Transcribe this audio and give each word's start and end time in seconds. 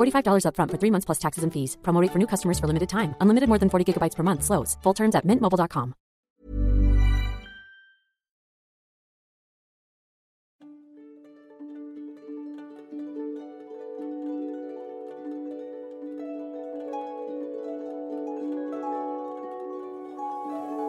$45 0.00 0.44
upfront 0.48 0.70
for 0.72 0.78
three 0.78 0.90
months 0.90 1.06
plus 1.06 1.20
taxes 1.24 1.44
and 1.44 1.52
fees. 1.52 1.76
Promo 1.82 2.02
rate 2.02 2.12
for 2.12 2.18
new 2.18 2.30
customers 2.34 2.58
for 2.58 2.66
limited 2.66 2.88
time. 2.88 3.14
Unlimited 3.22 3.48
more 3.48 3.60
than 3.62 3.70
40 3.70 3.92
gigabytes 3.92 4.16
per 4.16 4.24
month. 4.24 4.42
Slows. 4.42 4.76
Full 4.82 4.94
terms 4.94 5.14
at 5.14 5.24
mintmobile.com. 5.24 5.94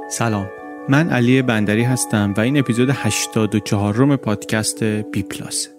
سلام 0.10 0.50
من 0.90 1.10
علی 1.10 1.42
بندری 1.42 1.84
هستم 1.84 2.34
و 2.38 2.40
این 2.40 2.58
اپیزود 2.58 2.90
84 2.90 3.96
روم 3.96 4.16
پادکست 4.16 4.84
بی 4.84 5.24
پلاس 5.24 5.71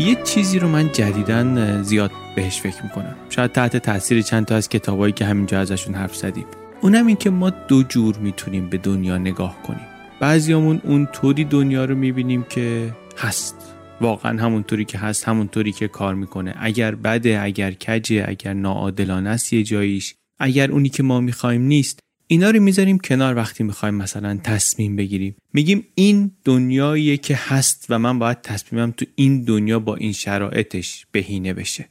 یه 0.00 0.22
چیزی 0.24 0.58
رو 0.58 0.68
من 0.68 0.92
جدیدن 0.92 1.82
زیاد 1.82 2.10
بهش 2.36 2.60
فکر 2.60 2.82
می‌کنم. 2.82 3.16
شاید 3.30 3.52
تحت 3.52 3.76
تاثیر 3.76 4.22
چند 4.22 4.46
تا 4.46 4.56
از 4.56 4.68
کتابایی 4.68 5.12
که 5.12 5.24
همینجا 5.24 5.60
ازشون 5.60 5.94
حرف 5.94 6.16
زدیم. 6.16 6.46
اونم 6.80 7.06
این 7.06 7.16
که 7.16 7.30
ما 7.30 7.50
دو 7.50 7.82
جور 7.82 8.16
می‌تونیم 8.16 8.68
به 8.68 8.78
دنیا 8.78 9.18
نگاه 9.18 9.62
کنیم. 9.62 9.86
بعضیامون 10.20 10.80
اون 10.84 11.06
طوری 11.06 11.44
دنیا 11.44 11.84
رو 11.84 11.94
می‌بینیم 11.94 12.42
که 12.42 12.94
هست. 13.18 13.74
واقعا 14.00 14.42
همونطوری 14.42 14.84
که 14.84 14.98
هست 14.98 15.28
همونطوری 15.28 15.72
که 15.72 15.88
کار 15.88 16.14
می‌کنه. 16.14 16.54
اگر 16.58 16.94
بده 16.94 17.40
اگر 17.42 17.72
کجه 17.72 18.24
اگر 18.28 18.52
ناعادلانه 18.52 19.30
است 19.30 19.52
یه 19.52 19.62
جاییش. 19.62 20.14
اگر 20.38 20.70
اونی 20.70 20.88
که 20.88 21.02
ما 21.02 21.20
می‌خوایم 21.20 21.62
نیست 21.62 21.98
اینا 22.32 22.50
رو 22.50 22.60
می‌ذاریم 22.60 22.98
کنار 22.98 23.36
وقتی 23.36 23.64
می‌خوایم 23.64 23.94
مثلا 23.94 24.38
تصمیم 24.44 24.96
بگیریم. 24.96 25.36
میگیم 25.52 25.86
این 25.94 26.30
دنیاییه 26.44 27.16
که 27.16 27.38
هست 27.48 27.86
و 27.88 27.98
من 27.98 28.18
باید 28.18 28.42
تصمیمم 28.42 28.90
تو 28.96 29.04
این 29.14 29.44
دنیا 29.44 29.78
با 29.78 29.96
این 29.96 30.12
شرایطش 30.12 31.06
بهینه 31.12 31.54
بشه. 31.54 31.88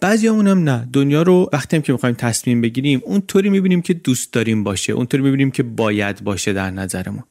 بعضی 0.00 0.26
هم 0.26 0.68
نه. 0.68 0.88
دنیا 0.92 1.22
رو 1.22 1.50
وقتی 1.52 1.76
هم 1.76 1.82
که 1.82 1.92
می‌خوایم 1.92 2.14
تصمیم 2.14 2.60
بگیریم 2.60 3.00
اونطوری 3.04 3.50
می‌بینیم 3.50 3.82
که 3.82 3.94
دوست 3.94 4.32
داریم 4.32 4.64
باشه 4.64 4.92
اونطوری 4.92 5.22
می‌بینیم 5.22 5.50
که 5.50 5.62
باید 5.62 6.24
باشه 6.24 6.52
در 6.52 6.70
نظرمون. 6.70 7.24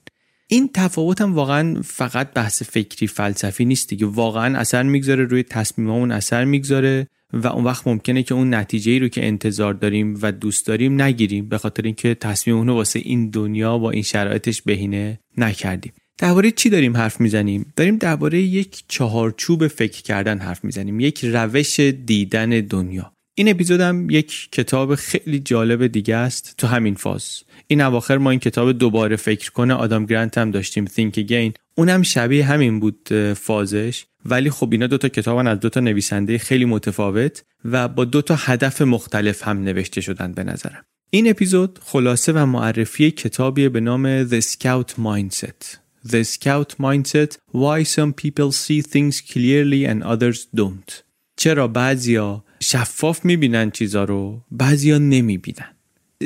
این 0.47 0.69
تفاوت 0.73 1.21
هم 1.21 1.33
واقعا 1.33 1.81
فقط 1.83 2.33
بحث 2.33 2.63
فکری 2.63 3.07
فلسفی 3.07 3.65
نیست 3.65 3.89
دیگه. 3.89 4.05
واقعا 4.05 4.57
اثر 4.57 4.83
می‌گذاره 4.83 5.23
روی 5.23 5.43
تصمیممون 5.43 6.11
اثر 6.11 6.45
می‌گذاره. 6.45 7.07
و 7.33 7.47
اون 7.47 7.63
وقت 7.63 7.87
ممکنه 7.87 8.23
که 8.23 8.33
اون 8.33 8.53
نتیجه 8.53 8.91
ای 8.91 8.99
رو 8.99 9.07
که 9.07 9.25
انتظار 9.25 9.73
داریم 9.73 10.17
و 10.21 10.31
دوست 10.31 10.67
داریم 10.67 11.01
نگیریم 11.01 11.49
به 11.49 11.57
خاطر 11.57 11.83
اینکه 11.83 12.15
تصمیم 12.15 12.67
رو 12.67 12.73
واسه 12.73 12.99
این 12.99 13.29
دنیا 13.29 13.77
با 13.77 13.91
این 13.91 14.03
شرایطش 14.03 14.61
بهینه 14.61 15.19
نکردیم. 15.37 15.93
درباره 16.17 16.51
چی 16.51 16.69
داریم 16.69 16.97
حرف 16.97 17.21
می‌زنیم؟ 17.21 17.73
داریم 17.75 17.97
درباره 17.97 18.41
یک 18.41 18.83
چهارچوب 18.87 19.67
فکر 19.67 20.01
کردن 20.01 20.39
حرف 20.39 20.63
می‌زنیم 20.63 20.99
یک 20.99 21.25
روش 21.25 21.79
دیدن 21.79 22.49
دنیا. 22.49 23.13
این 23.35 23.49
اپیزودم 23.49 24.09
یک 24.09 24.49
کتاب 24.51 24.95
خیلی 24.95 25.39
جالب 25.39 25.87
دیگه 25.87 26.15
است 26.15 26.53
تو 26.57 26.67
همین 26.67 26.95
فاز. 26.95 27.43
این 27.67 27.81
اواخر 27.81 28.17
ما 28.17 28.29
این 28.29 28.39
کتاب 28.39 28.71
دوباره 28.71 29.15
فکر 29.15 29.51
کنه 29.51 29.73
آدام 29.73 30.05
گرانت 30.05 30.37
هم 30.37 30.51
داشتیم 30.51 30.85
Think 30.85 31.15
Again. 31.15 31.51
اونم 31.75 32.03
شبیه 32.03 32.45
همین 32.45 32.79
بود 32.79 33.09
فازش. 33.33 34.05
ولی 34.25 34.49
خب 34.49 34.69
اینا 34.71 34.87
دوتا 34.87 35.09
کتابن 35.09 35.47
از 35.47 35.59
دوتا 35.59 35.79
نویسنده 35.79 36.37
خیلی 36.37 36.65
متفاوت 36.65 37.43
و 37.65 37.87
با 37.87 38.05
دوتا 38.05 38.35
هدف 38.39 38.81
مختلف 38.81 39.47
هم 39.47 39.63
نوشته 39.63 40.01
شدن 40.01 40.31
به 40.31 40.43
نظرم. 40.43 40.85
این 41.09 41.29
اپیزود 41.29 41.79
خلاصه 41.83 42.31
و 42.31 42.45
معرفی 42.45 43.11
کتابی 43.11 43.69
به 43.69 43.79
نام 43.79 44.27
The 44.29 44.43
Scout 44.43 44.91
Mindset. 44.91 45.77
The 46.07 46.23
Scout 46.23 46.73
Mindset 46.79 47.37
Why 47.53 47.83
Some 47.83 48.13
People 48.23 48.51
See 48.51 48.81
Things 48.81 49.21
Clearly 49.31 49.85
and 49.87 50.03
Others 50.03 50.37
Don't. 50.55 50.93
چرا 51.35 51.67
بعضیا 51.67 52.43
شفاف 52.61 53.25
می‌بینن 53.25 53.71
چیزا 53.71 54.03
رو 54.03 54.41
بعضیا 54.51 54.97
نمی‌بینن. 54.97 55.69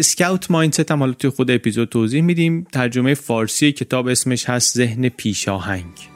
سکاوت 0.02 0.52
مایندست 0.52 0.92
هم 0.92 1.00
حالا 1.00 1.14
توی 1.14 1.30
خود 1.30 1.52
اپیزود 1.52 1.90
توضیح 1.90 2.22
میدیم. 2.22 2.68
ترجمه 2.72 3.14
فارسی 3.14 3.72
کتاب 3.72 4.08
اسمش 4.08 4.50
هست 4.50 4.78
ذهن 4.78 5.10
پیشاهنگ. 5.10 6.15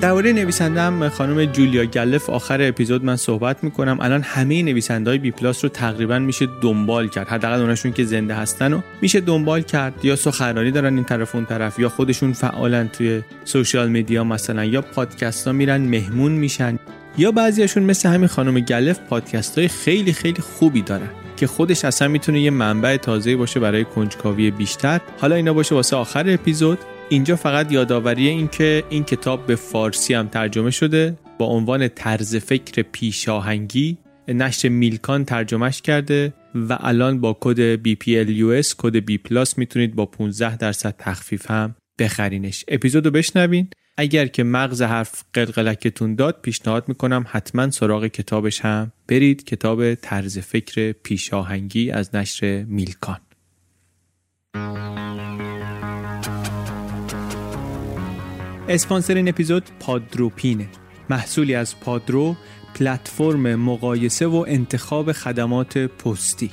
درباره 0.00 0.32
نویسنده 0.32 0.80
هم 0.80 1.08
خانم 1.08 1.44
جولیا 1.44 1.84
گیلف 1.84 2.30
آخر 2.30 2.58
اپیزود 2.62 3.04
من 3.04 3.16
صحبت 3.16 3.64
می‌کنم. 3.64 3.98
الان 4.00 4.22
همه 4.22 4.62
نویسنده 4.62 5.10
های 5.10 5.18
بی 5.18 5.30
پلاس 5.30 5.64
رو 5.64 5.68
تقریبا 5.68 6.18
میشه 6.18 6.48
دنبال 6.62 7.08
کرد. 7.08 7.28
حداقل 7.28 7.60
اوناشون 7.60 7.92
که 7.92 8.04
زنده 8.04 8.34
هستن 8.34 8.72
و 8.72 8.80
میشه 9.02 9.20
دنبال 9.20 9.62
کرد. 9.62 10.04
یا 10.04 10.16
سخنرانی 10.16 10.70
دارن 10.70 10.94
این 10.94 11.04
طرف 11.04 11.34
اون 11.34 11.44
طرف 11.44 11.78
یا 11.78 11.88
خودشون 11.88 12.32
فعالن 12.32 12.88
توی 12.88 13.22
social 13.44 13.88
media 13.88 14.24
مثلا 14.24 14.64
یا 14.64 14.82
پادکست 14.82 15.46
ها 15.46 15.52
میرن 15.52 15.80
مهمون 15.80 16.32
میشن. 16.32 16.78
یا 17.18 17.32
بعضیاشون 17.32 17.82
مثل 17.82 18.08
همین 18.08 18.28
خانم 18.28 18.60
گیلف 18.60 18.98
پادکست 18.98 19.58
های 19.58 19.68
خیلی 19.68 20.12
خیلی 20.12 20.42
خوبی 20.42 20.82
دارن 20.82 21.10
که 21.36 21.46
خودش 21.46 21.84
اصلا 21.84 22.08
می‌تونه 22.08 22.40
یه 22.40 22.50
منبع 22.50 22.96
تازه 22.96 23.36
باشه 23.36 23.60
برای 23.60 23.84
کنجکاوی 23.84 24.50
بیشتر. 24.50 25.00
حالا 25.20 25.34
اینا 25.34 25.52
باشه 25.52 25.74
واسه 25.74 25.96
آخر 25.96 26.30
اپیزود. 26.30 26.78
اینجا 27.12 27.36
فقط 27.36 27.72
یادآوری 27.72 28.28
این 28.28 28.48
که 28.48 28.84
این 28.90 29.04
کتاب 29.04 29.46
به 29.46 29.56
فارسی 29.56 30.14
هم 30.14 30.28
ترجمه 30.28 30.70
شده 30.70 31.16
با 31.38 31.46
عنوان 31.46 31.88
طرز 31.88 32.36
فکر 32.36 32.82
پیشاهنگی 32.82 33.98
نشر 34.28 34.68
میلکان 34.68 35.24
ترجمهش 35.24 35.82
کرده 35.82 36.32
و 36.54 36.78
الان 36.80 37.20
با 37.20 37.36
کد 37.40 37.76
BPLUS 37.76 38.74
کد 38.78 39.10
B 39.10 39.18
می‌تونید 39.56 39.94
با 39.94 40.06
15 40.06 40.56
درصد 40.56 40.94
تخفیف 40.98 41.50
هم 41.50 41.74
بخرینش. 41.98 42.64
اپیزودو 42.68 43.10
بشنوین. 43.10 43.68
اگر 43.96 44.26
که 44.26 44.44
مغز 44.44 44.82
حرف 44.82 45.24
قلقلکتون 45.32 46.14
داد 46.14 46.38
پیشنهاد 46.42 46.88
می‌کنم 46.88 47.24
حتما 47.28 47.70
سراغ 47.70 48.06
کتابش 48.06 48.60
هم 48.60 48.92
برید. 49.08 49.44
کتاب 49.44 49.94
طرز 49.94 50.38
فکر 50.38 50.92
پیشاهنگی 50.92 51.90
از 51.90 52.14
نشر 52.14 52.64
میلکان. 52.64 53.18
اسپانسر 58.70 59.14
این 59.14 59.28
اپیزود 59.28 59.62
پادروپینه. 59.80 60.68
محصولی 61.10 61.54
از 61.54 61.80
پادرو 61.80 62.36
پلتفرم 62.74 63.54
مقایسه 63.54 64.26
و 64.26 64.44
انتخاب 64.48 65.12
خدمات 65.12 65.78
پستی. 65.78 66.50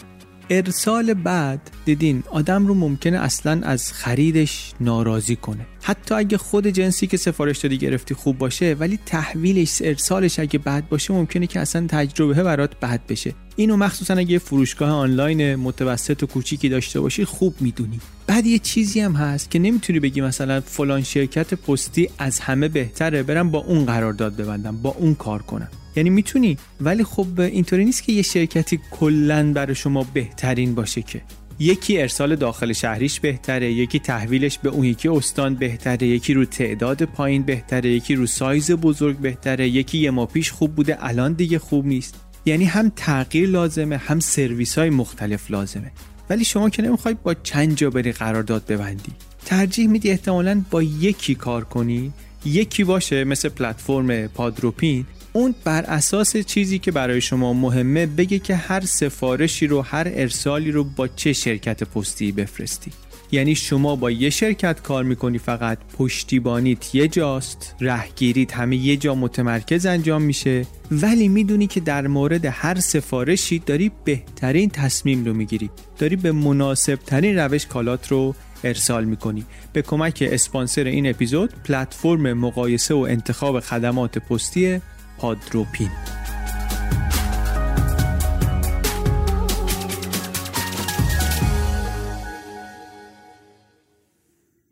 ارسال 0.49 1.13
بعد 1.13 1.71
دیدین 1.85 2.23
آدم 2.31 2.67
رو 2.67 2.73
ممکنه 2.73 3.17
اصلا 3.17 3.61
از 3.63 3.93
خریدش 3.93 4.71
ناراضی 4.81 5.35
کنه. 5.35 5.65
حتی 5.81 6.15
اگه 6.15 6.37
خود 6.37 6.67
جنسی 6.67 7.07
که 7.07 7.17
سفارش 7.17 7.57
دادی 7.57 7.77
گرفتی 7.77 8.13
خوب 8.13 8.37
باشه 8.37 8.75
ولی 8.79 8.99
تحویلش 9.05 9.81
ارسالش 9.81 10.39
اگه 10.39 10.59
بد 10.59 10.83
باشه 10.89 11.13
ممکنه 11.13 11.47
که 11.47 11.59
اصلا 11.59 11.87
تجربه 11.89 12.43
برات 12.43 12.79
بد 12.79 13.01
بشه. 13.09 13.33
اینو 13.55 13.77
مخصوصا 13.77 14.13
اگه 14.13 14.39
فروشگاه 14.39 14.89
آنلاین 14.89 15.55
متوسط 15.55 16.23
و 16.23 16.25
کوچیکی 16.25 16.69
داشته 16.69 16.99
باشی 16.99 17.25
خوب 17.25 17.55
می‌دونی. 17.59 17.99
بعد 18.27 18.45
یه 18.45 18.59
چیزی 18.59 18.99
هم 18.99 19.13
هست 19.13 19.51
که 19.51 19.59
نمی‌تونی 19.59 19.99
بگی 19.99 20.21
مثلا 20.21 20.61
فلان 20.61 21.03
شرکت 21.03 21.53
پستی 21.53 22.09
از 22.17 22.39
همه 22.39 22.67
بهتره 22.67 23.23
برم 23.23 23.51
با 23.51 23.59
اون 23.59 23.85
قرارداد 23.85 24.35
ببندم 24.35 24.77
با 24.77 24.89
اون 24.89 25.15
کار 25.15 25.41
کنم. 25.41 25.69
یعنی 25.97 26.09
می‌تونی 26.09 26.57
ولی 26.81 27.03
خب 27.03 27.39
اینطوری 27.39 27.85
نیست 27.85 28.03
که 28.03 28.13
یه 28.13 28.21
شرکتی 28.21 28.79
کلا 28.91 29.53
برای 29.53 29.75
شما 29.75 30.05
بهترین 30.13 30.75
باشه 30.75 31.01
که. 31.01 31.21
یکی 31.59 32.01
ارسال 32.01 32.35
داخل 32.35 32.73
شهریش 32.73 33.19
بهتره 33.19 33.71
یکی 33.71 33.99
تحویلش 33.99 34.57
به 34.57 34.69
اون 34.69 34.85
یکی 34.85 35.07
استان 35.09 35.55
بهتره 35.55 36.07
یکی 36.07 36.33
رو 36.33 36.45
تعداد 36.45 37.03
پایین 37.03 37.43
بهتره 37.43 37.89
یکی 37.89 38.15
رو 38.15 38.27
سایز 38.27 38.71
بزرگ 38.71 39.17
بهتره 39.17 39.69
یکی 39.69 39.97
یه 39.97 40.11
ما 40.11 40.25
پیش 40.25 40.51
خوب 40.51 40.75
بوده 40.75 40.97
الان 40.99 41.33
دیگه 41.33 41.59
خوب 41.59 41.85
نیست. 41.85 42.15
یعنی 42.45 42.65
هم 42.65 42.91
تغییر 42.95 43.49
لازمه 43.49 43.97
هم 43.97 44.19
سرویس 44.19 44.77
های 44.77 44.89
مختلف 44.89 45.51
لازمه. 45.51 45.91
ولی 46.29 46.43
شما 46.43 46.69
که 46.69 46.81
نمی‌خوای 46.81 47.15
با 47.23 47.33
چند 47.33 47.75
جا 47.75 47.89
بری 47.89 48.11
قرارداد 48.11 48.65
ببندی. 48.65 49.11
ترجیح 49.45 49.87
میدی 49.87 50.09
احتمالا 50.09 50.63
با 50.71 50.83
یکی 50.83 51.35
کار 51.35 51.63
کنی. 51.63 52.13
یکی 52.45 52.83
باشه 52.83 53.23
مثل 53.23 53.49
پلتفرم 53.49 54.27
پادروپین. 54.27 55.05
اون 55.37 55.55
بر 55.63 55.83
اساس 55.83 56.37
چیزی 56.37 56.79
که 56.79 56.91
برای 56.91 57.21
شما 57.21 57.53
مهمه 57.53 58.05
بگه 58.05 58.39
که 58.39 58.55
هر 58.55 58.81
سفارشی 58.81 59.67
رو 59.67 59.81
هر 59.81 60.07
ارسالی 60.15 60.71
رو 60.71 60.83
با 60.83 61.07
چه 61.07 61.33
شرکت 61.33 61.83
پستی 61.83 62.31
بفرستی. 62.31 62.91
یعنی 63.31 63.55
شما 63.55 63.95
با 63.95 64.11
یه 64.11 64.29
شرکت 64.29 64.81
کار 64.81 65.03
می‌کنی 65.03 65.37
فقط 65.37 65.77
پشتیبانیت 65.97 66.95
یه 66.95 67.07
جاست 67.07 67.75
رهگیریت 67.81 68.53
همه 68.53 68.75
یه 68.75 68.97
جا 68.97 69.15
متمرکز 69.15 69.85
انجام 69.85 70.21
میشه. 70.21 70.65
ولی 70.91 71.27
می‌دونی 71.27 71.67
که 71.67 71.79
در 71.79 72.07
مورد 72.07 72.45
هر 72.45 72.79
سفارشی 72.79 73.59
داری 73.59 73.91
بهترین 74.03 74.69
تصمیم 74.69 75.25
رو 75.25 75.33
می‌گیری. 75.33 75.69
داری 75.97 76.15
به 76.15 76.31
مناسب 76.31 76.95
ترین 76.95 77.39
روش 77.39 77.65
کالات 77.65 78.07
رو 78.07 78.35
ارسال 78.63 79.05
می‌کنی. 79.05 79.45
به 79.73 79.81
کمک 79.81 80.23
اسپانسر 80.31 80.83
این 80.83 81.09
اپیزود 81.09 81.53
پلتفرم 81.63 82.33
مقایسه 82.33 82.93
و 82.93 82.97
انتخاب 83.09 83.59
خدمات 83.59 84.17
پستی 84.17 84.81
پادروپین 85.17 85.89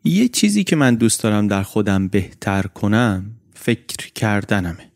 یه 0.04 0.28
چیزی 0.28 0.64
که 0.64 0.76
من 0.76 0.94
دوست 0.94 1.22
دارم 1.22 1.48
در 1.48 1.62
خودم 1.62 2.08
بهتر 2.08 2.62
کنم 2.62 3.36
فکر 3.54 4.12
کردنمه. 4.14 4.92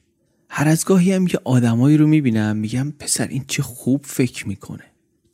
هر 0.49 0.69
از 0.69 0.85
گاهی 0.85 1.12
هم 1.12 1.26
یه 1.26 1.41
آدمایی 1.44 1.97
رو 1.97 2.06
می‌بینم 2.06 2.56
میگم 2.56 2.93
پسر 2.99 3.26
این 3.26 3.44
چه 3.49 3.62
خوب 3.62 4.00
فکر 4.05 4.49
می‌کنه. 4.49 4.85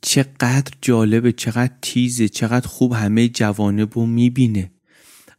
چقدر 0.01 0.71
جالبه 0.81 1.31
چقدر 1.31 1.73
تیزه 1.81 2.27
چقدر 2.27 2.67
خوب 2.67 2.93
همه 2.93 3.27
جوانب 3.27 3.93
رو 3.93 4.05
می‌بینه. 4.05 4.71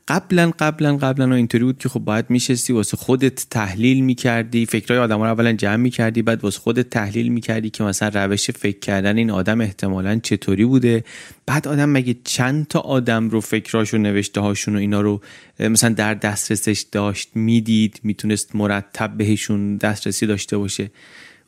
قبلا 0.09 0.53
قبلا 0.59 0.97
قبلا 0.97 1.35
اینطوری 1.35 1.65
بود 1.65 1.79
که 1.79 1.89
خب 1.89 2.01
باید 2.01 2.25
میشستی 2.29 2.73
واسه 2.73 2.97
خودت 2.97 3.47
تحلیل 3.51 4.05
می‌کردی 4.05 4.67
فکرهای 4.67 5.01
آدم 5.01 5.19
رو 5.19 5.25
اولا 5.25 5.53
جمع 5.53 5.77
می‌کردی 5.77 6.23
بعد 6.23 6.45
واسه 6.45 6.59
خودت 6.59 6.91
تحلیل 6.91 7.29
می‌کردی 7.29 7.71
که 7.71 7.85
مثلا 7.85 8.25
روش 8.25 8.51
فکر 8.51 8.79
کردن 8.79 9.19
این 9.19 9.31
آدم 9.31 9.61
احتمالا 9.61 10.21
چطوری 10.23 10.65
بوده. 10.65 11.05
بعد 11.47 11.69
آدم 11.69 11.91
مگه 11.91 12.17
چند 12.25 12.67
تا 12.67 12.81
آدم 12.81 13.29
رو 13.29 13.41
فکراشو 13.41 13.99
نوشته 13.99 14.41
هاشون 14.41 14.77
و 14.77 14.79
اینا 14.79 15.01
رو 15.01 15.21
مثلا 15.61 15.95
در 15.95 16.15
دسترسش 16.15 16.87
داشت 16.93 17.31
می‌دید 17.35 18.01
می‌تونست 18.03 18.57
مرتب 18.57 19.17
بهشون 19.17 19.77
دسترسی 19.77 20.27
داشته 20.27 20.59
باشه؟ 20.59 20.91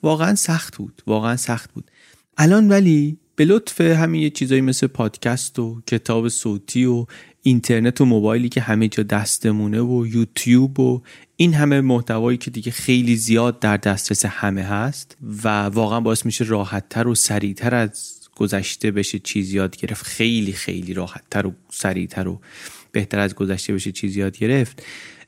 واقعا 0.03 0.35
سخت 0.35 0.77
بود 0.77 1.03
واقعا 1.06 1.37
سخت 1.37 1.73
بود. 1.73 1.91
الان 2.37 2.69
ولی 2.69 3.17
به 3.37 3.45
لطف 3.45 3.81
همین 3.81 4.23
یه 4.23 4.31
چیزایی 4.31 4.61
مثل 4.61 4.87
پادکست 4.87 5.59
و 5.59 5.83
کتاب 5.87 6.29
صوتی 6.29 6.85
و 6.85 7.06
اینترنت 7.43 8.01
و 8.01 8.05
موبایلی 8.05 8.49
که 8.49 8.61
همه 8.61 8.89
جا 8.89 9.03
دستمونه 9.03 9.81
و 9.81 10.07
یوتیوب 10.07 10.81
و 10.81 11.03
این 11.37 11.55
همه 11.55 11.81
محتوایی 11.81 12.39
که 12.39 12.51
دیگه 12.51 12.73
خیلی 12.73 13.17
زیاد 13.17 13.59
در 13.59 13.77
دسترس 13.77 14.25
همه 14.25 14.63
هست 14.63 15.17
و 15.45 15.49
واقعا 15.63 16.01
باعث 16.01 16.27
میشه 16.27 16.45
راحتتر 16.45 17.09
و 17.09 17.15
سریعتر 17.15 17.75
از 17.75 18.21
گذشته 18.37 18.91
بشه 18.91 19.19
چیز 19.19 19.53
یاد 19.55 19.77
گرفت. 19.77 20.07
خیلی 20.07 20.53
خیلی 20.53 20.95
راحتتر 20.95 21.47
و 21.47 21.53
سریعتر 21.71 22.29
و 22.29 22.41
بهتر 22.93 23.19
از 23.19 23.35
گذشته 23.35 23.75
بشه 23.75 23.93
چیز 23.93 24.17
یاد 24.17 24.39
گرفت. 24.39 24.83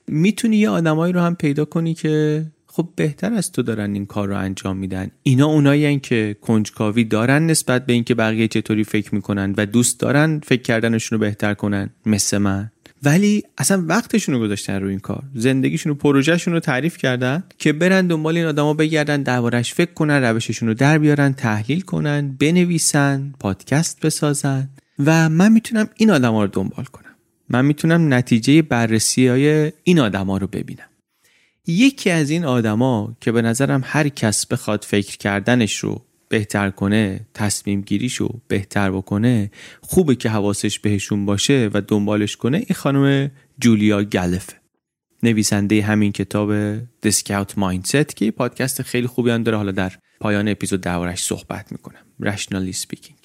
می‌تونی 0.07 0.57
یه 0.57 0.69
آدمایی 0.69 1.13
رو 1.13 1.21
هم 1.21 1.35
پیدا 1.35 1.65
کنی 1.65 1.95
که 1.95 2.45
خب 2.75 2.89
بهتر 2.97 3.33
از 3.33 3.53
تو 3.53 3.63
دارن 3.63 3.95
این 3.95 4.07
کار 4.07 4.29
رو 4.29 4.37
انجام 4.37 4.77
میدن. 4.77 5.11
اینا 5.23 5.47
اونایی 5.47 5.99
که 6.01 6.37
کنجکاوی 6.41 7.05
دارن 7.05 7.47
نسبت 7.47 7.87
به 7.87 7.93
اینکه 7.93 8.15
بقیه 8.15 8.49
چطوری 8.49 8.85
فکر 8.85 9.15
می‌کنن 9.15 9.55
و 9.57 9.67
دوست 9.67 10.01
دارن 10.01 10.41
فکر 10.45 10.63
کردنشون 10.63 11.19
رو 11.19 11.21
بهتر 11.21 11.55
کنن 11.55 11.91
مثل 12.07 12.39
من. 12.39 12.71
ولی 13.03 13.43
اصلا 13.59 13.85
وقتشون 13.87 14.35
رو 14.35 14.41
گذاشتن 14.41 14.83
رو 14.83 14.89
این 14.89 14.99
کار. 14.99 15.23
زندگیشون 15.35 15.93
و 15.93 15.95
پروژهشون 15.95 16.55
رو 16.55 16.61
تعریف 16.61 16.97
کردن 16.99 17.45
که 17.59 17.73
برن 17.73 18.07
دنبال 18.07 18.37
این 18.37 18.47
آدما 18.47 18.75
بگردن 18.75 19.23
دربارش 19.23 19.75
فکر 19.75 19.93
کنن 19.93 20.23
روششون 20.23 20.69
رو 20.69 20.75
در 20.75 20.99
بیارن 20.99 21.33
تحلیل 21.33 21.81
کنن 21.81 22.37
بنویسن 22.41 23.35
پادکست 23.41 24.07
بسازن. 24.07 24.69
و 24.99 25.29
من 25.29 25.53
می‌تونم 25.53 25.89
این 25.97 26.11
آدما 26.11 26.43
رو 26.45 26.51
دنبال 26.53 26.85
کنم. 26.85 27.15
من 27.49 27.65
می‌تونم 27.65 28.15
نتیجه 28.15 28.63
بررسی 28.63 29.27
های 29.27 29.73
این 29.85 30.01
آدما 30.01 30.37
رو 30.37 30.47
ببینم. 30.47 30.85
یکی 31.67 32.11
از 32.11 32.31
این 32.31 32.45
آدما 32.45 33.17
که 33.21 33.33
به 33.33 33.43
نظرم 33.43 33.83
هر 33.85 34.09
کس 34.09 34.47
بخواد 34.47 34.85
فکر 34.85 35.17
کردنش 35.17 35.79
رو 35.79 36.03
بهتر 36.29 36.71
کنه 36.71 37.27
تصمیم 37.35 37.81
گیریشو 37.81 38.41
بهتر 38.49 38.91
بکنه 38.91 39.51
خوبه 39.81 40.15
که 40.15 40.29
حواسش 40.29 40.79
بهشون 40.79 41.27
باشه 41.27 41.71
و 41.75 41.81
دنبالش 41.81 42.37
کنه 42.37 42.57
این 42.57 42.75
خانم 42.75 43.31
جولیا 43.59 44.05
گلفه 44.05 44.63
نویسنده 45.23 45.83
همین 45.83 46.13
کتاب 46.13 46.79
Scout 47.07 47.51
Mindset 47.57 48.15
که 48.15 48.31
پادکست 48.31 48.83
خیلی 48.83 49.07
خوبی 49.07 49.31
هم 49.31 49.43
داره. 49.43 49.57
حالا 49.57 49.73
در 49.73 49.93
پایان 50.21 50.49
اپیزود 50.49 50.81
دربارش 50.81 51.23
صحبت 51.23 51.73
می‌کنم. 51.73 52.01
Rationally 52.23 52.77
Speaking. 52.77 53.22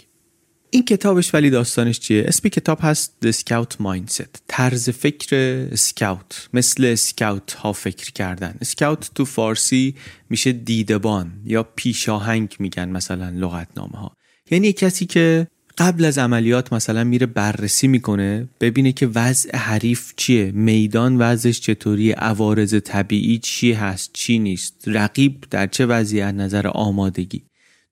این 0.69 0.85
کتابش 0.85 1.33
ولی 1.33 1.49
داستانش 1.49 1.99
چیه؟ 1.99 2.23
اسم 2.27 2.49
کتاب 2.49 2.77
هست 2.81 3.13
The 3.25 3.31
Scout 3.31 3.83
Mindset 3.83 4.39
طرز 4.47 4.89
فکر 4.89 5.67
سکاوت 5.75 6.49
مثل 6.53 6.95
سکاوت 6.95 7.53
ها 7.53 7.73
فکر 7.73 8.11
کردن. 8.11 8.55
سکاوت 8.63 9.11
تو 9.15 9.25
فارسی 9.25 9.95
میشه 10.29 10.51
دیدبان 10.51 11.31
یا 11.45 11.63
پیشاهنگ 11.63 12.55
میگن 12.59 12.89
مثلا 12.89 13.29
لغتنامه 13.29 13.97
ها 13.97 14.11
یعنی 14.51 14.73
کسی 14.73 15.05
که 15.05 15.47
قبل 15.77 16.05
از 16.05 16.17
عملیات 16.17 16.73
مثلا 16.73 17.03
میره 17.03 17.25
بررسی 17.25 17.87
می‌کنه 17.87 18.47
ببینه 18.61 18.91
که 18.91 19.07
وضع 19.15 19.57
حریف 19.57 20.13
چیه 20.15 20.51
میدان 20.51 21.17
وضعش 21.17 21.61
چطوری 21.61 22.11
عوارض 22.11 22.75
طبیعی 22.75 23.37
چی 23.39 23.73
هست 23.73 24.09
چی 24.13 24.39
نیست 24.39 24.83
رقیب 24.87 25.43
در 25.49 25.67
چه 25.67 25.85
وضعی 25.85 26.21
از 26.21 26.35
نظر 26.35 26.67
آمادگی. 26.67 27.46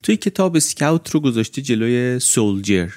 توی 0.05 0.17
کتاب 0.17 0.59
سکاوت 0.59 1.09
رو 1.09 1.19
گذاشته 1.19 1.61
جلوی 1.61 2.19
سولجر 2.19 2.89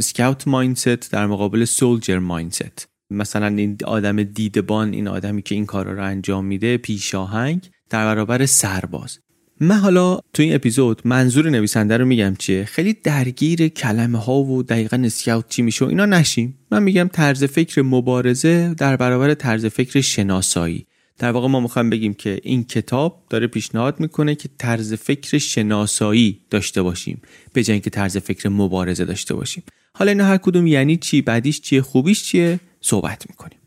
سکاوت 0.00 0.48
مایندست 0.48 1.12
در 1.12 1.26
مقابل 1.26 1.64
سولجر 1.64 2.18
مایندست 2.18 2.88
مثلا 3.10 3.46
این 3.46 3.78
آدم 3.84 4.22
دیدبان 4.22 4.92
این 4.92 5.08
آدمی 5.08 5.42
که 5.42 5.54
این 5.54 5.66
کارا 5.66 5.92
رو 5.92 6.04
انجام 6.04 6.44
میده 6.44 6.76
پیشاهنگ 6.76 7.70
در 7.90 8.04
برابر 8.04 8.46
سرباز. 8.46 9.18
من 9.60 9.78
حالا 9.78 10.18
تو 10.32 10.42
این 10.42 10.54
اپیزود 10.54 11.02
منظور 11.04 11.50
نویسنده 11.50 11.96
رو 11.96 12.04
میگم 12.04 12.34
چیه؟ 12.38 12.64
خیلی 12.64 12.92
درگیر 12.92 13.68
کلمه 13.68 14.18
ها 14.18 14.42
و 14.42 14.62
دقیقا 14.62 15.08
سکاوت 15.08 15.48
چی 15.48 15.62
میشه 15.62 15.84
و 15.84 15.88
اینا 15.88 16.06
نشیم. 16.06 16.58
من 16.70 16.82
میگم 16.82 17.08
طرز 17.12 17.44
فکر 17.44 17.82
مبارزه 17.82 18.74
در 18.74 18.96
برابر 18.96 19.34
طرز 19.34 19.66
فکر 19.66 20.00
شناسایی. 20.00 20.86
در 21.18 21.30
واقع 21.30 21.48
ما 21.48 21.60
می‌خوایم 21.60 21.90
بگیم 21.90 22.14
که 22.14 22.40
این 22.42 22.64
کتاب 22.64 23.22
داره 23.30 23.46
پیشنهاد 23.46 24.00
می‌کنه 24.00 24.34
که 24.34 24.48
طرز 24.58 24.94
فکر 24.94 25.38
شناسایی 25.38 26.40
داشته 26.50 26.82
باشیم 26.82 27.22
به 27.52 27.62
جای 27.62 27.72
اینکه 27.72 27.90
طرز 27.90 28.16
فکر 28.16 28.48
مبارزه 28.48 29.04
داشته 29.04 29.34
باشیم. 29.34 29.62
حالا 29.94 30.10
اینا 30.10 30.24
هر 30.24 30.36
کدوم 30.36 30.66
یعنی 30.66 30.96
چی 30.96 31.22
بعدیش 31.22 31.60
چیه 31.60 31.82
خوبیش 31.82 32.24
چیه؟ 32.24 32.60
صحبت 32.80 33.24
می‌کنیم. 33.30 33.58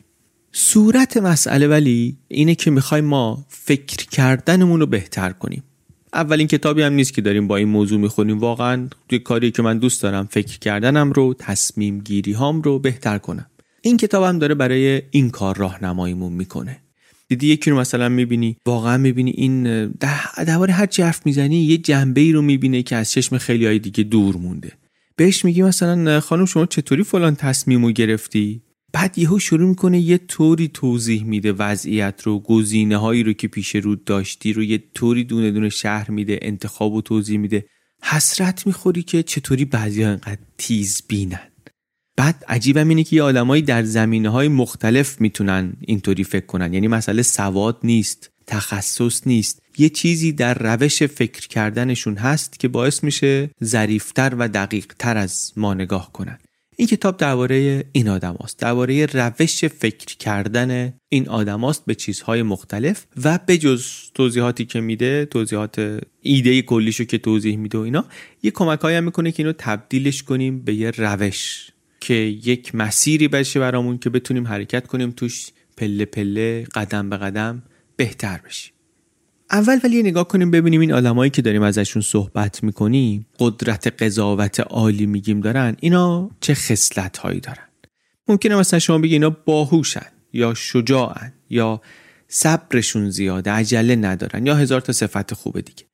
صورت 0.52 1.18
مسئله 1.18 1.68
ولی 1.68 2.18
اینه 2.28 2.56
که 2.56 2.72
می‌خوایم 2.72 3.06
ما 3.06 3.46
فکر 3.50 4.06
کردنمون 4.06 4.80
رو 4.80 4.86
بهتر 4.86 5.30
کنیم. 5.30 5.64
اولین 6.14 6.48
کتابی 6.48 6.82
هم 6.82 6.94
نیست 6.94 7.14
که 7.14 7.22
داریم 7.22 7.48
با 7.48 7.58
این 7.58 7.68
موضوع 7.68 8.00
می‌خونیم. 8.00 8.40
واقعا 8.40 8.88
توی 9.10 9.20
کاری 9.20 9.52
که 9.52 9.62
من 9.62 9.78
دوست 9.78 10.04
دارم 10.04 10.28
فکر 10.32 10.60
کردنم 10.60 11.12
رو 11.12 11.34
تصمیم 11.40 12.00
گیری 12.00 12.34
هام 12.34 12.62
رو 12.62 12.80
بهتر 12.80 13.18
کنم. 13.18 13.46
این 13.82 13.98
کتاب 13.98 14.24
هم 14.24 14.40
داره 14.40 14.56
برای 14.56 15.02
این 15.12 15.30
کار 15.30 15.58
راهنماییمون 15.58 16.34
می‌کنه. 16.34 16.80
دیدی 17.30 17.48
یکی 17.48 17.72
رو 17.72 17.80
مثلا 17.80 18.10
می‌بینی 18.10 18.58
واقعا 18.66 18.98
می‌بینی 18.98 19.32
این 19.32 19.86
درباره 20.46 20.74
هر 20.74 20.86
چی 20.86 21.02
حرف 21.02 21.26
می‌زنی 21.26 21.58
یه 21.58 21.78
جنبه 21.78 22.22
ای 22.22 22.32
رو 22.32 22.42
می‌بینه 22.42 22.84
که 22.84 22.96
از 22.96 23.12
چشم 23.12 23.38
خیلی 23.38 23.66
های 23.66 23.80
دیگه 23.80 24.04
دور 24.04 24.36
مونده. 24.38 24.72
بهش 25.16 25.46
میگی 25.46 25.64
مثلا 25.64 26.20
خانم 26.20 26.46
شما 26.46 26.66
چطوری 26.66 27.04
فلان 27.04 27.36
تصمیم 27.36 27.86
رو 27.86 27.92
گرفتی؟ 27.92 28.62
بعد 28.94 29.18
یهو 29.18 29.40
شروع 29.40 29.70
می‌کنه 29.70 30.00
یه 30.00 30.18
طوری 30.18 30.68
توضیح 30.68 31.24
میده 31.24 31.54
وضعیت 31.54 32.22
رو 32.24 32.40
گزینه 32.40 32.98
هایی 32.98 33.24
رو 33.24 33.34
که 33.34 33.48
پیش 33.48 33.76
رو 33.76 33.96
داشتی 33.96 34.54
رو 34.54 34.64
یه 34.64 34.84
طوری 34.94 35.24
دونه 35.24 35.52
دونه 35.52 35.70
شهر 35.70 36.12
میده 36.12 36.40
انتخاب 36.42 36.94
و 36.94 37.02
توضیح 37.02 37.38
میده. 37.38 37.66
حسرت 38.04 38.68
می‌خوری 38.68 39.04
که 39.04 39.24
چطوری 39.24 39.66
بعضی 39.66 40.04
ها 40.04 40.10
انقدر 40.10 40.42
تیز 40.58 41.02
بینن 41.08 41.40
بعد 42.18 42.44
عجیبم 42.48 42.90
اینه 42.90 43.04
که 43.04 43.16
یه 43.16 43.24
آدمایی 43.24 43.62
در 43.62 43.84
زمینه 43.84 44.30
های 44.30 44.48
مختلف 44.48 45.22
می‌تونن 45.22 45.74
اینطوری 45.82 46.24
فکر 46.24 46.46
کنن. 46.46 46.74
یعنی 46.74 46.88
مسئله 46.88 47.22
سواد 47.22 47.78
نیست 47.84 48.32
تخصص 48.48 49.28
نیست. 49.28 49.62
یه 49.78 49.90
چیزی 49.90 50.32
در 50.32 50.54
روش 50.54 51.04
فکر 51.04 51.48
کردنشون 51.48 52.16
هست 52.16 52.60
که 52.60 52.68
باعث 52.68 53.04
میشه 53.04 53.50
ظریفتر 53.64 54.36
و 54.38 54.48
دقیقتر 54.48 55.18
از 55.18 55.52
ما 55.58 55.74
نگاه 55.74 56.14
کنن. 56.14 56.38
این 56.76 56.88
کتاب 56.88 57.18
درباره 57.18 57.84
این 57.92 58.10
آدم 58.10 58.38
است 58.44 58.60
درباره 58.60 59.06
روش 59.06 59.66
فکر 59.66 60.18
کردن 60.18 60.94
این 61.10 61.30
آدم 61.30 61.64
است 61.64 61.86
به 61.86 61.96
چیزهای 61.96 62.44
مختلف 62.44 63.06
و 63.24 63.40
به 63.46 63.58
جز 63.58 63.86
توضیحاتی 64.14 64.66
که 64.66 64.82
میده 64.82 65.26
توضیحات 65.26 66.02
ایده 66.22 66.62
کلیشو 66.62 67.04
که 67.04 67.18
توضیح 67.18 67.58
میده 67.58 67.78
و 67.78 67.82
اینا 67.82 68.06
یه 68.44 68.52
کمک 68.52 68.86
هم 68.86 69.04
می‌کنه 69.04 69.32
که 69.32 69.44
اینو 69.44 69.54
تبدیلش 69.58 70.24
کنیم 70.24 70.60
به 70.60 70.74
یه 70.74 70.92
روش. 70.92 71.72
که 72.08 72.14
یک 72.14 72.76
مسیری 72.76 73.28
بشه 73.28 73.60
برامون 73.60 73.98
که 73.98 74.10
بتونیم 74.10 74.48
حرکت 74.48 74.88
کنیم 74.88 75.12
توش 75.12 75.50
پله 75.78 76.06
پله 76.06 76.68
قدم 76.76 77.10
به 77.10 77.18
قدم 77.18 77.64
بهتر 77.96 78.40
بشیم 78.46 78.74
اول 79.52 79.80
ولی 79.84 80.04
نگاه 80.04 80.28
کنیم 80.28 80.52
ببینیم 80.52 80.82
این 80.82 80.94
آدمایی 80.94 81.32
که 81.32 81.42
داریم 81.42 81.62
ازشون 81.62 82.02
صحبت 82.02 82.64
می‌کنیم 82.64 83.26
قدرت 83.40 84.04
قضاوت 84.04 84.60
عالی 84.60 85.06
میگیم 85.06 85.42
دارن؟ 85.42 85.76
اینا 85.80 86.30
چه 86.40 86.54
خصلت 86.54 87.18
هایی 87.18 87.40
دارن؟ 87.40 87.68
ممکنه 88.28 88.56
مثلا 88.56 88.80
شما 88.80 88.98
بگی 88.98 89.14
اینا 89.14 89.30
باهوشن 89.30 90.12
یا 90.34 90.54
شجاعن 90.54 91.34
یا 91.50 91.82
صبرشون 92.28 93.10
زیاده 93.10 93.52
عجله 93.52 93.96
ندارن 93.96 94.46
یا 94.46 94.56
هزار 94.56 94.82
تا 94.82 94.94
صفت 94.94 95.34
خوبه 95.34 95.62
دیگه. 95.62 95.87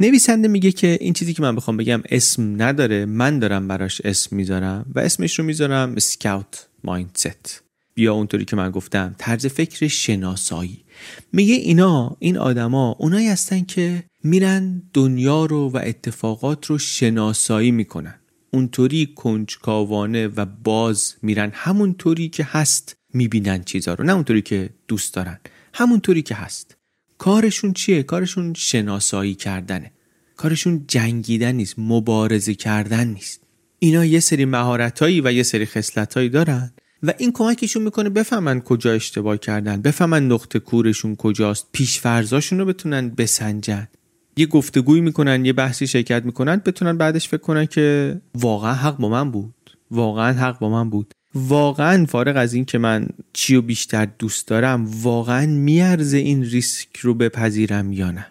نویسنده 0.00 0.48
میگه 0.48 0.72
که 0.72 0.98
این 1.00 1.12
چیزی 1.12 1.34
که 1.34 1.42
من 1.42 1.56
بخوام 1.56 1.76
بگم 1.76 2.02
اسم 2.10 2.62
نداره. 2.62 3.06
من 3.06 3.38
دارم 3.38 3.68
براش 3.68 4.00
اسم 4.04 4.36
می‌ذارم 4.36 4.86
و 4.94 5.00
اسمش 5.00 5.38
رو 5.38 5.44
می‌ذارم 5.44 5.98
سکاوت 5.98 6.68
مایندست 6.84 7.62
یا 7.96 8.14
اونطوری 8.14 8.44
که 8.44 8.56
من 8.56 8.70
گفتم 8.70 9.14
طرز 9.18 9.46
فکر 9.46 9.88
شناسایی. 9.88 10.84
میگه 11.32 11.54
اینا 11.54 12.16
این 12.18 12.38
آدما 12.38 12.96
اونایی 12.98 13.28
هستن 13.28 13.64
که 13.64 14.04
میرن 14.24 14.82
دنیا 14.92 15.44
رو 15.44 15.70
و 15.70 15.80
اتفاقات 15.84 16.66
رو 16.66 16.78
شناسایی 16.78 17.70
می‌کنن. 17.70 18.14
اونطوری 18.50 19.06
کنجکاوانه 19.06 20.28
و 20.28 20.46
باز 20.64 21.14
میرن 21.22 21.50
همونطوری 21.54 22.28
که 22.28 22.44
هست 22.44 22.96
می‌بینن 23.12 23.64
چیزا 23.64 23.94
رو. 23.94 24.04
نه 24.04 24.12
اونطوری 24.12 24.42
که 24.42 24.70
دوست 24.88 25.14
دارن 25.14 25.38
همونطوری 25.74 26.22
که 26.22 26.34
هست. 26.34 26.76
کارشون 27.18 27.72
چیه؟ 27.72 28.02
کارشون 28.02 28.54
شناسایی 28.54 29.34
کردنه. 29.34 29.92
کارشون 30.36 30.84
جنگیدن 30.88 31.52
نیست 31.52 31.74
مبارزه 31.78 32.54
کردن 32.54 33.08
نیست. 33.08 33.40
اینا 33.78 34.04
یه 34.04 34.20
سری 34.20 34.44
مهارتایی 34.44 35.20
و 35.20 35.32
یه 35.32 35.42
سری 35.42 35.66
خصلتایی 35.66 36.28
دارن 36.28 36.72
و 37.02 37.12
این 37.18 37.32
کمکشون 37.32 37.82
می‌کنه 37.82 38.08
بفهمن 38.08 38.60
کجا 38.60 38.92
اشتباه 38.92 39.36
کردن 39.36 39.82
بفهمن 39.82 40.26
نقطه 40.26 40.58
کورشون 40.58 41.16
کجاست 41.16 41.66
پیشفرزاشون 41.72 42.58
رو 42.58 42.64
بتونن 42.64 43.08
بسنجن. 43.08 43.88
یه 44.36 44.46
گفتگوی 44.46 45.00
می‌کنن 45.00 45.44
یه 45.44 45.52
بحثی 45.52 45.86
شرکت 45.86 46.24
می‌کنن 46.24 46.56
بتونن 46.56 46.98
بعدش 46.98 47.28
فکر 47.28 47.40
کنن 47.40 47.66
که 47.66 48.20
واقعا 48.34 48.74
حق 48.74 48.96
با 48.96 49.08
من 49.08 49.30
بود. 49.30 49.54
واقعا 49.90 50.32
حق 50.32 50.58
با 50.58 50.68
من 50.70 50.90
بود. 50.90 51.14
واقعا 51.34 52.06
فارغ 52.06 52.36
از 52.36 52.54
این 52.54 52.64
که 52.64 52.78
من 52.78 53.06
چی 53.32 53.54
و 53.54 53.62
بیشتر 53.62 54.08
دوست 54.18 54.48
دارم 54.48 54.84
واقعا 55.02 55.46
میارزه 55.46 56.16
این 56.16 56.44
ریسک 56.44 56.96
رو 56.96 57.14
بپذیرم 57.14 57.92
یا 57.92 58.10
نه. 58.10 58.26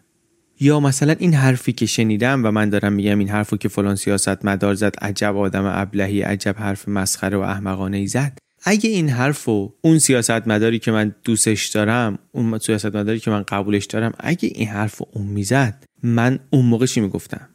یا 0.59 0.79
مثلا 0.79 1.15
این 1.19 1.33
حرفی 1.33 1.73
که 1.73 1.85
شنیدم 1.85 2.45
و 2.45 2.51
من 2.51 2.69
دارم 2.69 2.93
میگم 2.93 3.19
این 3.19 3.29
حرفو 3.29 3.57
که 3.57 3.69
فلان 3.69 3.95
سیاست 3.95 4.45
مدار 4.45 4.73
زد 4.73 4.95
عجب 5.01 5.37
آدم 5.37 5.63
ابلهی 5.65 6.21
عجب 6.21 6.55
حرف 6.57 6.87
مسخره 6.87 7.37
و 7.37 7.41
احمقانه 7.41 7.97
ای 7.97 8.07
زد. 8.07 8.37
اگه 8.63 8.89
این 8.89 9.09
حرف 9.09 9.49
و 9.49 9.73
اون 9.81 9.99
سیاست 9.99 10.47
مداری 10.47 10.79
که 10.79 10.91
من 10.91 11.15
دوستش 11.23 11.67
دارم 11.67 12.19
اون 12.31 12.57
سیاست 12.57 12.95
مداری 12.95 13.19
که 13.19 13.31
من 13.31 13.43
قبولش 13.43 13.85
دارم 13.85 14.13
اگه 14.19 14.51
این 14.55 14.67
حرف 14.67 15.01
و 15.01 15.05
اون 15.13 15.27
می‌زد 15.27 15.83
من 16.03 16.39
اون 16.49 16.65
موقع 16.65 16.85
چی 16.85 17.01
می‌گفتم؟ 17.01 17.49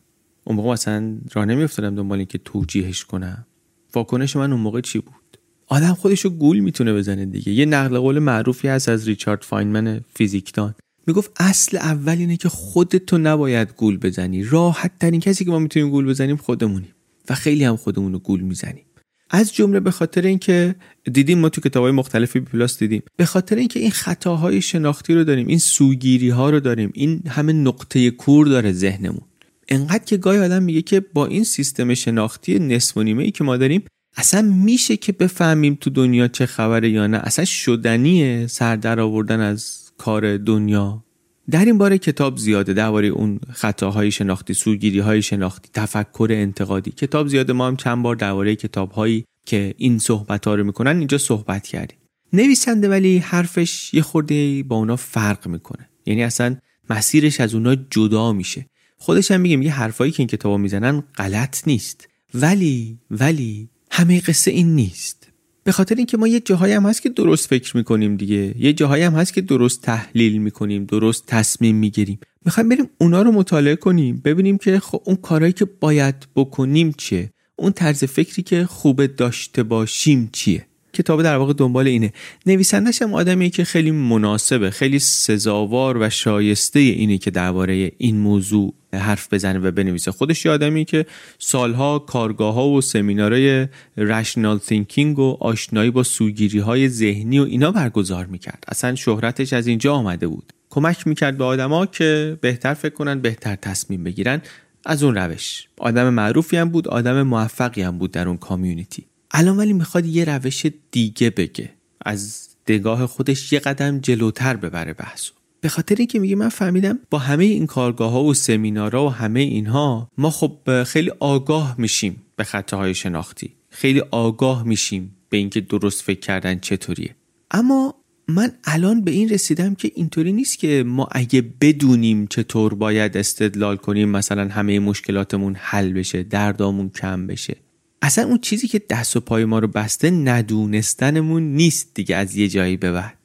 اون 0.45 0.57
موقع 0.57 0.73
مثلا 0.73 1.19
راه 1.35 1.45
نمیافتادم 1.45 1.95
دنبال 1.95 2.19
اینکه 2.19 2.39
توجیهش 2.39 3.05
کنم. 3.05 3.47
واکنش 3.95 4.37
من 4.37 4.53
اون 4.53 4.61
موقع 4.61 4.81
چی 4.81 4.99
بود؟ 4.99 5.28
آدم 5.69 5.95
خودش 5.95 6.21
رو 6.21 6.31
گول 6.31 6.59
می‌تونه 6.59 6.95
بزنه 6.95 7.27
دیگه. 7.27 7.53
یه 7.53 7.67
نقل 7.67 7.99
قول 7.99 8.19
معروفی 8.19 8.69
هست 8.69 8.89
از 8.89 9.09
ریچارد 9.09 9.43
فاینمن 9.43 10.01
فیزیکدان. 10.15 10.75
می‌گفت 11.07 11.31
اصل 11.37 11.77
اول 11.77 12.17
اینه 12.19 12.37
که 12.37 12.49
خودتو 12.49 13.19
نباید 13.19 13.73
گول 13.77 13.99
بزنی. 13.99 14.43
راحت 14.43 14.93
ترین 15.01 15.21
کسی 15.21 15.45
که 15.45 15.51
ما 15.51 15.59
می‌تونیم 15.59 15.91
گول 15.91 16.07
بزنیم 16.07 16.37
خودمونیم 16.37 16.95
و 17.31 17.35
خیلی 17.35 17.65
هم 17.65 17.77
خودمون 17.77 18.13
رو 18.13 18.19
گول 18.19 18.41
می‌زنیم. 18.41 18.85
از 19.31 19.55
جمله 19.55 19.81
به 19.81 19.91
خاطر 19.91 20.23
اینکه 20.23 20.75
دیدیم 21.13 21.39
ما 21.39 21.49
تو 21.49 21.61
کتابای 21.61 21.93
مختلفی 21.93 22.41
پلاس 22.41 22.79
دیدیم. 22.79 23.03
به 23.17 23.25
خاطر 23.25 23.57
اینکه 23.57 23.81
این 23.81 23.91
خطاهای 23.91 24.63
شناختی 24.63 25.15
رو 25.15 25.25
داریم 25.25 25.47
این 25.47 25.59
سوگیری 25.59 26.29
ها 26.29 26.51
رو 26.51 26.61
داریم 26.61 26.91
این 26.95 27.23
همه 27.29 27.53
نقطه 27.53 28.11
کور 28.11 28.47
داره 28.47 28.73
ذهنمون. 28.73 29.23
انقدر 29.69 30.05
که 30.05 30.17
گاهی 30.17 30.39
آدم 30.39 30.63
میگه 30.63 30.83
که 30.83 31.01
با 31.01 31.27
این 31.27 31.45
سیستم 31.45 31.95
شناختی 31.95 32.59
نصف 32.59 32.97
و 32.97 33.01
ای 33.01 33.31
که 33.31 33.45
ما 33.45 33.57
داریم 33.57 33.83
اصلا 34.19 34.43
میشه 34.43 34.97
که 34.97 35.13
بفهمیم 35.13 35.79
تو 35.81 35.91
دنیا 35.91 36.29
چه 36.29 36.47
خبره 36.47 36.91
یا 36.91 37.07
نه؟ 37.07 37.19
اصلا 37.19 37.45
شدنیه 37.45 38.47
سر 38.47 38.77
در 38.77 39.01
آوردن 39.01 39.41
از 39.41 39.91
کار 39.99 40.37
دنیا. 40.37 41.05
در 41.51 41.65
این 41.65 41.79
باره 41.79 41.99
کتاب 41.99 42.37
زیاده. 42.37 42.73
درباره 42.73 43.09
اون 43.09 43.41
خطاهای 43.53 44.11
شناختی 44.11 44.55
سوگیری 44.55 44.99
های 44.99 45.23
شناختی 45.23 45.69
تفکر 45.75 46.29
انتقادی. 46.31 46.91
کتاب 46.91 47.29
زیاده. 47.29 47.53
ما 47.53 47.67
هم 47.67 47.77
چند 47.77 48.03
بار 48.03 48.17
درباره 48.17 48.57
کتاب 48.57 48.91
هایی 48.91 49.25
که 49.47 49.75
این 49.77 49.99
صحبت 49.99 50.47
ها 50.47 50.55
رو 50.55 50.65
می‌کنن 50.65 50.99
اینجا 50.99 51.19
صحبت 51.19 51.67
کردیم. 51.67 51.99
نویسنده 52.33 52.89
ولی 52.89 53.19
حرفش 53.19 53.95
یه 53.95 54.03
خورده 54.03 54.63
با 54.63 54.77
اونا 54.77 54.97
فرق 54.97 55.49
می‌کنه. 55.49 55.89
یعنی 56.07 56.23
اصلا 56.23 56.57
مسیرش 56.91 57.41
از 57.41 57.55
اونا 57.55 57.77
جدا 57.91 58.33
میشه. 58.33 58.67
خودش 58.97 59.31
هم 59.31 59.41
میگه 59.41 59.57
میگه 59.57 59.71
حرفایی 59.71 60.13
که 60.13 60.21
این 60.21 60.29
کتابا 60.29 60.57
می‌زنن 60.57 61.03
غلط 61.17 61.69
نیست. 61.69 62.09
ولی 62.35 62.99
ولی 63.11 63.69
همه 63.91 64.21
قصه 64.21 64.51
این 64.51 64.75
نیست. 64.75 65.29
به 65.65 65.73
خاطر 65.73 65.95
اینکه 65.95 66.17
ما 66.17 66.29
یه 66.29 66.41
جاهایی 66.41 66.75
هم 66.75 66.87
هست 66.87 67.03
که 67.03 67.09
درست 67.09 67.49
فکر 67.49 67.77
می‌کنیم 67.77 68.17
دیگه. 68.17 68.55
یه 68.59 68.73
جاهایی 68.73 69.03
هم 69.03 69.13
هست 69.13 69.35
که 69.35 69.41
درست 69.41 69.83
تحلیل 69.83 70.39
می‌کنیم 70.39 70.85
درست 70.85 71.27
تصمیم 71.27 71.77
می‌گیریم. 71.77 72.19
می‌خوایم 72.45 72.69
بریم 72.69 72.91
اونا 72.99 73.23
رو 73.23 73.33
مطالعه 73.33 73.77
کنیم 73.77 74.23
ببینیم 74.25 74.59
که 74.59 74.81
خب 74.81 75.03
اون 75.05 75.17
کارهایی 75.17 75.53
که 75.53 75.65
باید 75.65 76.15
بکنیم 76.37 76.93
چیه؟ 76.99 77.31
اون 77.57 77.73
طرز 77.73 78.05
فکری 78.05 78.43
که 78.43 78.65
خوبه 78.65 79.07
داشته 79.07 79.63
باشیم 79.63 80.29
چیه؟ 80.33 80.67
کتاب 80.93 81.23
در 81.23 81.37
واقع 81.37 81.53
دنبال 81.53 81.87
اینه. 81.87 82.13
نویسندش 82.47 83.03
هم 83.03 83.15
آدمیه 83.15 83.51
که 83.51 83.65
خیلی 83.65 83.91
مناسبه 83.91 84.71
خیلی 84.71 84.99
سزاوار 84.99 85.99
و 86.01 86.11
شایسته 86.11 86.79
اینه 86.81 87.19
که 87.19 87.31
درباره 87.31 87.93
این 87.99 88.19
موضوع 88.19 88.75
حرف 88.95 89.33
بزنه 89.33 89.59
و 89.59 89.71
بنویسه. 89.71 90.11
خودش 90.11 90.45
یه 90.45 90.53
آدمی 90.53 90.85
که 90.85 91.07
سالها 91.39 91.99
کارگاه 91.99 92.55
ها 92.55 92.69
و 92.69 92.81
سمینارهای 92.81 93.69
رشنال 93.97 94.59
تینکینگ 94.59 95.19
و 95.19 95.37
آشنایی 95.41 95.91
با 95.91 96.03
سوگیری 96.03 96.59
های 96.59 96.89
ذهنی 96.89 97.39
و 97.39 97.43
اینا 97.43 97.73
برگزار 97.73 98.27
می‌کرد. 98.27 98.65
اصلا 98.69 98.95
شهرتش 98.95 99.53
از 99.53 99.67
اینجا 99.67 99.95
آمده 99.95 100.29
بود. 100.29 100.53
کمک 100.71 101.07
می‌کرد 101.07 101.39
به 101.39 101.45
آدما 101.45 101.87
که 101.87 102.39
بهتر 102.41 102.75
فکر 102.75 102.95
کنن 102.95 103.21
بهتر 103.21 103.57
تصمیم 103.57 104.05
بگیرن. 104.05 104.43
از 104.87 105.03
اون 105.03 105.15
روش. 105.15 105.69
آدم 105.79 106.09
معروفی 106.09 106.57
هم 106.57 106.69
بود 106.69 106.89
آدم 106.89 107.23
موفقی 107.23 107.83
هم 107.83 107.99
بود 107.99 108.11
در 108.11 108.29
اون 108.29 108.37
کامیونیتی 108.37 109.05
الان 109.31 109.57
ولی 109.57 109.73
می‌خواد 109.73 110.07
یه 110.07 110.25
روش 110.25 110.67
دیگه 110.91 111.31
بگه. 111.31 111.71
از 112.05 112.49
دگاه 112.67 113.07
خودش 113.07 113.53
یه 113.53 113.59
قدم 113.59 113.99
جلوتر 113.99 114.57
ببره 114.57 114.95
بحثو. 114.95 115.33
به 115.61 115.69
خاطر 115.69 115.95
اینکه 115.99 116.19
میگه 116.19 116.37
من 116.37 116.49
فهمیدم 116.49 116.99
با 117.11 117.19
همه 117.19 117.45
این 117.45 117.67
کارگاه 117.67 118.11
ها 118.11 118.25
و 118.25 118.35
سمینارها 118.35 119.07
و 119.07 119.09
همه 119.09 119.41
اینها 119.41 120.11
ما 120.19 120.31
خب 120.31 120.83
خیلی 120.85 121.11
آگاه 121.21 121.75
میشیم 121.79 122.23
به 122.37 122.45
خطاهای 122.45 122.95
شناختی. 122.95 123.55
خیلی 123.71 124.03
آگاه 124.11 124.63
میشیم 124.63 125.17
به 125.29 125.37
اینکه 125.37 125.61
درست 125.61 126.03
فکر 126.03 126.21
کردن 126.21 126.59
چطوریه. 126.59 127.15
اما 127.51 127.95
من 128.29 128.53
الان 128.65 129.05
به 129.05 129.11
این 129.11 129.29
رسیدم 129.29 129.75
که 129.75 129.93
اینطوری 129.95 130.33
نیست 130.33 130.59
که 130.59 130.85
ما 130.87 131.09
اگه 131.13 131.43
بدونیم 131.61 132.27
چطور 132.27 132.75
باید 132.75 133.17
استدلال 133.17 133.77
کنیم 133.77 134.09
مثلا 134.09 134.49
همه 134.49 134.79
مشکلاتمون 134.79 135.57
حل 135.59 135.93
بشه 135.93 136.23
دردامون 136.23 136.89
کم 136.89 137.27
بشه. 137.27 137.57
اصلا 138.03 138.25
اون 138.25 138.39
چیزی 138.39 138.69
که 138.69 138.83
دست 138.91 139.17
و 139.17 139.21
پای 139.21 139.45
ما 139.45 139.59
رو 139.59 139.69
بسته 139.69 140.11
ندونستنمون 140.11 141.43
نیست 141.43 141.91
دیگه 141.95 142.17
از 142.17 142.37
یه 142.37 142.49
جایی 142.49 142.77
به 142.77 142.93
بعد. 142.93 143.18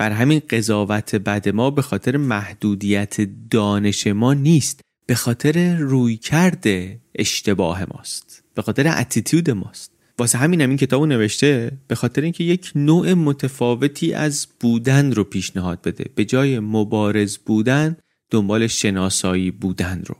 بر 0.00 0.10
همین 0.10 0.42
قضاوت 0.50 1.14
بد 1.14 1.48
ما 1.48 1.70
به 1.70 1.82
خاطر 1.82 2.16
محدودیت 2.16 3.16
دانش 3.50 4.06
ما 4.06 4.34
نیست 4.34 4.80
به 5.06 5.14
خاطر 5.14 5.76
روی 5.76 6.16
کرده 6.16 7.00
اشتباه 7.14 7.84
ماست 7.94 8.44
به 8.54 8.62
خاطر 8.62 8.94
اتیتود 9.00 9.50
ماست. 9.50 9.92
واسه 10.18 10.38
همین 10.38 10.60
هم 10.60 10.68
این 10.68 10.78
کتابو 10.78 11.06
نوشته 11.06 11.72
به 11.88 11.94
خاطر 11.94 12.22
اینکه 12.22 12.44
یک 12.44 12.72
نوع 12.74 13.12
متفاوتی 13.12 14.12
از 14.12 14.46
بودن 14.60 15.12
رو 15.12 15.24
پیشنهاد 15.24 15.82
بده. 15.82 16.04
به 16.14 16.24
جای 16.24 16.58
مبارز 16.58 17.36
بودن 17.36 17.96
دنبال 18.30 18.66
شناسایی 18.66 19.50
بودن 19.50 20.02
رو. 20.06 20.16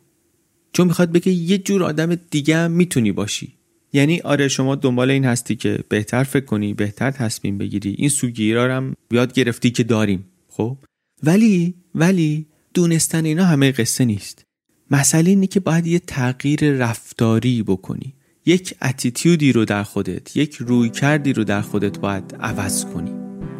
چون 0.72 0.86
می‌خواد 0.86 1.12
بگه 1.12 1.32
یه 1.32 1.58
جور 1.58 1.84
آدم 1.84 2.14
دیگه 2.14 2.56
هم 2.56 2.70
می‌تونی 2.70 3.12
باشی. 3.12 3.59
یعنی 3.92 4.20
آره 4.20 4.48
شما 4.48 4.74
دنبال 4.74 5.10
این 5.10 5.24
هستی 5.24 5.56
که 5.56 5.78
بهتر 5.88 6.22
فکر 6.22 6.44
کنی 6.44 6.74
بهتر 6.74 7.10
تصمیم 7.10 7.58
بگیری. 7.58 7.94
این 7.98 8.08
سوگیرا 8.08 8.76
هم 8.76 8.94
یاد 9.10 9.32
گرفتی 9.32 9.70
که 9.70 9.84
داریم 9.84 10.24
خب؟ 10.48 10.76
ولی 11.22 11.74
ولی 11.94 12.46
دونستن 12.74 13.24
اینا 13.24 13.44
همه 13.44 13.72
قصه 13.72 14.04
نیست. 14.04 14.44
مسئله 14.90 15.30
اینه 15.30 15.46
که 15.46 15.60
باید 15.60 15.86
یه 15.86 15.98
تغییر 15.98 16.72
رفتاری 16.72 17.62
بکنی. 17.62 18.14
یک 18.46 18.74
اتیتیودی 18.82 19.52
رو 19.52 19.64
در 19.64 19.82
خودت 19.82 20.36
یک 20.36 20.54
روی 20.54 20.90
کردی 20.90 21.32
رو 21.32 21.44
در 21.44 21.60
خودت 21.60 21.98
باید 21.98 22.36
عوض 22.40 22.84
کنی. 22.84 23.12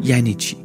یعنی 0.04 0.34
چی؟ 0.34 0.56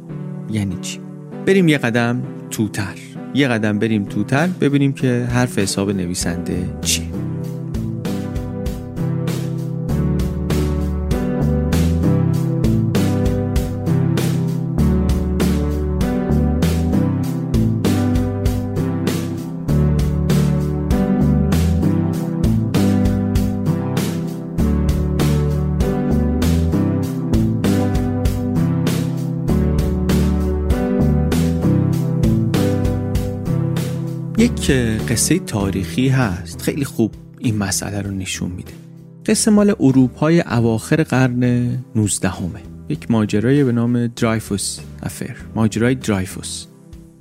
یعنی 0.50 0.76
چی؟ 0.80 0.98
بریم 1.46 1.68
یه 1.68 1.78
قدم 1.78 2.22
توتر. 2.50 2.94
یه 3.34 3.48
قدم 3.48 3.78
بریم 3.78 4.04
توتر 4.04 4.46
ببینیم 4.46 4.92
که 4.92 5.28
حرف 5.30 5.58
حساب 5.58 5.90
نویسنده 5.90 6.78
چیه. 6.82 7.25
یک 34.68 35.02
قصه 35.08 35.38
تاریخی 35.38 36.08
هست. 36.08 36.62
خیلی 36.62 36.84
خوب 36.84 37.14
این 37.38 37.58
مسئله 37.58 38.02
رو 38.02 38.10
نشون 38.10 38.50
میده. 38.50 38.72
قصه 39.26 39.50
مال 39.50 39.74
اروپای 39.80 40.40
اواخر 40.40 41.02
قرن 41.02 41.44
19 41.94 42.28
همه. 42.28 42.62
یک 42.88 43.10
ماجرای 43.10 43.64
به 43.64 43.72
نام 43.72 44.06
درایفوس 44.06 44.78
افر 45.02 45.36
ماجرای 45.54 45.94
درایفوس 45.94 46.66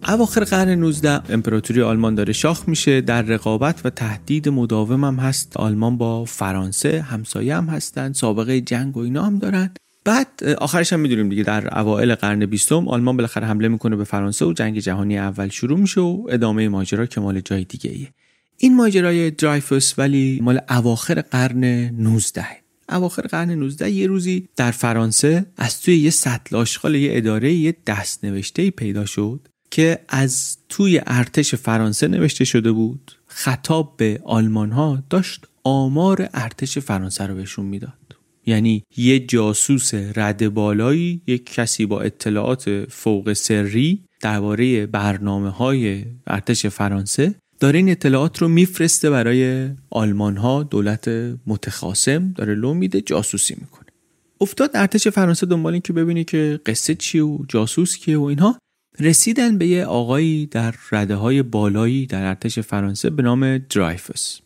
اواخر 0.07 0.43
قرن 0.43 0.69
19 0.69 1.33
امپراتوری 1.33 1.81
آلمان 1.81 2.15
داره 2.15 2.33
شاخ 2.33 2.69
میشه 2.69 3.01
در 3.01 3.21
رقابت 3.21 3.81
و 3.85 3.89
تهدید 3.89 4.49
مداوم 4.49 5.03
هم 5.03 5.15
هست. 5.15 5.57
آلمان 5.57 5.97
با 5.97 6.25
فرانسه 6.25 7.01
همسایه 7.01 7.55
هم 7.55 7.65
هستن 7.65 8.13
سابقه 8.13 8.61
جنگ 8.61 8.97
و 8.97 8.99
اینا 8.99 9.23
هم 9.23 9.39
دارن. 9.39 9.69
بعد 10.05 10.43
آخرش 10.57 10.93
هم 10.93 11.00
می‌دونیم 11.00 11.29
دیگه 11.29 11.43
در 11.43 11.79
اوایل 11.79 12.15
قرن 12.15 12.45
بیستم 12.45 12.88
آلمان 12.88 13.17
بالاخره 13.17 13.47
حمله 13.47 13.67
می‌کنه 13.67 13.95
به 13.95 14.03
فرانسه 14.03 14.45
و 14.45 14.53
جنگ 14.53 14.79
جهانی 14.79 15.17
اول 15.17 15.50
شروع 15.50 15.79
میشه 15.79 16.01
و 16.01 16.27
ادامه 16.29 16.69
ماجرا 16.69 17.05
که 17.05 17.21
مال 17.21 17.41
جای 17.41 17.63
دیگه 17.63 17.91
ایه. 17.91 18.13
این 18.57 18.75
ماجرای 18.75 19.31
درایفوس 19.31 19.93
ولی 20.00 20.39
مال 20.43 20.59
اواخر 20.69 21.21
قرن 21.21 21.63
19 21.63 22.45
اواخر 22.89 23.21
قرن 23.21 23.51
19 23.51 23.91
یه 23.91 24.08
روزی 24.08 24.49
در 24.56 24.71
فرانسه 24.71 25.45
از 25.58 25.82
توی 25.82 25.97
یه 25.97 26.10
سطل 26.10 26.56
آشغال 26.56 26.95
یه 26.95 27.17
اداره 27.17 27.53
یه 27.53 27.75
دست 27.88 28.25
نوشته 28.25 28.69
پیدا 28.69 29.06
شد 29.06 29.47
که 29.71 29.99
از 30.10 30.58
توی 30.69 31.01
ارتش 31.08 31.56
فرانسه 31.56 32.08
نوشته 32.08 32.45
شده 32.45 32.71
بود. 32.71 33.12
خطاب 33.27 33.93
به 33.97 34.21
آلمان 34.23 34.71
ها 34.71 35.03
داشت 35.10 35.47
آمار 35.63 36.30
ارتش 36.34 36.77
فرانسه 36.77 37.27
رو 37.27 37.36
بهشون 37.36 37.65
می‌داد. 37.65 38.05
یعنی 38.45 38.84
یه 38.97 39.19
جاسوس 39.19 39.93
رد 39.93 40.53
بالایی 40.53 41.21
یک 41.27 41.53
کسی 41.53 41.86
با 41.86 42.01
اطلاعات 42.01 42.86
فوق 42.89 43.34
سری 43.34 44.03
درباره 44.21 44.86
برنامه 44.86 45.49
های 45.49 46.05
ارتش 46.27 46.65
فرانسه 46.65 47.36
داره 47.60 47.77
این 47.77 47.89
اطلاعات 47.89 48.38
رو 48.38 48.47
میفرسته 48.47 49.10
برای 49.10 49.69
آلمان 49.89 50.38
ها 50.38 50.63
دولت 50.63 51.08
متخاصم 51.47 52.31
داره 52.36 52.55
لو 52.55 52.73
میده 52.73 53.01
جاسوسی 53.01 53.55
می‌کنه. 53.62 53.86
افتاد 54.41 54.71
ارتش 54.73 55.08
فرانسه 55.08 55.45
دنبال 55.45 55.73
این 55.73 55.81
که 55.81 55.93
ببینی 55.93 56.23
که 56.23 56.60
قصه 56.65 56.95
چیه 56.95 57.23
و 57.23 57.45
جاسوس 57.47 57.97
کیه 57.97 58.17
و 58.17 58.23
اینها. 58.23 58.60
رسیدن 58.99 59.58
به 59.58 59.67
یه 59.67 59.86
آقایی 59.86 60.45
در 60.45 60.75
رده 60.91 61.15
های 61.15 61.43
بالایی 61.43 62.05
در 62.05 62.25
ارتش 62.25 62.60
فرانسه 62.60 63.10
به 63.10 63.23
نام 63.23 63.58
درایفوس 63.58 64.39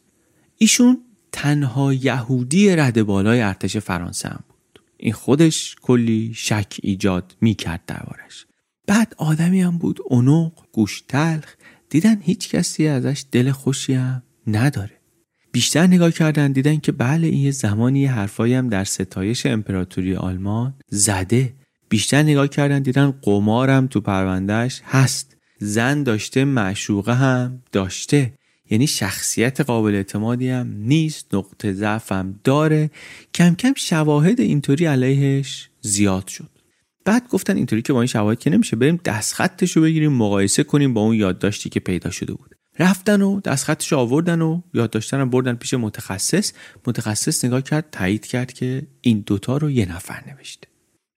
ایشون 0.58 0.98
تنها 1.32 1.94
یهودی 1.94 2.76
رد 2.76 3.04
بالای 3.04 3.42
ارتش 3.42 3.78
فرانسه 3.78 4.30
هم 4.30 4.44
بود. 4.48 4.82
این 4.98 5.14
خودش 5.14 5.76
کلی 5.82 6.32
شک 6.36 6.80
ایجاد 6.84 7.36
می‌کرد 7.42 7.82
دربارش. 7.88 8.46
بعد 8.88 9.16
آدمی 9.18 9.62
هم 9.62 9.78
بود 9.78 10.00
اونوق 10.06 10.52
گوش 10.72 11.04
تلخ. 11.08 11.54
دیدن 11.90 12.22
هیچ 12.22 12.50
کسی 12.50 12.88
ازش 12.88 13.26
دل 13.32 13.52
خوشی 13.52 13.94
هم 13.94 14.24
نداره. 14.48 15.00
بیشتر 15.52 15.88
نگاه 15.88 16.12
کردن 16.12 16.52
دیدن 16.52 16.78
که 16.78 16.92
بله 16.92 17.28
این 17.28 17.40
یه 17.40 17.52
زمانی 17.52 18.06
حرفایی 18.06 18.54
هم 18.54 18.70
در 18.70 18.84
ستایش 18.84 19.46
امپراتوری 19.46 20.16
آلمان 20.16 20.74
زده. 20.90 21.54
بیشتر 21.90 22.24
نگاه 22.24 22.48
کردن 22.48 22.82
دیدن 22.82 23.12
قمارم 23.22 23.88
تو 23.88 24.02
پروندهش 24.02 24.82
هست. 24.86 25.38
زن 25.60 26.04
داشته 26.04 26.46
معشوقه 26.46 27.14
هم 27.16 27.62
داشته. 27.72 28.34
یعنی 28.70 28.88
شخصیت 28.88 29.62
قابل 29.62 29.96
اعتمادی 29.96 30.50
هم 30.50 30.74
نیست 30.78 31.36
نقطه 31.36 31.74
ضعف 31.74 32.12
هم 32.12 32.40
داره. 32.44 32.92
کم 33.34 33.56
کم 33.56 33.74
شواهد 33.78 34.40
اینطوری 34.40 34.86
علیهش 34.86 35.70
زیاد 35.82 36.28
شد. 36.28 36.50
بعد 37.06 37.28
گفتن 37.28 37.58
اینطوری 37.58 37.82
که 37.82 37.94
با 37.94 38.02
این 38.02 38.08
شواهد 38.08 38.40
که 38.40 38.50
نمیشه 38.50 38.76
بریم 38.76 39.00
دستخطش 39.06 39.72
رو 39.72 39.82
بگیریم 39.82 40.14
مقایسه 40.14 40.64
کنیم 40.64 40.94
با 40.94 41.02
اون 41.02 41.16
یادداشتی 41.16 41.70
که 41.70 41.80
پیدا 41.80 42.10
شده 42.10 42.34
بود. 42.34 42.56
رفتن 42.80 43.22
و 43.22 43.40
دستخطش 43.42 43.94
آوردن 43.94 44.42
و 44.42 44.62
یادداشتن 44.74 45.20
رو 45.20 45.26
بردن 45.26 45.56
پیش 45.56 45.74
متخصص. 45.74 46.52
متخصص 46.88 47.46
نگاه 47.46 47.62
کرد 47.62 47.88
تایید 47.92 48.26
کرد 48.26 48.54
که 48.54 48.88
این 49.02 49.24
دوتا 49.26 49.58
رو 49.58 49.72
یه 49.72 49.96
نفر 49.96 50.24
نوشته. 50.28 50.68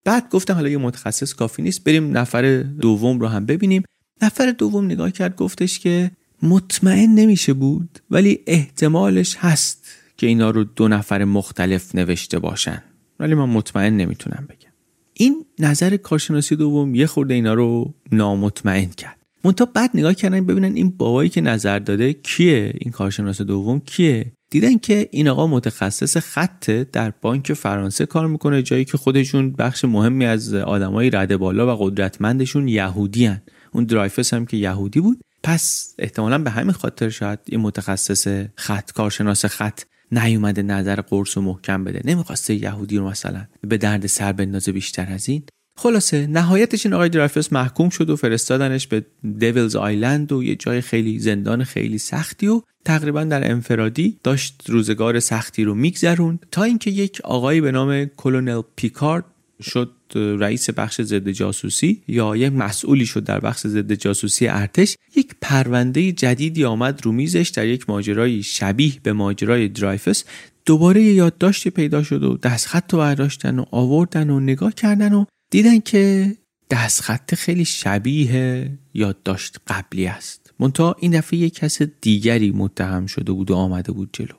بعد 0.05 0.31
گفتم 0.31 0.55
حالا 0.55 0.69
یه 0.69 0.79
متخصص 0.79 1.35
کافی 1.35 1.62
نیست 1.62 1.85
بریم 1.85 2.17
نفر 2.17 2.62
دوم 2.62 3.21
رو 3.21 3.27
هم 3.27 3.47
ببینیم. 3.47 3.83
نفر 4.23 4.51
دوم 4.51 4.85
نگاه 4.85 5.11
کرد 5.11 5.37
گفتش 5.37 5.79
که 5.79 6.11
مطمئن 6.43 7.11
نمیشه 7.15 7.53
بود 7.53 7.99
ولی 8.11 8.39
احتمالش 8.47 9.37
هست 9.37 9.87
که 10.17 10.27
اینا 10.27 10.51
رو 10.51 10.65
دو 10.65 10.89
نفر 10.89 11.25
مختلف 11.25 11.95
نوشته 11.95 12.39
باشن. 12.39 12.83
ولی 13.21 13.35
من 13.35 13.49
مطمئن 13.49 13.97
نمی‌تونم 13.97 14.47
بگم. 14.49 14.73
این 15.15 15.45
نظر 15.59 15.97
کارشناسی 15.97 16.57
دوم 16.57 16.95
یه 16.95 17.07
خورده 17.07 17.35
اینا 17.35 17.55
رو 17.55 17.95
نامطمئن 18.13 18.87
کرد. 18.87 19.19
منتها 19.45 19.67
بعد 19.75 19.91
نگاه 19.95 20.15
کردن 20.15 20.47
ببینن 20.47 20.75
این 20.75 20.91
بابایی 20.91 21.31
که 21.31 21.41
نظر 21.41 21.79
داده 21.79 22.13
کیه؟ 22.13 22.73
این 22.79 22.93
کارشناس 22.93 23.43
دوم 23.43 23.81
کیه؟ 23.81 24.33
دیدن 24.51 24.79
که 24.79 25.09
این 25.13 25.29
آقا 25.29 25.47
متخصص 25.47 26.17
خطه 26.17 26.87
در 26.93 27.13
بانک 27.23 27.53
فرانسه 27.53 28.07
کار 28.07 28.27
می‌کنه 28.27 28.63
جایی 28.63 28.85
که 28.85 28.99
خودشون 28.99 29.53
بخش 29.53 29.85
مهمی 29.85 30.25
از 30.25 30.55
آدمای 30.55 31.11
رده 31.11 31.37
بالا 31.37 31.75
و 31.75 31.79
قدرتمندشون 31.85 32.69
یهودی 32.69 33.27
هن. 33.27 33.43
اون 33.73 33.85
درایفس 33.85 34.35
هم 34.35 34.47
که 34.47 34.57
یهودی 34.57 35.01
بود 35.01 35.21
پس 35.43 35.95
احتمالا 35.99 36.39
به 36.39 36.51
همین 36.51 36.73
خاطر 36.73 37.09
شاید 37.09 37.39
این 37.47 37.61
متخصص 37.61 38.47
خط 38.55 38.93
کارشناس 38.93 39.45
خط 39.45 39.81
نیومده 40.13 40.63
نظر 40.63 41.01
قرص 41.01 41.37
و 41.37 41.41
محکم 41.41 41.85
بده. 41.85 42.01
نمی‌خواسته 42.05 42.55
یهودی 42.55 42.97
رو 42.97 43.09
مثلا 43.09 43.47
به 43.61 43.79
درد 43.79 44.07
سر 44.07 44.33
بندازه 44.33 44.73
بیشتر 44.73 45.13
از 45.13 45.29
این. 45.29 45.43
خلاصه 45.77 46.27
نهایتش 46.27 46.87
این 46.87 46.95
آقای 46.95 47.09
درایفس 47.09 47.53
محکوم 47.53 47.89
شد 47.89 48.11
و 48.11 48.17
فرستادنش 48.17 48.87
به 48.87 49.05
دیولز 49.39 49.77
آیلند 49.77 50.33
و 50.33 50.43
یه 50.43 50.57
جای 50.57 50.81
خیلی 50.81 51.19
زندان 51.19 51.65
خیلی 51.65 51.99
سختی 51.99 52.47
و 52.47 52.63
تقریبا 52.85 53.25
در 53.25 53.51
انفرادی 53.51 54.19
داشت 54.25 54.63
روزگار 54.67 55.21
سختی 55.21 55.65
رو 55.65 55.75
میگذروند 55.75 56.47
تا 56.51 56.63
اینکه 56.63 56.91
یک 56.91 57.21
آقایی 57.25 57.61
به 57.61 57.73
نام 57.73 58.05
کلونل 58.05 58.63
پیکارد 58.77 59.25
شد 59.63 59.91
رئیس 60.16 60.70
بخش 60.70 61.01
ضد 61.01 61.29
جاسوسی 61.29 62.03
یا 62.09 62.37
یک 62.37 62.53
مسئولی 62.53 63.07
شد 63.07 63.25
در 63.25 63.40
بخش 63.40 63.66
ضد 63.66 63.92
جاسوسی 63.92 64.48
ارتش 64.48 64.96
یک 65.16 65.35
پرونده 65.40 66.12
جدیدی 66.12 66.64
آمد 66.64 67.01
رو 67.07 67.12
میزش 67.12 67.48
در 67.48 67.66
یک 67.66 67.90
ماجرای 67.90 68.42
شبیه 68.42 68.92
به 69.03 69.12
ماجرای 69.12 69.68
درایفس. 69.68 70.25
دوباره 70.66 71.03
یادداشتی 71.03 71.70
پیدا 71.70 72.03
شد 72.03 72.25
و 72.25 72.37
دستخط 72.37 72.92
رو 72.92 72.98
برداشتن 72.98 73.59
و 73.59 73.64
آوردن 73.70 74.31
و 74.31 74.40
نگاه 74.40 74.75
کردن 74.75 75.12
و 75.12 75.25
دیدن 75.51 75.81
که 75.81 76.33
دستخط 76.70 77.35
خیلی 77.35 77.64
شبیه 77.64 78.70
یادداشت 78.94 79.57
قبلی 79.66 80.07
است. 80.07 80.55
منتها 80.61 80.96
این 80.98 81.12
دفعه 81.12 81.38
یک 81.38 81.55
کس 81.55 81.83
دیگری 81.83 82.51
متهم 82.51 83.07
شده 83.07 83.33
بود 83.33 83.51
و 83.51 83.55
آمده 83.55 83.92
بود 83.92 84.11
جلو. 84.12 84.35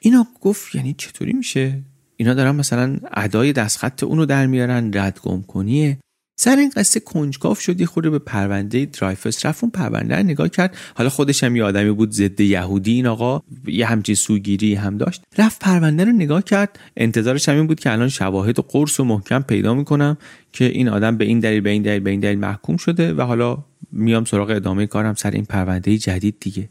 اینا 0.00 0.26
گفت 0.40 0.74
یعنی 0.74 0.94
چطوری 0.98 1.32
میشه؟ 1.32 1.82
اینا 2.22 2.34
دارن 2.34 2.56
مثلا 2.56 2.96
ادای 3.14 3.52
دستخط 3.52 4.02
اونو 4.02 4.26
در 4.26 4.46
میارن 4.46 4.90
ردگم 4.94 5.42
کنیه. 5.42 5.98
سر 6.40 6.56
این 6.56 6.72
قصه 6.76 7.00
کنجکاف 7.00 7.60
شد 7.60 7.80
یه 7.80 7.86
خورده 7.86 8.10
به 8.10 8.18
پرونده 8.18 8.84
درایفس 8.84 9.46
رفت. 9.46 9.64
اون 9.64 9.70
پرونده 9.70 10.16
رو 10.16 10.22
نگاه 10.22 10.48
کرد. 10.48 10.76
حالا 10.94 11.10
خودش 11.10 11.44
هم 11.44 11.56
یه 11.56 11.64
آدمی 11.64 11.90
بود 11.90 12.10
ضد 12.10 12.40
یهودی 12.40 12.92
این 12.92 13.06
آقا. 13.06 13.42
یه 13.66 13.86
همچین 13.86 14.14
سوگیری 14.14 14.74
هم 14.74 14.98
داشت. 14.98 15.22
رفت 15.38 15.58
پرونده 15.60 16.04
رو 16.04 16.12
نگاه 16.12 16.42
کرد. 16.42 16.78
انتظارش 16.96 17.48
هم 17.48 17.56
این 17.56 17.66
بود 17.66 17.80
که 17.80 17.92
الان 17.92 18.08
شواهد 18.08 18.58
و 18.58 18.62
قرص 18.62 19.00
و 19.00 19.04
محکم 19.04 19.42
پیدا 19.42 19.74
می‌کنم 19.74 20.16
که 20.52 20.64
این 20.64 20.88
آدم 20.88 21.16
به 21.16 21.24
این 21.24 21.40
دلیل 21.40 21.60
به 21.60 21.70
این 21.70 21.82
دلیل 21.82 22.00
به 22.00 22.10
این 22.10 22.20
دلیل 22.20 22.38
محکوم 22.38 22.76
شده 22.76 23.14
و 23.14 23.22
حالا 23.22 23.58
میام 23.92 24.24
سراغ 24.24 24.50
ادامه 24.50 24.86
کارم 24.86 25.14
سر 25.14 25.30
این 25.30 25.44
پرونده 25.44 25.98
جدید 25.98 26.36
دیگه. 26.40 26.68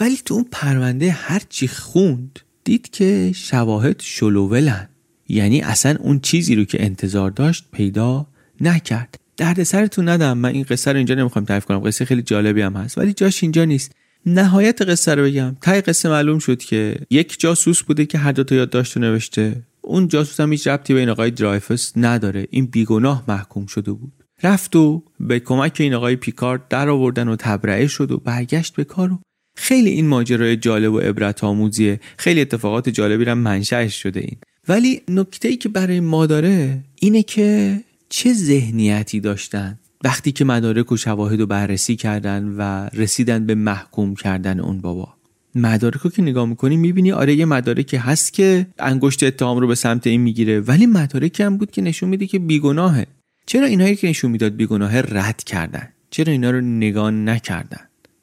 ولی 0.00 0.16
تو 0.24 0.34
اون 0.34 0.46
پرونده 0.50 1.10
هرچی 1.10 1.68
خوند 1.68 2.40
دید 2.64 2.90
که 2.90 3.32
شواهد 3.34 4.00
شلوولن. 4.00 4.88
یعنی 5.30 5.60
اصلا 5.60 5.96
اون 6.00 6.20
چیزی 6.20 6.54
رو 6.54 6.64
که 6.64 6.84
انتظار 6.84 7.30
داشت 7.30 7.64
پیدا 7.72 8.26
نکرد. 8.60 9.14
درد 9.36 9.62
سرتون 9.62 10.08
ندم 10.08 10.38
من 10.38 10.48
این 10.48 10.62
قصه 10.62 10.90
رو 10.90 10.96
اینجا 10.96 11.14
نمی‌خوام 11.14 11.44
تعریف 11.44 11.64
کنم. 11.64 11.78
قصه 11.78 12.04
خیلی 12.04 12.22
جالبی 12.22 12.60
هم 12.62 12.76
هست 12.76 12.98
ولی 12.98 13.12
جاش 13.12 13.42
اینجا 13.42 13.64
نیست. 13.64 13.92
نهایت 14.26 14.82
قصه 14.82 15.14
رو 15.14 15.22
بگم. 15.22 15.56
تای 15.60 15.80
قصه 15.80 16.08
معلوم 16.08 16.38
شد 16.38 16.58
که 16.58 16.96
یک 17.10 17.40
جاسوس 17.40 17.82
بوده 17.82 18.06
که 18.06 18.18
هر 18.18 18.32
دو 18.32 18.44
تا 18.44 18.54
یادداشت 18.54 18.96
نوشته. 18.96 19.62
اون 19.80 20.08
جاسوس 20.08 20.40
هم 20.40 20.52
هیچ 20.52 20.66
ربطی 20.66 20.94
به 20.94 21.00
این 21.00 21.08
آقای 21.08 21.30
درایفس 21.30 21.92
نداره. 21.96 22.46
این 22.50 22.66
بیگناه 22.66 23.24
محکوم 23.28 23.66
شده 23.66 23.92
بود. 23.92 24.12
رفت 24.42 24.76
و 24.76 25.02
به 25.20 25.40
کمک 25.40 25.76
این 25.80 25.94
آقای 25.94 26.16
پیکارد 26.16 26.68
در 26.68 26.88
آوردن 26.88 27.28
و 27.28 27.36
تبرئه 27.36 27.86
شد 27.86 28.10
و 28.10 28.18
برگشت 28.18 28.74
به 28.74 28.84
کار 28.84 29.12
و 29.12 29.18
خیلی 29.56 29.90
این 29.90 30.06
ماجرای 30.06 30.56
جالب 30.56 30.92
و 30.92 30.98
عبرت 30.98 31.44
آموزیه 31.44 32.00
خیلی 32.18 32.40
اتفاقات 32.40 32.88
جالبی 32.88 33.24
هم 33.24 33.38
منشأش 33.38 34.02
شده 34.02 34.20
این. 34.20 34.36
ولی 34.68 35.02
نکته 35.08 35.48
ای 35.48 35.56
که 35.56 35.68
برای 35.68 36.00
ما 36.00 36.26
داره 36.26 36.78
اینه 37.00 37.22
که 37.22 37.80
چه 38.08 38.32
ذهنیتی 38.32 39.20
داشتن 39.20 39.78
وقتی 40.04 40.32
که 40.32 40.44
مدارک 40.44 40.92
و 40.92 40.96
شواهد 40.96 41.40
رو 41.40 41.46
بررسی 41.46 41.96
کردن 41.96 42.54
و 42.58 42.88
رسیدن 42.92 43.46
به 43.46 43.54
محکوم 43.54 44.14
کردن 44.14 44.60
اون 44.60 44.80
بابا. 44.80 45.14
مدارک 45.54 46.00
رو 46.00 46.10
که 46.10 46.22
نگاه 46.22 46.46
می‌کنی 46.46 46.76
می‌بینی 46.76 47.12
آره 47.12 47.34
یه 47.34 47.44
مدارکی 47.44 47.96
هست 47.96 48.32
که 48.32 48.66
انگشت 48.78 49.22
اتهام 49.22 49.58
رو 49.58 49.66
به 49.66 49.74
سمت 49.74 50.06
این 50.06 50.20
می‌گیره 50.20 50.60
ولی 50.60 50.86
مدارکی 50.86 51.42
هم 51.42 51.56
بود 51.56 51.70
که 51.70 51.82
نشون 51.82 52.08
میده 52.08 52.26
که 52.26 52.38
بیگناهه. 52.38 53.06
چرا 53.46 53.66
اینایی 53.66 53.96
که 53.96 54.08
نشون 54.08 54.30
می‌داد 54.30 54.56
بیگناهه 54.56 55.04
رد 55.08 55.44
کردن؟ 55.44 55.88
چرا 56.10 56.32
اینا 56.32 56.50
رو 56.50 56.60
نگاه 56.60 57.10
نکردن؟ 57.10 57.80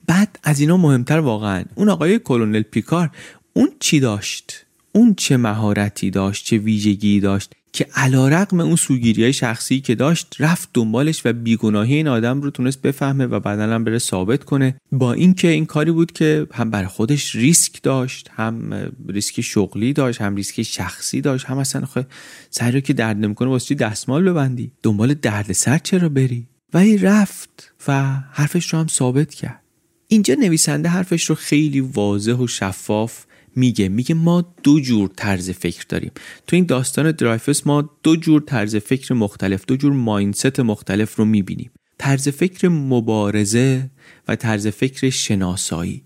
بعد 0.08 0.40
از 0.44 0.60
اینا 0.60 0.78
مهمتر 0.78 1.20
واقعا 1.20 1.64
اون 1.76 1.90
آقای 1.90 2.20
کلونل 2.20 2.62
پیکار 2.62 3.10
اون 3.54 3.70
چی 3.80 4.00
داشت؟ 4.00 4.67
اون 4.92 5.16
چه 5.16 5.38
مهارتی 5.38 6.10
داشت 6.10 6.46
چه 6.46 6.58
ویژگی 6.58 7.20
داشت 7.20 7.54
که 7.74 7.88
علا 7.96 8.28
رقم 8.28 8.60
اون 8.60 8.76
سوگیری 8.76 9.24
های 9.24 9.34
شخصی 9.34 9.80
که 9.80 9.96
داشت 9.96 10.36
رفت 10.40 10.70
دنبالش 10.74 11.22
و 11.26 11.34
بیگناهی 11.34 11.96
این 11.96 12.08
آدم 12.08 12.42
رو 12.42 12.50
تونست 12.50 12.82
بفهمه 12.82 13.26
و 13.26 13.40
بعدا 13.40 13.64
هم 13.64 13.84
بره 13.84 14.00
ثابت 14.00 14.44
کنه. 14.44 14.76
با 14.92 15.14
اینکه 15.14 15.48
این 15.48 15.66
کاری 15.66 15.92
بود 15.92 16.12
که 16.12 16.48
هم 16.54 16.70
بر 16.70 16.86
خودش 16.86 17.36
ریسک 17.36 17.84
داشت 17.84 18.30
هم 18.36 18.74
ریسک 19.08 19.42
شغلی 19.42 19.94
داشت 19.94 20.22
هم 20.22 20.36
ریسک 20.36 20.62
شخصی 20.62 21.22
داشت 21.22 21.46
هم 21.46 21.58
اصلا 21.58 21.86
خب 21.86 22.06
سر 22.50 22.72
رو 22.72 22.80
که 22.80 22.94
درد 22.94 23.18
نمی‌کنه 23.18 23.50
واسه 23.50 23.76
دستمال 23.76 24.30
ببندی؟ 24.30 24.72
دنبال 24.84 25.14
درد 25.14 25.52
سر 25.52 25.78
چرا 25.78 26.10
بری؟ 26.10 26.48
ولی 26.74 26.98
رفت 26.98 27.74
و 27.88 28.04
حرفش 28.32 28.74
رو 28.74 28.80
هم 28.80 28.88
ثابت 28.88 29.34
کرد. 29.34 29.64
اینجا 30.08 30.34
نویسنده 30.34 30.90
حرفش 30.90 31.26
رو 31.26 31.36
خیلی 31.36 31.80
واضح 31.80 32.34
و 32.34 32.48
شفاف 32.48 33.27
میگه. 33.58 33.90
میگه 33.90 34.16
ما 34.16 34.54
دو 34.64 34.80
جور 34.80 35.10
طرز 35.16 35.50
فکر 35.50 35.86
داریم. 35.90 36.12
تو 36.48 36.56
این 36.56 36.66
داستان 36.66 37.12
درایفس 37.12 37.68
ما 37.68 37.90
دو 38.04 38.16
جور 38.16 38.42
طرز 38.42 38.76
فکر 38.76 39.14
مختلف 39.14 39.66
دو 39.68 39.76
جور 39.76 39.94
ماینست 39.94 40.60
مختلف 40.60 41.16
رو 41.16 41.26
می‌بینیم. 41.26 41.72
طرز 41.98 42.30
فکر 42.30 42.68
مبارزه 42.68 43.90
و 44.28 44.36
طرز 44.36 44.68
فکر 44.68 45.10
شناسایی. 45.10 46.04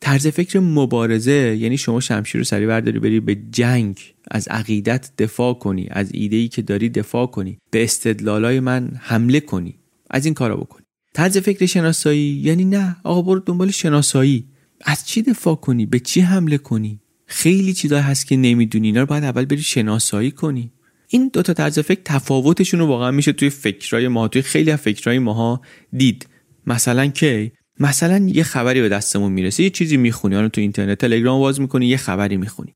طرز 0.00 0.26
فکر 0.26 0.60
مبارزه 0.60 1.56
یعنی 1.60 1.78
شما 1.78 2.00
شمشیر 2.00 2.38
رو 2.38 2.44
سری 2.44 2.66
برداری 2.66 2.98
بری 2.98 3.20
به 3.20 3.34
جنگ 3.52 4.14
از 4.30 4.48
عقیدت 4.48 5.10
دفاع 5.18 5.54
کنی 5.54 5.86
از 5.90 6.10
ایده‌ای 6.12 6.48
که 6.48 6.62
داری 6.62 6.88
دفاع 6.88 7.26
کنی 7.26 7.58
به 7.70 7.84
استدلالای 7.84 8.60
من 8.60 8.90
حمله 9.00 9.40
کنی 9.40 9.74
از 10.10 10.24
این 10.24 10.34
کارا 10.34 10.56
بکنی. 10.56 10.84
طرز 11.14 11.38
فکر 11.38 11.66
شناسایی 11.66 12.40
یعنی 12.44 12.64
نه 12.64 12.96
آقا 13.04 13.22
برو 13.22 13.40
دنبال 13.40 13.70
شناسایی. 13.70 14.44
از 14.80 15.06
چی 15.06 15.22
دفاع 15.22 15.54
کنی؟ 15.54 15.86
به 15.86 16.00
چی 16.00 16.20
حمله 16.20 16.58
کنی؟ 16.58 17.00
خیلی 17.26 17.72
چیزا 17.72 18.00
هست 18.00 18.26
که 18.26 18.36
نمی‌دونی. 18.36 18.86
اینا 18.86 19.00
رو 19.00 19.06
باید 19.06 19.24
اول 19.24 19.44
بری 19.44 19.62
شناسایی 19.62 20.30
کنی. 20.30 20.72
این 21.08 21.30
دوتا 21.32 21.54
طرز 21.54 21.78
فکر 21.78 22.00
تفاوتشون 22.04 22.80
رو 22.80 22.86
واقعا 22.86 23.10
میشه 23.10 23.32
توی 23.32 23.50
فکرای 23.50 24.08
ما 24.08 24.28
توی 24.28 24.42
خیلی 24.42 24.70
از 24.70 24.80
فکرای 24.80 25.18
ماها 25.18 25.60
دید. 25.92 26.26
مثلا 26.66 27.06
کی؟ 27.06 27.52
مثلا 27.80 28.26
یه 28.26 28.42
خبری 28.42 28.80
به 28.80 28.88
دستمون 28.88 29.32
می‌رسه. 29.32 29.62
یه 29.62 29.70
چیزی 29.70 29.96
می‌خونی. 29.96 30.34
حالا 30.34 30.48
تو 30.48 30.60
اینترنت 30.60 30.98
تلگرام 30.98 31.40
باز 31.40 31.60
می‌کنی 31.60 31.86
یه 31.86 31.96
خبری 31.96 32.36
می‌خونی. 32.36 32.74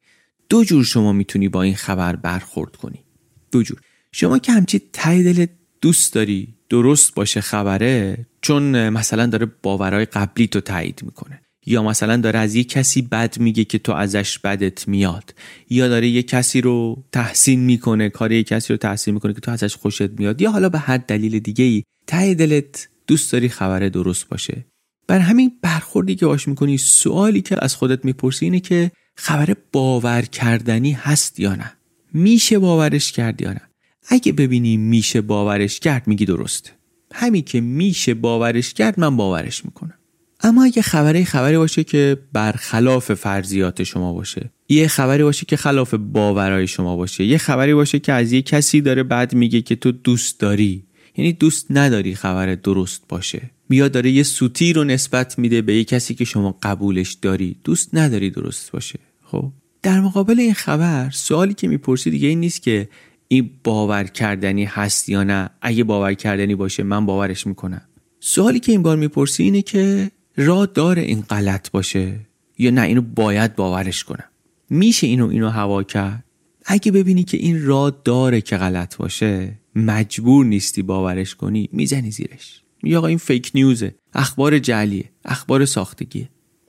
دو 0.49 0.65
جور 0.65 0.85
شما 0.85 1.12
می‌تونی 1.12 1.49
با 1.49 1.62
این 1.62 1.75
خبر 1.75 2.17
برخورد 2.17 2.77
کنی. 2.77 3.05
دو 3.53 3.62
جور. 3.62 3.81
شما 4.12 4.38
که 4.38 4.53
همچی 4.53 4.83
ته 4.93 5.23
دلت 5.23 5.51
دوست 5.81 6.12
داری 6.12 6.55
درست 6.69 7.15
باشه 7.15 7.41
خبره 7.41 8.27
چون 8.41 8.88
مثلا 8.88 9.27
داره 9.27 9.47
باورهای 9.62 10.05
قبلی 10.05 10.47
تو 10.47 10.61
تایید 10.61 11.01
می‌کنه. 11.03 11.43
یا 11.66 11.83
مثلا 11.83 12.16
داره 12.16 12.38
از 12.38 12.55
یه 12.55 12.64
کسی 12.64 13.03
بد 13.03 13.38
میگه 13.38 13.64
که 13.64 13.79
تو 13.79 13.92
ازش 13.92 14.38
بدت 14.38 14.88
میاد 14.88 15.35
یا 15.70 15.88
داره 15.88 16.09
یه 16.09 16.22
کسی 16.22 16.61
رو 16.61 17.05
تحسین 17.12 17.61
می‌کنه 17.61 18.09
کار 18.09 18.33
یه 18.33 18.42
کسی 18.42 18.72
رو 18.72 18.77
تحسین 18.77 19.14
می‌کنه 19.14 19.35
که 19.35 19.40
تو 19.40 19.51
ازش 19.51 19.77
خوشت 19.77 20.11
میاد 20.11 20.42
یا 20.42 20.51
حالا 20.51 20.68
به 20.68 20.79
هر 20.79 20.96
دلیل 20.96 21.38
دیگه 21.38 21.64
ای 21.64 21.83
ته 22.07 22.35
دلت 22.35 22.88
دوست 23.07 23.33
داری 23.33 23.48
خبر 23.48 23.88
درست 23.88 24.29
باشه. 24.29 24.64
بر 25.07 25.18
همین 25.18 25.53
برخوردی 25.62 26.14
که 26.14 26.27
باش 26.27 26.48
می‌کنی 26.48 26.79
سوالی 26.79 27.40
که 27.42 27.64
از 27.64 27.75
خودت 27.75 28.05
می‌پرسی 28.05 28.44
اینه 28.44 28.61
که 28.61 28.90
خبر 29.16 29.55
باور 29.72 30.22
کردنی 30.22 30.92
هست 30.92 31.40
یا 31.40 31.55
نه؟ 31.55 31.72
میشه 32.14 32.59
باورش 32.59 33.12
کرد 33.12 33.42
یا 33.42 33.53
نه؟ 33.53 33.61
اگه 34.09 34.33
ببینی 34.33 34.77
میشه 34.77 35.20
باورش 35.20 35.81
کرد 35.81 36.07
میگی 36.07 36.25
درسته 36.25 36.70
همین 37.14 37.42
که 37.42 37.61
میشه 37.61 38.14
باورش 38.14 38.75
کرد 38.75 39.01
من 39.01 39.16
باورش 39.16 39.64
می‌کنم. 39.64 39.94
اما 40.42 40.64
اگه 40.64 40.83
خبری 40.83 41.24
خبری 41.24 41.57
باشه 41.57 41.85
که 41.85 42.18
برخلاف 42.33 43.14
فرضیات 43.14 43.83
شما 43.83 44.12
باشه 44.12 44.50
یه 44.68 44.88
خبری 44.88 45.22
باشه 45.22 45.46
که 45.46 45.57
خلاف 45.57 45.94
باورهای 45.94 46.66
شما 46.66 46.96
باشه 46.96 47.24
یه 47.24 47.38
خبری 47.38 47.74
باشه 47.74 47.98
که 47.98 48.12
از 48.12 48.33
یه 48.33 48.42
کسی 48.42 48.81
داره 48.81 49.02
بعد 49.02 49.35
میگه 49.35 49.62
که 49.62 49.76
تو 49.76 49.92
دوست 49.92 50.40
داری. 50.40 50.85
یعنی 51.16 51.33
دوست 51.33 51.66
نداری 51.70 52.14
خبر 52.14 52.55
درست 52.55 53.02
باشه. 53.09 53.50
بیا 53.68 53.88
داره 53.88 54.11
یه 54.11 54.22
سوتی 54.22 54.72
رو 54.72 54.85
نسبت 54.85 55.38
میده 55.38 55.62
به 55.62 55.76
یه 55.76 55.85
کسی 55.85 56.14
که 56.14 56.24
شما 56.24 56.59
قبولش 56.62 57.12
داری. 57.12 57.57
دوست 57.64 57.94
نداری 57.94 58.31
درست 58.31 58.72
باشه. 58.72 58.98
خب؟ 59.24 59.52
در 59.83 60.00
مقابل 60.00 60.40
این 60.40 60.55
خبر 60.55 61.11
سوالی 61.11 61.55
که 61.55 61.68
می‌پرسی 61.68 62.11
دیگه 62.11 62.28
این 62.28 62.40
نیست 62.40 62.62
که 62.62 62.88
این 63.28 63.50
باور 63.64 64.05
کردنی 64.05 64.64
هست 64.64 65.09
یا 65.09 65.24
نه. 65.24 65.50
اگه 65.62 65.85
باور 65.85 66.14
کردنی 66.14 66.55
باشه 66.55 66.83
من 66.83 67.07
باورش 67.07 67.46
می‌کنم. 67.46 67.83
سوالی 68.20 68.61
که 68.61 68.72
این 68.72 68.83
بار 68.83 68.96
می‌پرسی 68.96 69.42
اینه 69.42 69.62
که 69.62 70.11
راه 70.37 70.66
داره 70.66 71.03
این 71.03 71.21
غلط 71.21 71.71
باشه 71.71 72.21
یا 72.59 72.71
نه 72.71 72.81
اینو 72.81 73.03
باید 73.03 73.57
باورش 73.57 74.05
کنم. 74.05 74.25
میشه 74.71 75.07
اینو 75.07 75.29
اینو 75.29 75.49
هوا 75.49 75.83
کرد؟ 75.83 76.25
اگه 76.64 76.92
ببینی 76.92 77.25
که 77.25 77.37
این 77.37 77.66
راه 77.66 78.01
داره 78.05 78.40
که 78.40 78.57
غلط 78.57 78.97
باشه 78.97 79.53
مجبور 79.75 80.45
نیستی 80.45 80.83
باورش 80.83 81.35
کنی 81.35 81.68
می‌زنی 81.73 82.11
زیرش. 82.11 82.62
یا 82.83 82.99
آقا 82.99 83.07
این 83.07 83.18
فیک 83.18 83.51
نیوزه 83.55 83.95
اخبار 84.14 84.59
جعلیه. 84.59 85.05
اخبار 85.25 85.64
ساختگیه. 85.64 86.29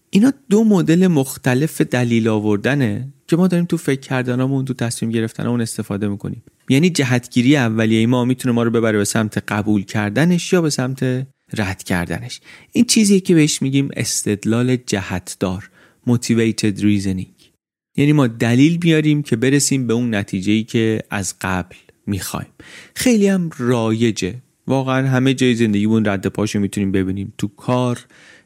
اینا 0.09 0.33
دو 0.49 0.63
مدل 0.63 1.07
مختلف 1.07 1.81
دلیل 1.81 2.27
آوردنه 2.27 3.07
که 3.27 3.35
ما 3.35 3.47
داریم 3.47 3.65
تو 3.65 3.77
فکر 3.77 3.99
کردنمون 3.99 4.65
تو 4.65 4.73
تصمیم 4.73 5.11
گرفتنمون 5.11 5.61
استفاده 5.61 6.07
می‌کنیم. 6.07 6.43
یعنی 6.69 6.89
جهتگیری 6.89 7.55
اولیه 7.55 8.07
ما 8.07 8.25
می‌تونه 8.25 8.55
ما 8.55 8.63
رو 8.63 8.71
ببره 8.71 8.97
به 8.97 9.05
سمت 9.05 9.37
قبول 9.37 9.83
کردنش 9.83 10.53
یا 10.53 10.61
به 10.61 10.69
سمت 10.69 11.27
رد 11.57 11.83
کردنش. 11.83 12.41
این 12.71 12.85
چیزی 12.85 13.19
که 13.19 13.35
بهش 13.35 13.61
میگیم 13.61 13.89
استدلال 13.95 14.75
جهتدار 14.75 15.69
motivated 16.07 16.79
reasoning. 16.79 17.51
یعنی 17.97 18.13
ما 18.13 18.27
دلیل 18.27 18.77
بیاریم 18.77 19.23
که 19.23 19.35
برسیم 19.35 19.87
به 19.87 19.93
اون 19.93 20.15
نتیجه‌ای 20.15 20.63
که 20.63 21.03
از 21.09 21.35
قبل 21.41 21.75
می‌خوایم. 22.07 22.49
خیلی 22.95 23.27
هم 23.27 23.49
رایجه. 23.57 24.35
واقعا 24.67 25.07
همه 25.07 25.33
جای 25.33 25.55
زندگیمون 25.55 26.05
رد 26.05 26.27
پاشو 26.27 26.59
می‌تونیم 26.59 26.91
ببینیم. 26.91 27.33
تو 27.37 27.47
کار 27.47 28.05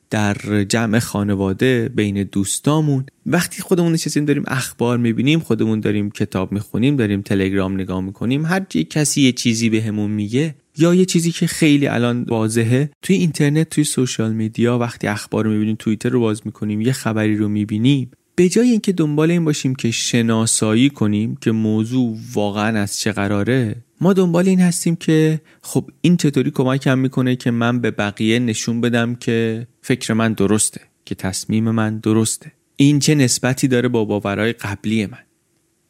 در 0.10 0.64
جمع 0.64 1.00
خانواده 1.00 1.92
بین 1.96 2.24
دوستامون. 2.24 3.06
وقتی 3.26 3.62
خودمون 3.62 3.92
نشستیم 3.92 4.26
داریم 4.26 4.44
اخبار 4.48 4.98
می‌بینیم 4.98 5.40
خودمون 5.40 5.80
داریم 5.80 6.12
کتاب 6.12 6.52
می‌خونیم 6.52 6.96
داریم 6.96 7.22
تلگرام 7.22 7.74
نگاه 7.74 8.02
می‌کنیم 8.02 8.46
هر 8.46 8.60
کسی 8.60 9.22
یه 9.22 9.32
چیزی 9.32 9.70
بهمون 9.70 10.10
به 10.10 10.16
میگه 10.16 10.56
یا 10.78 10.94
یه 10.94 11.06
چیزی 11.06 11.32
که 11.32 11.48
خیلی 11.48 11.88
الان 11.88 12.24
واضحه 12.24 12.90
توی 13.02 13.16
اینترنت 13.16 13.70
توی 13.70 13.84
سوشال 13.84 14.34
میدیا 14.34 14.78
وقتی 14.78 15.08
اخبار 15.08 15.46
رو 15.46 15.52
می‌بینیم 15.52 15.76
توییتر 15.80 16.10
رو 16.10 16.20
باز 16.20 16.42
می‌کنیم 16.46 16.82
یه 16.82 16.92
خبری 16.92 17.36
رو 17.36 17.48
می‌بینیم 17.48 18.12
به 18.36 18.50
جای 18.50 18.70
اینکه 18.70 18.92
دنبال 18.92 19.32
این 19.32 19.46
باشیم 19.46 19.76
که 19.76 19.92
شناسایی 19.92 20.90
کنیم 20.90 21.36
که 21.42 21.52
موضوع 21.52 22.18
واقعا 22.34 22.80
از 22.80 23.00
چه 23.00 23.12
قراره 23.12 23.76
ما 24.02 24.14
دنبال 24.14 24.48
این 24.48 24.60
هستیم 24.60 24.96
که 24.96 25.42
خب 25.62 25.90
این 26.02 26.18
چطوری 26.18 26.52
کمکم 26.52 27.00
می‌کنه 27.00 27.36
که 27.36 27.52
من 27.52 27.80
به 27.80 27.92
بقیه 27.92 28.40
نشون 28.40 28.82
بدم 28.82 29.16
که 29.16 29.68
فکر 29.82 30.14
من 30.14 30.34
درسته 30.34 30.82
که 31.06 31.16
تصمیم 31.16 31.72
من 31.72 31.98
درسته. 31.98 32.52
این 32.76 33.00
چه 33.00 33.16
نسبتی 33.16 33.68
داره 33.68 33.88
با 33.88 34.06
باورهای 34.06 34.54
قبلی 34.54 35.06
من. 35.06 35.18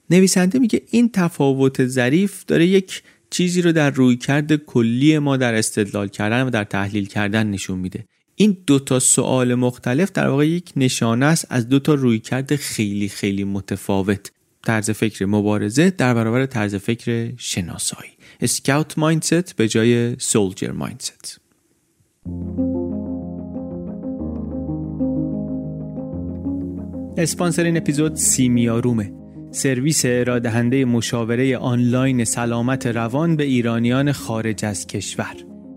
نویسنده 0.09 0.59
میگه 0.59 0.81
این 0.91 1.09
تفاوت 1.09 1.85
ظریف 1.85 2.45
داره 2.45 2.67
یک 2.67 3.03
چیزی 3.29 3.61
رو 3.61 3.71
در 3.71 3.89
رویکرد 3.89 4.55
کلی 4.55 5.19
ما 5.19 5.37
در 5.37 5.55
استدلال 5.55 6.07
کردن 6.07 6.43
و 6.43 6.49
در 6.49 6.63
تحلیل 6.63 7.05
کردن 7.05 7.47
نشون 7.47 7.79
میده. 7.79 8.05
این 8.35 8.57
دو 8.67 8.79
تا 8.79 8.99
سوال 8.99 9.55
مختلف 9.55 10.11
در 10.11 10.27
واقع 10.27 10.47
یک 10.47 10.71
نشانه 10.75 11.25
است 11.25 11.47
از 11.49 11.69
دو 11.69 11.79
تا 11.79 11.93
رویکرد 11.93 12.55
خیلی 12.55 13.09
خیلی 13.09 13.43
متفاوت. 13.43 14.31
طرز 14.65 14.89
فکر 14.89 15.25
مبارزه 15.25 15.89
در 15.89 16.13
برابر 16.13 16.45
طرز 16.45 16.75
فکر 16.75 17.31
شناسایی. 17.37 18.11
اسکاوت 18.41 18.97
مایندست 18.97 19.55
به 19.55 19.67
جای 19.67 20.15
سولجر 20.19 20.71
مایندست 20.71 21.41
اسپانسر 27.17 27.63
این 27.63 27.77
اپیزود 27.77 28.15
سیمیارومه. 28.15 29.26
سرویس 29.57 30.01
ارائه 30.05 30.85
مشاوره 30.85 31.57
آنلاین 31.57 32.23
سلامت 32.23 32.87
روان 32.87 33.35
به 33.35 33.43
ایرانیان 33.43 34.11
خارج 34.11 34.65
از 34.65 34.87
کشور. 34.87 35.35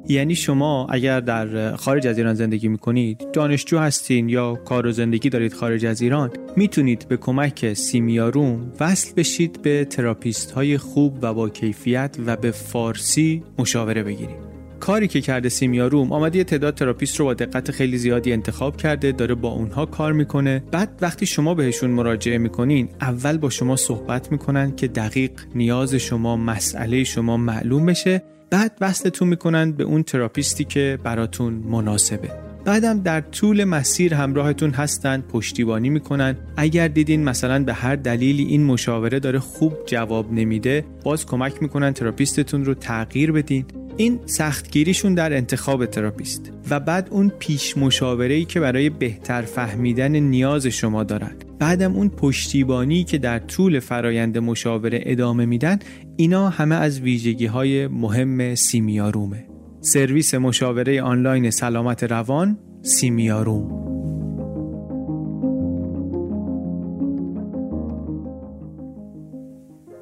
یعنی 0.08 0.34
شما 0.34 0.86
اگر 0.90 1.20
در 1.20 1.76
خارج 1.76 2.06
از 2.06 2.18
ایران 2.18 2.34
زندگی 2.34 2.68
می‌کنید 2.68 3.30
دانشجو 3.32 3.78
هستین 3.78 4.28
یا 4.28 4.54
کار 4.54 4.86
و 4.86 4.92
زندگی 4.92 5.28
دارید 5.28 5.52
خارج 5.52 5.86
از 5.86 6.02
ایران 6.02 6.30
می‌تونید 6.56 7.08
به 7.08 7.16
کمک 7.16 7.72
سیمیاروم 7.72 8.72
وصل 8.80 9.14
بشید 9.16 9.62
به 9.62 9.84
تراپیست 9.84 10.50
های 10.50 10.78
خوب 10.78 11.18
و 11.22 11.34
با 11.34 11.48
کیفیت 11.48 12.16
و 12.26 12.36
به 12.36 12.50
فارسی 12.50 13.42
مشاوره 13.58 14.02
بگیرید. 14.02 14.49
کاری 14.80 15.08
که 15.08 15.20
کرده 15.20 15.48
سیمیاروم 15.48 16.12
آمده 16.12 16.38
یه 16.38 16.44
تعداد 16.44 16.74
تراپیست 16.74 17.20
رو 17.20 17.24
با 17.24 17.34
دقت 17.34 17.70
خیلی 17.70 17.98
زیادی 17.98 18.32
انتخاب 18.32 18.76
کرده 18.76 19.12
داره 19.12 19.34
با 19.34 19.48
اونها 19.48 19.86
کار 19.86 20.12
می‌کنه. 20.12 20.62
بعد 20.70 20.98
وقتی 21.00 21.26
شما 21.26 21.54
بهشون 21.54 21.90
مراجعه 21.90 22.38
می‌کنین 22.38 22.88
اول 23.00 23.38
با 23.38 23.50
شما 23.50 23.76
صحبت 23.76 24.32
می‌کنن 24.32 24.76
که 24.76 24.88
دقیق 24.88 25.30
نیاز 25.54 25.94
شما 25.94 26.36
مسئله 26.36 27.04
شما 27.04 27.36
معلوم 27.36 27.86
بشه. 27.86 28.22
بعد 28.50 28.78
وصلتون 28.80 29.28
می‌کنن 29.28 29.72
به 29.72 29.84
اون 29.84 30.02
تراپیستی 30.02 30.64
که 30.64 30.98
براتون 31.04 31.54
مناسبه. 31.54 32.49
بعدم 32.64 33.00
در 33.00 33.20
طول 33.20 33.64
مسیر 33.64 34.14
همراهتون 34.14 34.70
هستن 34.70 35.20
پشتیبانی 35.20 35.90
می‌کنن. 35.90 36.36
اگر 36.56 36.88
دیدین 36.88 37.24
مثلا 37.24 37.64
به 37.64 37.72
هر 37.72 37.96
دلیلی 37.96 38.44
این 38.44 38.64
مشاوره 38.64 39.20
داره 39.20 39.38
خوب 39.38 39.72
جواب 39.86 40.32
نمیده 40.32 40.84
باز 41.04 41.26
کمک 41.26 41.62
می‌کنن 41.62 41.92
تراپیستتون 41.92 42.64
رو 42.64 42.74
تغییر 42.74 43.32
بدین. 43.32 43.64
این 43.96 44.20
سختگیریشون 44.26 45.14
در 45.14 45.36
انتخاب 45.36 45.86
تراپیست 45.86 46.52
و 46.70 46.80
بعد 46.80 47.08
اون 47.10 47.32
پیش 47.38 47.76
مشاوره 47.76 48.34
ای 48.34 48.44
که 48.44 48.60
برای 48.60 48.90
بهتر 48.90 49.42
فهمیدن 49.42 50.16
نیاز 50.16 50.66
شما 50.66 51.04
دارن. 51.04 51.32
بعدم 51.58 51.94
اون 51.94 52.08
پشتیبانی 52.08 53.04
که 53.04 53.18
در 53.18 53.38
طول 53.38 53.80
فرایند 53.80 54.38
مشاوره 54.38 55.00
ادامه 55.02 55.46
میدن 55.46 55.78
اینا 56.16 56.48
همه 56.48 56.74
از 56.74 57.00
ویژگی 57.00 57.46
های 57.46 57.86
مهم 57.86 58.54
سیمیارومه. 58.54 59.49
سرویس 59.80 60.34
مشاوره 60.34 61.02
آنلاین 61.02 61.50
سلامت 61.50 62.04
روان 62.04 62.58
سیمیاروم 62.82 63.80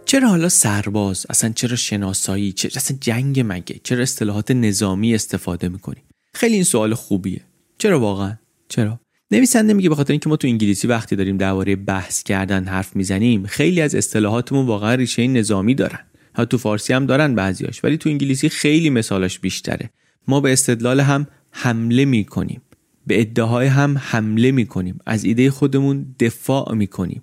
چرا 0.04 0.28
حالا 0.28 0.48
سرباز؟ 0.48 1.26
اصلا 1.30 1.52
چرا 1.52 1.76
شناسایی؟ 1.76 2.52
چرا 2.52 2.70
اصلا 2.76 2.96
جنگ 3.00 3.44
مگه؟ 3.48 3.80
چرا 3.82 4.02
اصطلاحات 4.02 4.50
نظامی 4.50 5.14
استفاده 5.14 5.68
می‌کنیم 5.68 6.02
خیلی 6.34 6.54
این 6.54 6.64
سوال 6.64 6.94
خوبیه. 6.94 7.40
چرا 7.78 8.00
واقعا؟ 8.00 8.38
چرا؟ 8.68 9.00
نویسنده 9.30 9.74
میگه 9.74 9.88
به 9.88 9.94
خاطر 9.94 10.12
اینکه 10.12 10.28
ما 10.28 10.36
تو 10.36 10.48
انگلیسی 10.48 10.86
وقتی 10.88 11.16
داریم 11.16 11.36
درباره 11.36 11.76
بحث 11.76 12.22
کردن 12.22 12.64
حرف 12.64 12.96
می‌زنیم 12.96 13.46
خیلی 13.46 13.80
از 13.80 13.94
اصطلاحاتمون 13.94 14.66
واقعا 14.66 14.94
ریشه 14.94 15.26
نظامی 15.26 15.74
دارن. 15.74 16.07
تو 16.44 16.58
فارسی 16.58 16.92
هم 16.92 17.06
دارن 17.06 17.34
بعضیاش 17.34 17.84
ولی 17.84 17.96
تو 17.96 18.08
انگلیسی 18.08 18.48
خیلی 18.48 18.90
مثالش 18.90 19.38
بیشتره. 19.38 19.90
ما 20.28 20.40
به 20.40 20.52
استدلال 20.52 21.00
هم 21.00 21.26
حمله 21.50 22.04
می‌کنیم. 22.04 22.62
به 23.06 23.20
ادعاهای 23.20 23.66
هم 23.66 23.98
حمله 23.98 24.50
می‌کنیم. 24.52 24.98
از 25.06 25.24
ایده 25.24 25.50
خودمون 25.50 26.14
دفاع 26.20 26.74
می‌کنیم. 26.74 27.22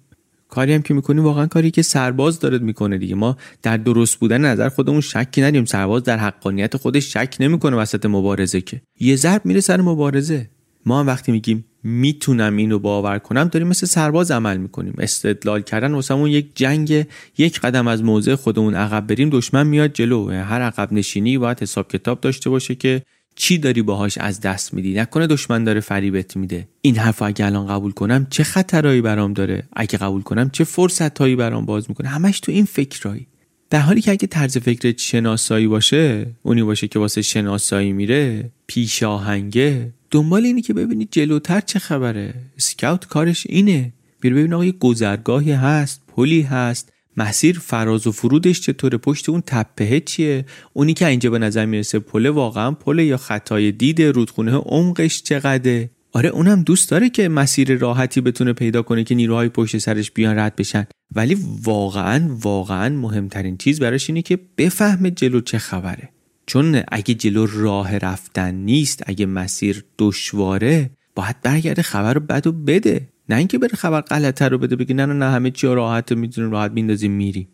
کاری 0.49 0.73
هم 0.73 0.81
که 0.81 0.93
می‌کنیم 0.93 1.23
واقعا 1.23 1.45
کاری 1.45 1.71
که 1.71 1.81
سرباز 1.81 2.39
داره 2.39 2.57
می‌کنه 2.57 2.97
دیگه. 2.97 3.15
ما 3.15 3.37
در 3.61 3.77
درست 3.77 4.15
بودن 4.19 4.41
نظر 4.41 4.69
خودمون 4.69 5.01
شکی 5.01 5.41
ندیم 5.41 5.65
سرباز 5.65 6.03
در 6.03 6.17
حقانیت 6.17 6.77
خودش 6.77 7.13
شک 7.13 7.35
نمی‌کنه 7.39 7.75
وسط 7.75 8.05
مبارزه 8.05 8.61
که. 8.61 8.81
یه 8.99 9.15
ضرب 9.15 9.41
میره 9.45 9.59
سر 9.59 9.81
مبارزه. 9.81 10.49
ما 10.85 10.99
هم 10.99 11.07
وقتی 11.07 11.31
میگیم 11.31 11.65
می‌تونم 11.83 12.57
اینو 12.57 12.79
باور 12.79 13.19
کنم 13.19 13.43
داریم 13.43 13.67
مثل 13.67 13.85
سرباز 13.85 14.31
عمل 14.31 14.57
می‌کنیم. 14.57 14.93
استدلال 14.97 15.61
کردن 15.61 15.93
واسمون 15.93 16.29
یک 16.29 16.47
جنگ 16.55 17.05
یک 17.37 17.59
قدم 17.59 17.87
از 17.87 18.03
موضع 18.03 18.35
خودمون 18.35 18.75
عقب 18.75 19.07
بریم 19.07 19.29
دشمن 19.29 19.67
میاد 19.67 19.93
جلو. 19.93 20.29
هر 20.29 20.61
عقب 20.61 20.93
نشینی 20.93 21.37
باید 21.37 21.61
حساب 21.61 21.87
کتاب 21.87 22.21
داشته 22.21 22.49
باشه 22.49 22.75
که 22.75 23.01
چی 23.35 23.57
داری 23.57 23.81
باهاش 23.81 24.17
از 24.17 24.41
دست 24.41 24.73
میدی. 24.73 24.93
نکنه 24.93 25.27
دشمن 25.27 25.63
داره 25.63 25.79
فریبت 25.79 26.37
میده. 26.37 26.67
این 26.81 26.97
حرف 26.97 27.21
اگه 27.21 27.45
الان 27.45 27.67
قبول 27.67 27.91
کنم 27.91 28.27
چه 28.29 28.43
خطرایی 28.43 29.01
برام 29.01 29.33
داره؟ 29.33 29.63
اگه 29.73 29.97
قبول 29.97 30.21
کنم 30.21 30.49
چه 30.49 30.63
فرصتهایی 30.63 31.35
برام 31.35 31.65
باز 31.65 31.85
می‌کنه؟ 31.89 32.07
همش 32.07 32.39
تو 32.39 32.51
این 32.51 32.65
فکرایی 32.65 33.27
در 33.69 33.79
حالی 33.79 34.01
که 34.01 34.11
اگه 34.11 34.27
طرز 34.27 34.57
فکر 34.57 34.93
شناسایی 34.97 35.67
باشه 35.67 36.27
اونی 36.43 36.63
باشه 36.63 36.87
که 36.87 36.99
واسه 36.99 37.21
شناسایی 37.21 37.93
میره 37.93 38.51
پیش 38.67 39.03
آهنگه. 39.03 39.91
دنبال 40.11 40.45
اینی 40.45 40.61
که 40.61 40.73
ببینید 40.73 41.07
جلوتر 41.11 41.61
چه 41.61 41.79
خبره. 41.79 42.33
سکاوت 42.57 43.07
کارش 43.07 43.47
اینه. 43.49 43.93
بیر 44.21 44.33
ببین 44.33 44.53
آقا 44.53 44.65
یه 44.65 44.71
گذرگاهی 44.71 45.51
هست 45.51 46.01
پلی 46.07 46.41
هست. 46.41 46.91
مسیر 47.17 47.59
فراز 47.59 48.07
و 48.07 48.11
فرودش 48.11 48.61
چطوره؟ 48.61 48.97
پشت 48.97 49.29
اون 49.29 49.43
تپه 49.45 49.99
چیه؟ 49.99 50.45
اونی 50.73 50.93
که 50.93 51.07
اینجا 51.07 51.29
به 51.29 51.39
نظر 51.39 51.65
می‌رسه 51.65 51.99
پله 51.99 52.29
واقعا 52.29 52.71
پله 52.71 53.05
یا 53.05 53.17
خطای 53.17 53.71
دید 53.71 54.01
رودخونه 54.01 54.51
عمقش 54.51 55.23
چقدره؟ 55.23 55.89
آره 56.13 56.29
اونم 56.29 56.61
دوست 56.61 56.89
داره 56.89 57.09
که 57.09 57.29
مسیر 57.29 57.77
راحتی 57.77 58.21
بتونه 58.21 58.53
پیدا 58.53 58.81
کنه 58.81 59.03
که 59.03 59.15
نیروهای 59.15 59.49
پشت 59.49 59.77
سرش 59.77 60.11
بیان 60.11 60.39
رد 60.39 60.55
بشن. 60.55 60.87
ولی 61.15 61.37
واقعا 61.63 62.29
واقعا 62.29 62.89
مهمترین 62.89 63.57
چیز 63.57 63.79
براش 63.79 64.09
اینه 64.09 64.21
که 64.21 64.39
بفهمه 64.57 65.11
جلو 65.11 65.41
چه 65.41 65.57
خبره. 65.57 66.09
چون 66.45 66.81
اگه 66.91 67.13
جلو 67.13 67.45
راه 67.45 67.97
رفتن 67.97 68.55
نیست 68.55 69.03
اگه 69.05 69.25
مسیر 69.25 69.83
دشواره 69.99 70.89
باید 71.15 71.41
برگرده 71.43 71.81
خبر 71.81 72.13
رو 72.13 72.19
بد 72.19 72.47
بده. 72.47 73.09
نه 73.29 73.35
اینکه 73.35 73.57
بره 73.57 73.75
خبر 73.75 74.01
غلطه 74.01 74.47
رو 74.47 74.57
بده 74.57 74.75
بگی 74.75 74.93
نه 74.93 75.05
نه 75.05 75.25
همه 75.25 75.51
چی 75.51 75.67
راحت 75.67 76.11
می‌تونیم 76.11 76.51
راحت 76.51 76.71
میندازیم 76.71 77.11
میریم. 77.11 77.47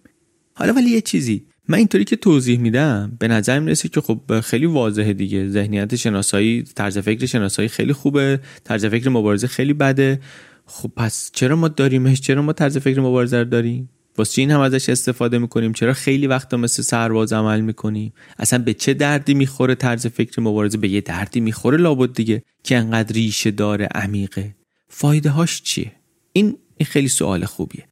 حالا 0.54 0.74
ولی 0.74 0.90
یه 0.90 1.02
چیزی 1.02 1.46
من 1.68 1.78
اینطوری 1.78 2.04
که 2.04 2.16
توضیح 2.16 2.60
میدم 2.60 3.18
به 3.20 3.28
نظر 3.28 3.60
می‌رسه 3.60 3.90
که 3.90 4.02
خب 4.02 4.40
خیلی 4.40 4.66
واضحه 4.66 5.14
دیگه. 5.14 5.50
ذهنیت 5.50 5.96
شناسایی 5.96 6.64
طرز 6.64 6.98
فکر 6.98 7.26
شناسایی 7.26 7.70
خیلی 7.70 7.94
خوبه 7.94 8.40
طرز 8.64 8.86
فکر 8.86 9.10
مبارزه 9.10 9.48
خیلی 9.48 9.74
بده. 9.74 10.20
خب 10.66 10.92
پس 10.98 11.32
چرا 11.34 11.56
ما 11.56 11.68
داریمش؟ 11.68 12.22
چرا 12.22 12.42
ما 12.42 12.54
طرز 12.54 12.78
فکر 12.78 13.00
مبارزه 13.00 13.38
رو 13.38 13.46
داریم؟ 13.46 13.90
واسه 14.18 14.42
این 14.42 14.52
هم 14.52 14.60
ازش 14.60 14.90
استفاده 14.90 15.38
می‌کنیم؟ 15.38 15.74
چرا 15.74 15.94
خیلی 15.94 16.28
وقتا 16.28 16.58
مثل 16.58 16.84
سرباز 16.84 17.34
عمل 17.34 17.62
می‌کنیم 17.62 18.14
اصلا 18.40 18.60
به 18.60 18.74
چه 18.74 18.94
دردی 18.94 19.34
می‌خوره 19.34 19.76
طرز 19.76 20.08
فکر 20.08 20.42
مبارزه؟ 20.42 20.78
به 20.78 20.90
یه 20.90 21.02
دردی 21.02 21.40
می‌خوره 21.40 21.78
لابد 21.78 22.14
دیگه 22.14 22.44
که 22.64 22.78
انقدر 22.78 23.14
ریشه 23.14 23.52
داره 23.52 23.86
عمیقه. 23.86 24.56
فایده 24.88 25.30
هاش 25.30 25.62
چیه؟ 25.62 25.92
این 26.34 26.58
خیلی 26.86 27.08
سوال 27.08 27.46
خوبیه. 27.46 27.88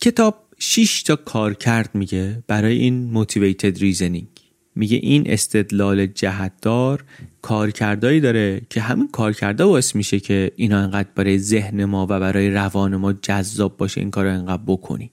کتاب 0.00 0.44
6 0.58 1.02
تا 1.02 1.16
کار 1.16 1.54
کرد 1.54 1.90
میگه 1.94 2.42
برای 2.46 2.78
این 2.78 3.10
motivated 3.10 3.78
reasoning 3.78 4.28
میگه 4.74 4.96
این 4.96 5.30
استدلال 5.30 6.06
جهتدار 6.06 7.04
کارکردایی 7.42 8.20
داره 8.20 8.60
که 8.70 8.80
همین 8.80 9.08
کارکردا 9.08 9.68
باعث 9.68 9.94
میشه 9.94 10.20
که 10.20 10.52
اینا 10.56 10.78
انقدر 10.78 11.08
برای 11.14 11.38
ذهن 11.38 11.84
ما 11.84 12.04
و 12.04 12.06
برای 12.06 12.50
روان 12.50 12.96
ما 12.96 13.12
جذاب 13.12 13.76
باشه 13.76 14.00
این 14.00 14.10
کار 14.10 14.24
رو 14.24 14.32
انقدر 14.32 14.62
بکنیم 14.66 15.10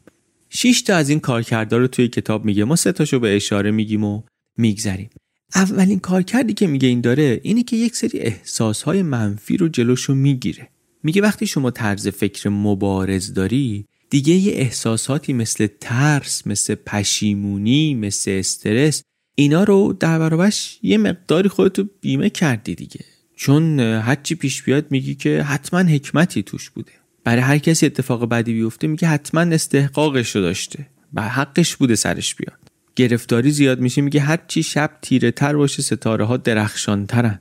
6 0.50 0.82
تا 0.82 0.96
از 0.96 1.10
این 1.10 1.20
کارکردا 1.20 1.78
رو 1.78 1.88
توی 1.88 2.08
کتاب 2.08 2.46
میگه 2.46 2.64
ما 2.64 2.76
سه 2.76 2.92
تاشو 2.92 3.20
به 3.20 3.36
اشاره 3.36 3.72
میگیم 3.72 4.04
و 4.04 4.22
میگذریم. 4.58 5.10
اولین 5.56 6.00
کارکردی 6.00 6.54
که 6.54 6.68
میگه 6.68 6.88
این 6.88 7.02
داره 7.02 7.40
اینه 7.44 7.64
که 7.64 7.76
یک 7.76 7.96
سری 7.96 8.20
احساسهای 8.20 9.02
منفی 9.02 9.58
رو 9.58 9.68
جلوشو 9.68 10.14
می‌گیره. 10.14 10.70
میگه 11.04 11.22
وقتی 11.22 11.48
شما 11.48 11.72
طرز 11.72 12.08
فکر 12.08 12.50
مبارز 12.50 13.34
داری 13.34 13.86
دیگه 14.10 14.34
یه 14.34 14.54
احساساتی 14.54 15.34
مثل 15.34 15.68
ترس 15.82 16.48
مثل 16.48 16.76
پشیمونی 16.76 17.94
مثل 17.94 18.32
استرس 18.32 19.04
اینا 19.36 19.64
رو 19.64 19.94
در 20.00 20.20
برابرش 20.20 20.80
یه 20.84 20.98
مقداری 20.98 21.50
خودتو 21.50 21.86
بیمه 22.02 22.30
کردی 22.30 22.76
دیگه. 22.76 23.00
چون 23.36 23.80
هرچی 23.80 24.36
پیش 24.36 24.64
بیاد 24.64 24.86
میگی 24.92 25.16
که 25.16 25.44
حتما 25.44 25.80
حکمتی 25.80 26.44
توش 26.44 26.70
بوده. 26.70 26.92
برای 27.26 27.42
هر 27.42 27.58
کسی 27.58 27.86
اتفاق 27.86 28.30
بدی 28.30 28.54
بیفته 28.54 28.88
میگه 28.88 29.08
حتما 29.08 29.42
استحقاقش 29.42 30.36
رو 30.36 30.42
داشته. 30.42 30.88
و 31.14 31.22
حقش 31.22 31.76
بوده 31.76 31.96
سرش 31.96 32.36
بیاد. 32.36 32.60
گرفتاری 32.96 33.52
زیاد 33.52 33.80
میشه 33.80 34.02
میگه 34.02 34.20
هر 34.20 34.40
چی 34.48 34.64
شب 34.64 34.92
تیره 35.02 35.32
تر 35.32 35.56
باشه 35.56 35.82
ستاره 35.82 36.26
ها 36.26 36.38
درخشان 36.38 37.06
ترن 37.06 37.40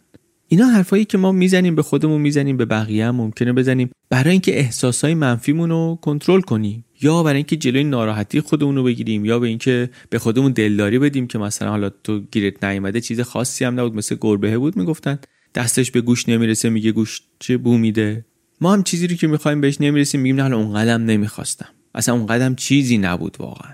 اینا 0.49 0.67
حرفایی 0.67 1.05
که 1.05 1.19
ما 1.19 1.33
می‌زنیم 1.33 1.75
به 1.75 1.83
خودمون 1.83 2.21
می‌زنیم 2.21 2.57
به 2.57 2.65
بقیه 2.65 3.07
هم 3.07 3.17
ممکنه 3.17 3.53
بزنیم. 3.53 3.91
برای 4.11 4.31
اینکه 4.31 4.59
احساسای 4.59 5.15
منفیمون 5.15 5.71
رو 5.71 5.99
کنترل 6.03 6.41
کنیم. 6.41 6.85
یا 7.03 7.23
برای 7.23 7.37
اینکه 7.37 7.57
جلوی 7.57 7.85
ناراحتی 7.85 8.41
خودمون 8.41 8.77
رو 8.77 8.83
بگیریم 8.83 9.25
یا 9.25 9.39
به 9.39 9.49
اینکه 9.49 9.91
به 10.11 10.19
خودمون 10.19 10.53
دلداری 10.53 10.99
بدیم 10.99 11.27
که 11.27 11.39
مثلا 11.39 11.71
حالا 11.71 11.91
تو 11.91 12.21
گیرت 12.21 12.65
نیومده 12.65 13.01
چیز 13.01 13.21
خاصی 13.21 13.65
هم 13.65 13.81
نبود 13.81 13.95
مثل 13.95 14.17
گربه 14.21 14.59
بود 14.59 14.77
می‌گفتن. 14.77 15.19
دستش 15.55 15.91
به 15.91 16.01
گوش 16.01 16.29
نمی‌رسه 16.29 16.69
میگه 16.69 16.93
گوش 16.93 17.21
چه 17.39 17.57
بو 17.57 17.79
میده 17.79 18.25
ما 18.61 18.73
هم 18.73 18.83
چیزی 18.83 19.07
رو 19.07 19.17
که 19.17 19.27
می‌خوایم 19.27 19.61
بهش 19.61 19.81
نمی‌رسیم 19.81 20.21
میگیم 20.21 20.41
نه 20.41 20.57
اون 20.57 20.75
قدم 20.75 21.05
نمی‌خواستم. 21.05 21.69
اصلا 21.95 22.15
اون 22.15 22.27
قدم 22.27 22.55
چیزی 22.55 22.99
نبود 22.99 23.37
واقعا. 23.39 23.73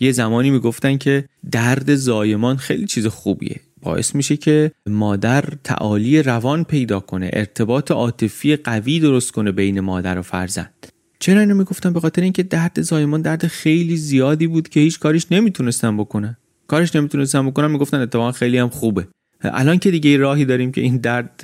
یه 0.00 0.12
زمانی 0.12 0.50
می‌گفتن 0.50 0.96
که 0.96 1.24
درد 1.50 1.94
زایمان 1.94 2.56
خیلی 2.56 2.86
چیز 2.86 3.06
خوبیه. 3.06 3.60
باعث 3.82 4.14
میشه 4.14 4.36
که 4.36 4.72
مادر 4.86 5.44
تعالی 5.64 6.22
روان 6.22 6.64
پیدا 6.64 7.00
کنه 7.00 7.30
ارتباط 7.32 7.90
عاطفی 7.90 8.56
قوی 8.56 9.00
درست 9.00 9.32
کنه 9.32 9.52
بین 9.52 9.80
مادر 9.80 10.18
و 10.18 10.22
فرزند. 10.22 10.86
چرا 11.18 11.40
اینو 11.40 11.54
می‌گفتن 11.54 11.92
به 11.92 12.00
خاطر 12.00 12.22
اینکه 12.22 12.42
درد 12.42 12.80
زایمان 12.80 13.22
درد 13.22 13.46
خیلی 13.46 13.96
زیادی 13.96 14.46
بود 14.46 14.68
که 14.68 14.80
هیچ 14.80 14.98
کاریش 14.98 15.26
نمی‌تونستن 15.30 15.96
بکنه 15.96 16.38
کارش 16.66 16.96
نمی‌تونستن 16.96 17.46
بکنن 17.46 17.70
می‌گفتن 17.70 18.00
اتفاقا 18.00 18.32
خیلی 18.32 18.58
هم 18.58 18.68
خوبه. 18.68 19.08
الان 19.52 19.78
که 19.78 19.90
دیگه 19.90 20.16
راهی 20.16 20.44
داریم 20.44 20.72
که 20.72 20.80
این 20.80 20.96
درد 20.96 21.40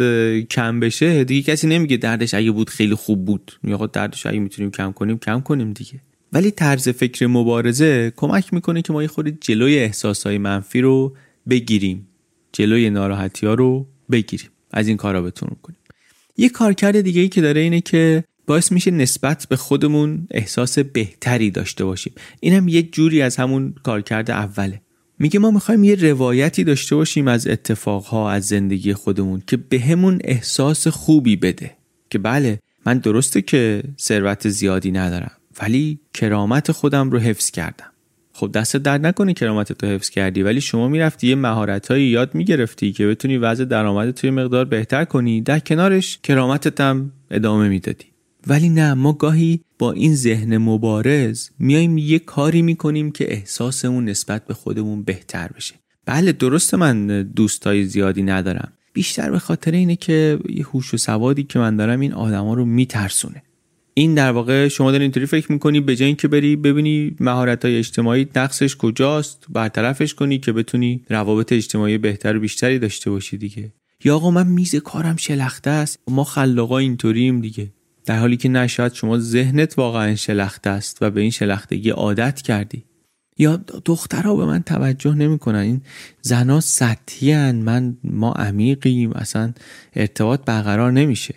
کم 0.50 0.80
بشه 0.80 1.24
دیگه 1.24 1.42
کسی 1.52 1.66
نمیگه 1.66 1.96
دردش 1.96 2.34
اگه 2.34 2.50
بود 2.50 2.70
خیلی 2.70 2.94
خوب 2.94 3.24
بود. 3.24 3.52
یا 3.64 3.86
دردش 3.86 4.26
اگه 4.26 4.38
می‌تونیم 4.38 4.70
کم 4.70 4.92
کنیم 4.92 5.18
کم 5.18 5.40
کنیم 5.40 5.72
دیگه. 5.72 6.00
ولی 6.32 6.50
طرز 6.50 6.88
فکر 6.88 7.26
مبارزه 7.26 8.12
کمک 8.16 8.54
می‌کنه 8.54 8.82
که 8.82 8.92
ما 8.92 9.02
یه 9.02 9.08
خود 9.08 9.40
جلوی 9.40 9.78
احساسهای 9.78 10.38
منفی 10.38 10.80
رو 10.80 11.16
بگیریم. 11.50 12.08
جلوی 12.52 12.90
ناراحتی 12.90 13.46
ها 13.46 13.54
رو 13.54 13.86
بگیریم. 14.10 14.48
از 14.70 14.88
این 14.88 14.96
کارا 14.96 15.22
بتونیم 15.22 15.56
کنیم. 15.62 15.78
یه 16.36 16.48
کارکرد 16.48 17.00
دیگه 17.00 17.20
ای 17.20 17.28
که 17.28 17.40
داره 17.40 17.60
اینه 17.60 17.80
که 17.80 18.24
باعث 18.46 18.72
میشه 18.72 18.90
نسبت 18.90 19.46
به 19.50 19.56
خودمون 19.56 20.26
احساس 20.30 20.78
بهتری 20.78 21.50
داشته 21.50 21.84
باشیم. 21.84 22.12
این 22.40 22.52
هم 22.52 22.68
یه 22.68 22.82
جوری 22.82 23.22
از 23.22 23.36
همون 23.36 23.74
کارکرد 23.82 24.30
اوله. 24.30 24.80
میگه 25.22 25.38
ما 25.38 25.50
می‌خوایم 25.50 25.84
یه 25.84 25.94
روایتی 25.94 26.64
داشته 26.64 26.96
باشیم 26.96 27.28
از 27.28 27.46
اتفاقها 27.46 28.30
از 28.30 28.46
زندگی 28.46 28.94
خودمون 28.94 29.42
که 29.46 29.56
بهمون 29.56 30.18
به 30.18 30.24
احساس 30.24 30.88
خوبی 30.88 31.36
بده. 31.36 31.70
که 32.10 32.18
بله 32.18 32.58
من 32.86 32.98
درسته 32.98 33.42
که 33.42 33.82
ثروت 34.00 34.48
زیادی 34.48 34.90
ندارم 34.90 35.30
ولی 35.62 35.98
کرامت 36.14 36.72
خودم 36.72 37.10
رو 37.10 37.18
حفظ 37.18 37.50
کردم. 37.50 37.86
خب 38.32 38.52
دست 38.52 38.76
درد 38.76 39.06
نکنه 39.06 39.34
کرامت 39.34 39.72
تو 39.72 39.86
حفظ 39.86 40.10
کردی 40.10 40.42
ولی 40.42 40.60
شما 40.60 40.88
می‌رفتی 40.88 41.28
یه 41.28 41.34
مهارت 41.34 41.90
هایی 41.90 42.08
یاد 42.08 42.34
می‌گرفتی 42.34 42.92
که 42.92 43.06
بتونی 43.06 43.36
وضع 43.36 43.64
درآمد 43.64 44.10
توی 44.10 44.30
مقدار 44.30 44.64
بهتر 44.64 45.04
کنی 45.04 45.40
در 45.40 45.58
کنارش 45.58 46.18
کرامتت 46.22 46.80
هم 46.80 47.12
ادامه 47.30 47.68
می‌دادی. 47.68 48.11
ولی 48.46 48.68
نه 48.68 48.94
ما 48.94 49.12
گاهی 49.12 49.60
با 49.78 49.92
این 49.92 50.14
ذهن 50.14 50.58
مبارز 50.58 51.48
میایم 51.58 51.98
یه 51.98 52.18
کاری 52.18 52.62
می‌کنیم 52.62 53.10
که 53.10 53.32
احساسمون 53.32 54.04
نسبت 54.04 54.46
به 54.46 54.54
خودمون 54.54 55.02
بهتر 55.02 55.48
بشه. 55.56 55.74
بله 56.06 56.32
درسته 56.32 56.76
من 56.76 57.22
دوستای 57.22 57.84
زیادی 57.84 58.22
ندارم. 58.22 58.72
بیشتر 58.92 59.30
به 59.30 59.38
خاطر 59.38 59.70
اینه 59.70 59.96
که 59.96 60.38
یه 60.48 60.64
هوش 60.64 60.94
و 60.94 60.96
سوادی 60.96 61.42
که 61.42 61.58
من 61.58 61.76
دارم 61.76 62.00
این 62.00 62.12
آدما 62.12 62.54
رو 62.54 62.64
میترسونه. 62.64 63.42
این 63.94 64.14
در 64.14 64.32
واقع 64.32 64.68
شما 64.68 64.90
داری 64.90 65.02
اینطوری 65.02 65.26
فکر 65.26 65.52
می‌کنی 65.52 65.80
به 65.80 65.96
جای 65.96 66.06
اینکه 66.06 66.28
بری 66.28 66.56
ببینی 66.56 67.16
مهارت 67.20 67.64
های 67.64 67.78
اجتماعی 67.78 68.28
نقصش 68.36 68.76
کجاست 68.76 69.46
برطرفش 69.48 70.14
کنی 70.14 70.38
که 70.38 70.52
بتونی 70.52 71.04
روابط 71.08 71.52
اجتماعی 71.52 71.98
بهتر 71.98 72.36
و 72.36 72.40
بیشتری 72.40 72.78
داشته 72.78 73.10
باشی 73.10 73.36
دیگه. 73.36 73.72
یا 74.04 74.16
آقا 74.16 74.30
من 74.30 74.46
میز 74.46 74.76
کارم 74.76 75.16
شلخته 75.16 75.70
است 75.70 75.98
ما 76.08 76.24
خلاقا 76.24 76.78
اینطوریم 76.78 77.40
دیگه. 77.40 77.72
در 78.04 78.18
حالی 78.18 78.36
که 78.36 78.48
نشاید 78.48 78.92
شما 78.92 79.18
ذهنت 79.18 79.78
واقعا 79.78 80.14
شلخته 80.14 80.70
است 80.70 80.98
و 81.00 81.10
به 81.10 81.20
این 81.20 81.30
شلختگی 81.30 81.90
عادت 81.90 82.42
کردی. 82.42 82.84
یا 83.38 83.56
دخترها 83.84 84.36
به 84.36 84.46
من 84.46 84.62
توجه 84.62 85.14
نمی‌کنن. 85.14 85.58
این 85.58 85.80
زنا 86.22 86.60
سطحی 86.60 87.52
من 87.52 87.96
ما 88.04 88.32
عمیقیم. 88.32 89.12
اصلا 89.12 89.52
ارتباط 89.96 90.40
برقرار 90.44 90.92
نمیشه. 90.92 91.34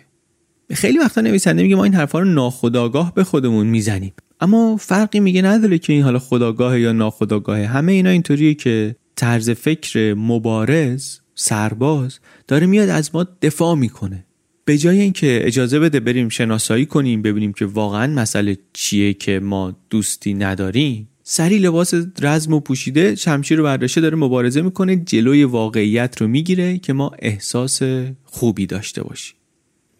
خیلی 0.72 0.98
وقتا 0.98 1.20
نویسنده 1.20 1.62
میگه 1.62 1.76
ما 1.76 1.84
این 1.84 1.94
حرفا 1.94 2.18
رو 2.18 2.24
ناخداگاه 2.24 3.14
به 3.14 3.24
خودمون 3.24 3.66
می‌زنیم. 3.66 4.12
اما 4.40 4.76
فرقی 4.76 5.20
میگه 5.20 5.42
نداره 5.42 5.78
که 5.78 5.92
این 5.92 6.02
حالا 6.02 6.18
خداگاه 6.18 6.80
یا 6.80 6.92
ناخداگاه 6.92 7.58
همه 7.58 7.92
اینا 7.92 8.10
اینطوریه 8.10 8.54
که 8.54 8.96
طرز 9.16 9.50
فکر 9.50 10.14
مبارز 10.14 11.18
سرباز 11.34 12.18
داره 12.48 12.66
میاد 12.66 12.88
از 12.88 13.10
ما 13.14 13.26
دفاع 13.42 13.74
می‌کنه. 13.74 14.25
به 14.68 14.78
جای 14.78 15.00
اینکه 15.00 15.40
اجازه 15.46 15.78
بده 15.78 16.00
بریم 16.00 16.28
شناسایی 16.28 16.86
کنیم 16.86 17.22
ببینیم 17.22 17.52
که 17.52 17.66
واقعا 17.66 18.06
مسئله 18.06 18.58
چیه 18.72 19.14
که 19.14 19.40
ما 19.40 19.76
دوستی 19.90 20.34
نداریم 20.34 21.08
سری 21.22 21.58
لباس 21.58 21.94
رزم 22.22 22.52
و 22.52 22.60
پوشیده 22.60 23.14
شمشیر 23.14 23.58
رو 23.58 23.64
برداشته 23.64 24.00
داره 24.00 24.16
مبارزه 24.16 24.62
می‌کنه 24.62 24.96
جلوی 24.96 25.44
واقعیت 25.44 26.20
رو 26.20 26.28
می‌گیره 26.28 26.78
که 26.78 26.92
ما 26.92 27.12
احساس 27.18 27.82
خوبی 28.24 28.66
داشته 28.66 29.02
باشیم. 29.02 29.36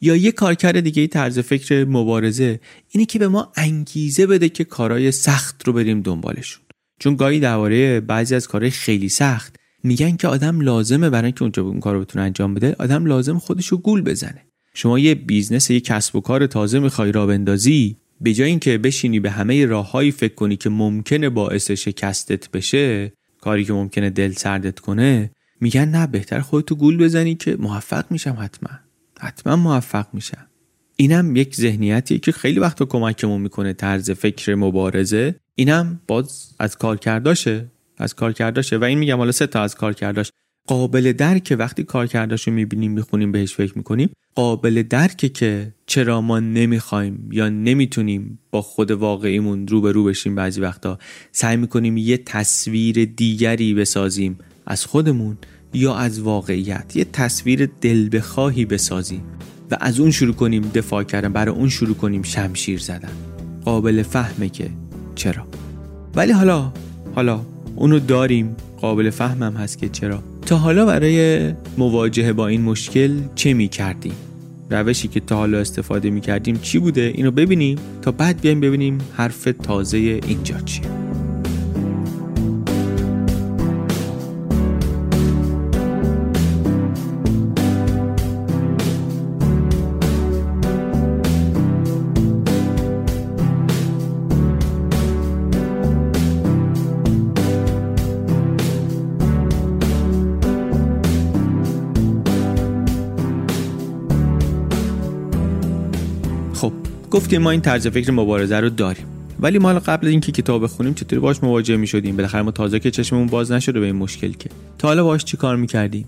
یا 0.00 0.16
یه 0.16 0.32
کارکرد 0.32 0.80
دیگه 0.80 1.06
طرز 1.06 1.38
فکر 1.38 1.84
مبارزه 1.84 2.60
اینه 2.88 3.06
که 3.06 3.18
به 3.18 3.28
ما 3.28 3.52
انگیزه 3.56 4.26
بده 4.26 4.48
که 4.48 4.64
کارهای 4.64 5.12
سخت 5.12 5.66
رو 5.66 5.72
بریم 5.72 6.02
دنبالشون. 6.02 6.62
چون 7.00 7.16
گاهی 7.16 7.40
درباره 7.40 8.00
بعضی 8.00 8.34
از 8.34 8.48
کارهای 8.48 8.70
خیلی 8.70 9.08
سخت 9.08 9.56
میگن 9.82 10.16
که 10.16 10.28
آدم 10.28 10.60
لازمه 10.60 11.10
برای 11.10 11.26
اینکه 11.26 11.42
اونجا 11.42 11.62
اون 11.62 11.80
کار 11.80 11.94
رو 11.94 12.00
بتونه 12.00 12.24
انجام 12.24 12.54
بده 12.54 12.76
آدم 12.78 13.06
لازمه 13.06 13.38
خودش 13.38 13.66
رو 13.66 13.78
گول 13.78 14.02
بزنه. 14.02 14.42
شما 14.76 14.98
یه 14.98 15.14
بیزنس 15.14 15.70
یه 15.70 15.80
کسب 15.80 16.16
و 16.16 16.20
کار 16.20 16.46
تازه 16.46 16.78
می‌خوای 16.78 17.12
راه 17.12 17.26
بندازی 17.26 17.96
به 18.20 18.32
جای 18.32 18.48
اینکه 18.48 18.78
بشینی 18.78 19.20
به 19.20 19.30
همه 19.30 19.66
راههایی 19.66 20.10
فکر 20.10 20.34
کنی 20.34 20.56
که 20.56 20.70
ممکنه 20.70 21.28
باعث 21.28 21.70
شکستت 21.70 22.50
بشه 22.50 23.12
کاری 23.40 23.64
که 23.64 23.72
ممکنه 23.72 24.10
دل 24.10 24.32
سردت 24.32 24.80
کنه 24.80 25.30
میگن 25.60 25.88
نه 25.88 26.06
بهتر 26.06 26.40
خودتو 26.40 26.74
گول 26.74 26.96
بزنی 26.96 27.34
که 27.34 27.56
موفق 27.56 28.04
میشم 28.10 28.36
حتما. 28.40 28.70
حتما 29.20 29.56
موفق 29.56 30.06
میشم. 30.12 30.46
اینم 30.96 31.36
یک 31.36 31.56
ذهنیتیه 31.56 32.18
که 32.18 32.32
خیلی 32.32 32.60
وقتا 32.60 32.84
کمکمون 32.84 33.40
می‌کنه 33.40 33.72
طرز 33.72 34.10
فکر 34.10 34.54
مبارزه. 34.54 35.34
اینم 35.54 36.00
باز 36.06 36.54
از 36.58 36.76
کار 36.76 36.96
کرداشه 36.96 37.66
از 37.98 38.14
کار 38.14 38.32
کرداشه 38.32 38.76
و 38.76 38.84
این 38.84 38.98
میگم 38.98 39.16
حالا 39.16 39.32
سه 39.32 39.46
تا 39.46 39.62
از 39.62 39.74
کار 39.74 39.92
کرداش 39.92 40.30
قابل 40.66 41.12
درکه 41.12 41.56
وقتی 41.56 41.84
کار 41.84 42.06
کرداشو 42.06 42.50
می‌بینیم 42.50 42.92
می‌خونیم 42.92 43.32
بهش 43.32 43.54
فکر 43.54 43.72
می‌کنیم 43.78 44.10
قابل 44.34 44.82
درکه 44.82 45.28
که 45.28 45.72
چرا 45.86 46.20
ما 46.20 46.40
نمی‌خوایم 46.40 47.28
یا 47.32 47.48
نمی‌تونیم 47.48 48.38
با 48.50 48.62
خود 48.62 48.90
واقعیمون 48.90 49.68
رو 49.68 49.80
به 49.80 49.92
رو 49.92 50.04
بشیم 50.04 50.34
بعضی 50.34 50.60
وقتا. 50.60 50.98
سعی 51.32 51.56
می‌کنیم 51.56 51.96
یه 51.96 52.16
تصویر 52.16 53.04
دیگری 53.04 53.74
بسازیم 53.74 54.38
از 54.66 54.86
خودمون 54.86 55.36
یا 55.74 55.94
از 55.94 56.20
واقعیت. 56.20 56.96
یه 56.96 57.04
تصویر 57.04 57.68
دل 57.80 58.08
بخواهی 58.12 58.64
بسازیم 58.64 59.22
و 59.70 59.76
از 59.80 60.00
اون 60.00 60.10
شروع 60.10 60.34
کنیم 60.34 60.62
دفاع 60.74 61.02
کردن 61.02 61.32
برای 61.32 61.54
اون 61.54 61.68
شروع 61.68 61.94
کنیم 61.94 62.22
شمشیر 62.22 62.78
زدن. 62.78 63.12
قابل 63.64 64.02
فهمه 64.02 64.48
که 64.48 64.70
چرا. 65.14 65.46
ولی 66.14 66.32
حالا 66.32 66.72
حالا 67.14 67.40
اونو 67.76 67.98
داریم. 67.98 68.56
قابل 68.80 69.10
فهمم 69.10 69.56
هست 69.56 69.78
که 69.78 69.88
چرا. 69.88 70.22
تا 70.46 70.56
حالا 70.56 70.86
برای 70.86 71.52
مواجهه 71.78 72.32
با 72.32 72.46
این 72.46 72.62
مشکل 72.62 73.10
چه 73.34 73.54
می 73.54 73.68
کردیم 73.68 74.12
روشی 74.70 75.08
که 75.08 75.20
تا 75.20 75.36
حالا 75.36 75.58
استفاده 75.58 76.10
می 76.10 76.20
کردیم 76.20 76.58
چی 76.62 76.78
بوده؟ 76.78 77.12
اینو 77.14 77.30
ببینیم. 77.30 77.78
تا 78.02 78.12
بعد 78.12 78.40
بیایم 78.40 78.60
ببینیم 78.60 78.98
حرف 79.16 79.48
تازه 79.62 79.98
اینجا 79.98 80.58
چیه. 80.60 81.15
گفتیم 107.26 107.42
ما 107.42 107.50
این 107.50 107.60
طرز 107.60 107.86
فکر 107.86 108.12
مبارزه 108.12 108.60
رو 108.60 108.68
داریم. 108.68 109.06
ولی 109.40 109.58
ما 109.58 109.74
قبل 109.74 110.06
اینکه 110.06 110.32
کتاب 110.32 110.62
بخونیم 110.62 110.94
چطوری 110.94 111.20
باش 111.20 111.42
مواجه 111.42 111.76
می‌شدیم؟ 111.76 112.16
بالاخره 112.16 112.42
ما 112.42 112.50
تازه 112.50 112.78
که 112.78 112.90
چشممون 112.90 113.26
باز 113.26 113.52
نشده 113.52 113.80
به 113.80 113.86
این 113.86 113.96
مشکل 113.96 114.32
که. 114.32 114.50
تا 114.78 114.88
حالا 114.88 115.04
باش 115.04 115.24
چی 115.24 115.36
کار 115.36 115.56
می‌کردیم؟ 115.56 116.06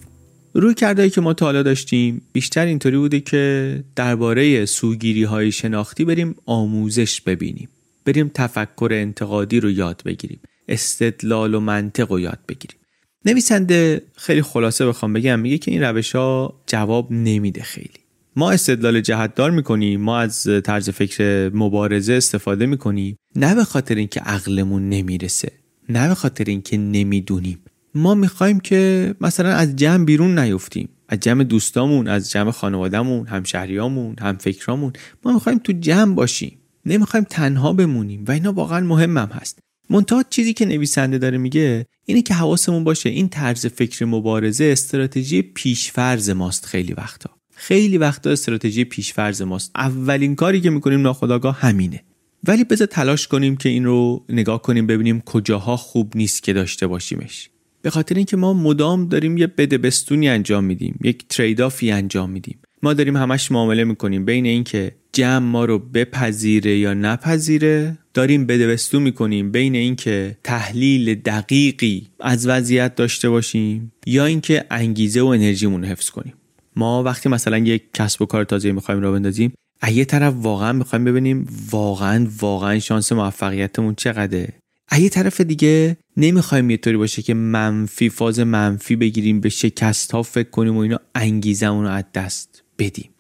روی 0.54 0.74
کردهایی 0.74 1.10
که 1.10 1.20
ما 1.20 1.34
تا 1.34 1.46
حالا 1.46 1.62
داشتیم 1.62 2.22
بیشتر 2.32 2.66
اینطوری 2.66 2.96
بوده 2.96 3.20
که 3.20 3.84
درباره 3.96 4.66
سوگیری 4.66 5.24
های 5.24 5.52
شناختی 5.52 6.04
بریم 6.04 6.34
آموزش 6.46 7.20
ببینیم. 7.20 7.68
بریم 8.04 8.30
تفکر 8.34 8.88
انتقادی 8.92 9.60
رو 9.60 9.70
یاد 9.70 10.02
بگیریم. 10.04 10.40
استدلال 10.68 11.54
و 11.54 11.60
منطق 11.60 12.12
رو 12.12 12.20
یاد 12.20 12.38
بگیریم. 12.48 12.78
نویسنده 13.24 14.02
خیلی 14.16 14.42
خلاصه 14.42 14.86
بخوام 14.86 15.12
بگم 15.12 15.40
میگه 15.40 15.58
که 15.58 15.70
این 15.70 15.82
روش 15.82 16.14
ها 16.14 16.54
جواب 16.66 17.12
نمیده 17.12 17.62
خیلی. 17.62 18.07
ما 18.38 18.50
استدلال 18.50 19.00
جهتدار 19.00 19.50
می‌کنیم 19.50 20.00
ما 20.00 20.18
از 20.18 20.48
طرز 20.64 20.90
فکر 20.90 21.50
مبارزه 21.54 22.12
استفاده 22.12 22.66
می‌کنیم 22.66 23.16
نه 23.36 23.54
به 23.54 23.64
خاطر 23.64 23.94
اینکه 23.94 24.20
عقلمون 24.20 24.88
نمی‌رسه 24.88 25.52
نه 25.88 26.08
به 26.08 26.14
خاطر 26.14 26.44
اینکه 26.44 26.76
نمی‌دونیم. 26.76 27.58
ما 27.94 28.14
می‌خوایم 28.14 28.60
که 28.60 29.14
مثلا 29.20 29.48
از 29.48 29.76
جمع 29.76 30.04
بیرون 30.04 30.38
نیفتیم. 30.38 30.88
از 31.08 31.20
جمع 31.20 31.44
دوستامون 31.44 32.08
از 32.08 32.30
جمع 32.30 32.50
خانوادهمون 32.50 33.26
همشهریامون 33.26 34.16
هم 34.20 34.36
فکرامون 34.36 34.92
ما 35.24 35.32
می‌خوایم 35.32 35.58
تو 35.58 35.72
جمع 35.72 36.14
باشیم. 36.14 36.58
نمی‌خوایم 36.86 37.26
تنها 37.30 37.72
بمونیم 37.72 38.24
و 38.28 38.30
اینا 38.30 38.52
واقعا 38.52 38.80
مهمم 38.80 39.30
هست. 39.32 39.58
منتها 39.90 40.24
چیزی 40.30 40.52
که 40.52 40.66
نویسنده 40.66 41.18
داره 41.18 41.38
میگه 41.38 41.86
اینه 42.04 42.22
که 42.22 42.34
حواسمون 42.34 42.84
باشه 42.84 43.08
این 43.08 43.28
طرز 43.28 43.66
فکر 43.66 44.04
مبارزه 44.04 44.64
استراتژی 44.64 45.42
پیشفرز 45.42 46.30
ماست 46.30 46.66
خیلی 46.66 46.92
وقتا. 46.92 47.37
خیلی 47.60 47.98
وقتا 47.98 48.30
استراتژی 48.30 48.84
پیشفرز 48.84 49.42
ماست. 49.42 49.70
اولین 49.74 50.34
کاری 50.34 50.60
که 50.60 50.70
می‌کنیم 50.70 51.02
ناخداگاه 51.02 51.60
همینه. 51.60 52.02
ولی 52.44 52.64
بذار 52.64 52.86
تلاش 52.86 53.28
کنیم 53.28 53.56
که 53.56 53.68
این 53.68 53.84
رو 53.84 54.24
نگاه 54.28 54.62
کنیم 54.62 54.86
ببینیم 54.86 55.20
کجاها 55.20 55.76
خوب 55.76 56.12
نیست 56.16 56.42
که 56.42 56.52
داشته 56.52 56.86
باشیمش. 56.86 57.50
به 57.82 57.90
خاطر 57.90 58.14
اینکه 58.14 58.36
ما 58.36 58.52
مدام 58.52 59.08
داریم 59.08 59.38
یه 59.38 59.46
بده 59.46 59.78
بستونی 59.78 60.28
انجام 60.28 60.64
میدیم 60.64 60.98
یک 61.02 61.24
تریدافی 61.28 61.90
انجام 61.90 62.30
میدیم. 62.30 62.58
ما 62.82 62.92
داریم 62.92 63.16
همش 63.16 63.52
معامله 63.52 63.84
می‌کنیم. 63.84 64.24
بین 64.24 64.46
اینکه 64.46 64.92
جمع 65.12 65.38
ما 65.46 65.64
رو 65.64 65.78
بپذیره 65.78 66.78
یا 66.78 66.94
نپذیره 66.94 67.98
داریم 68.14 68.46
بدبستو 68.46 69.00
می‌کنیم. 69.00 69.50
بین 69.50 69.74
اینکه 69.74 70.38
تحلیل 70.44 71.14
دقیقی 71.14 72.08
از 72.20 72.46
وضعیت 72.46 72.94
داشته 72.94 73.30
باشیم 73.30 73.92
یا 74.06 74.24
اینکه 74.24 74.64
انگیزه 74.70 75.20
و 75.20 75.26
انرژیمون 75.26 75.82
رو 75.82 75.88
حفظ 75.88 76.10
کنیم. 76.10 76.34
ما 76.78 77.02
وقتی 77.02 77.28
مثلا 77.28 77.58
یک 77.58 77.82
کسب 77.94 78.22
و 78.22 78.26
کار 78.26 78.44
تازه 78.44 78.72
می‌خوایم 78.72 79.00
را 79.00 79.12
بندازیم 79.12 79.52
از 79.80 79.92
یه 79.92 80.04
طرف 80.04 80.34
واقعا 80.36 80.72
می‌خوایم 80.72 81.04
ببینیم 81.04 81.48
واقعا 81.70 82.28
واقعا 82.40 82.78
شانس 82.78 83.12
موفقیتمون 83.12 83.94
چقدره. 83.94 84.54
از 84.88 85.00
یه 85.00 85.08
طرف 85.08 85.40
دیگه 85.40 85.96
نمی‌خوایم 86.16 86.70
یه 86.70 86.76
طوری 86.76 86.96
باشه 86.96 87.22
که 87.22 87.34
منفی 87.34 88.08
فاز 88.08 88.40
منفی 88.40 88.96
بگیریم 88.96 89.40
به 89.40 89.48
شکست 89.48 90.12
ها 90.12 90.22
فکر 90.22 90.50
کنیم 90.50 90.76
و 90.76 90.78
اینا 90.78 91.00
انگیزمون 91.14 91.84
رو 91.84 91.90
از 91.90 92.04
دست 92.14 92.62
بدیم. 92.78 93.10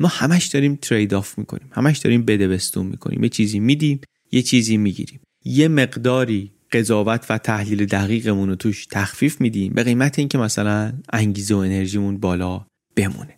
ما 0.00 0.08
همش 0.08 0.46
داریم 0.46 0.78
ترید 0.82 1.14
آف 1.14 1.38
می‌کنیم 1.38 1.68
همش 1.72 1.98
داریم 1.98 2.24
بده 2.24 2.48
بستون 2.48 2.86
می‌کنیم. 2.86 3.22
یه 3.22 3.28
چیزی 3.28 3.60
میدیم 3.60 4.00
یه 4.32 4.42
چیزی 4.42 4.76
می‌گیریم. 4.76 5.20
یه 5.44 5.68
مقداری 5.68 6.50
قضاوت 6.72 7.26
و 7.30 7.38
تحلیل 7.38 7.86
دقیقمون 7.86 8.48
رو 8.48 8.54
توش 8.54 8.86
تخفیف 8.86 9.40
میدیم 9.40 9.72
به 9.72 9.82
قیمت 9.82 10.18
اینکه 10.18 10.38
مثلا 10.38 10.92
انگیزه 11.12 11.54
و 11.54 11.58
انرژیمون 11.58 12.18
بالا 12.18 12.66
بمونه. 13.00 13.34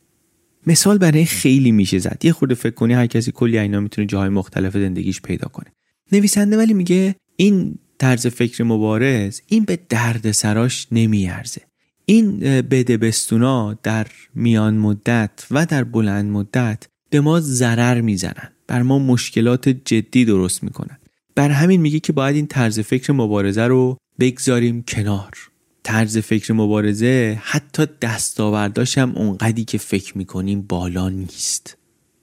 مثال 0.67 0.99
برای 0.99 1.25
خیلی 1.25 1.73
میشه 1.73 1.99
زد. 1.99 2.19
یه 2.23 2.33
خورده 2.33 2.55
فکر 2.55 2.75
کنی 2.75 2.93
هر 2.95 3.07
کسی 3.07 3.33
کلی 3.33 3.59
اینا 3.59 3.81
می‌تونه 3.81 4.07
جاهای 4.07 4.29
مختلف 4.29 4.73
زندگیش 4.73 5.21
پیدا 5.21 5.49
کنه. 5.49 5.73
نویسنده 6.13 6.57
ولی 6.57 6.75
میگه 6.75 7.15
این 7.37 7.79
طرز 7.99 8.27
فکر 8.27 8.65
مبارز 8.65 9.41
این 9.47 9.65
به 9.65 9.79
درد 9.89 10.31
سراش 10.31 10.87
نمیارزه. 10.93 11.61
این 12.05 12.39
بدبستونا 12.41 13.79
در 13.83 14.07
میان 14.35 14.75
مدت 14.75 15.47
و 15.51 15.67
در 15.67 15.85
بلند 15.85 16.31
مدت 16.31 16.87
به 17.11 17.21
ما 17.21 17.41
ضرر 17.41 18.01
می‌زنن. 18.01 18.49
بر 18.67 18.83
ما 18.83 18.99
مشکلات 18.99 19.69
جدی 19.69 20.25
درست 20.25 20.65
می‌کنن. 20.65 20.99
بر 21.35 21.51
همین 21.51 21.81
میگه 21.81 22.01
که 22.01 22.13
باید 22.13 22.37
این 22.37 22.47
طرز 22.47 22.81
فکر 22.81 23.13
مبارزه 23.13 23.63
رو 23.63 23.97
بگذاریم 24.21 24.83
کنار. 24.83 25.51
طرز 25.83 26.19
فکر 26.19 26.53
مبارزه 26.53 27.39
حتی 27.43 27.87
دستاورداش 28.03 28.99
هم 28.99 29.13
اونقدی 29.17 29.65
که 29.65 29.79
فکر 29.79 30.19
می‌کنیم 30.19 30.63
بالا 30.63 31.09
نیست. 31.09 31.77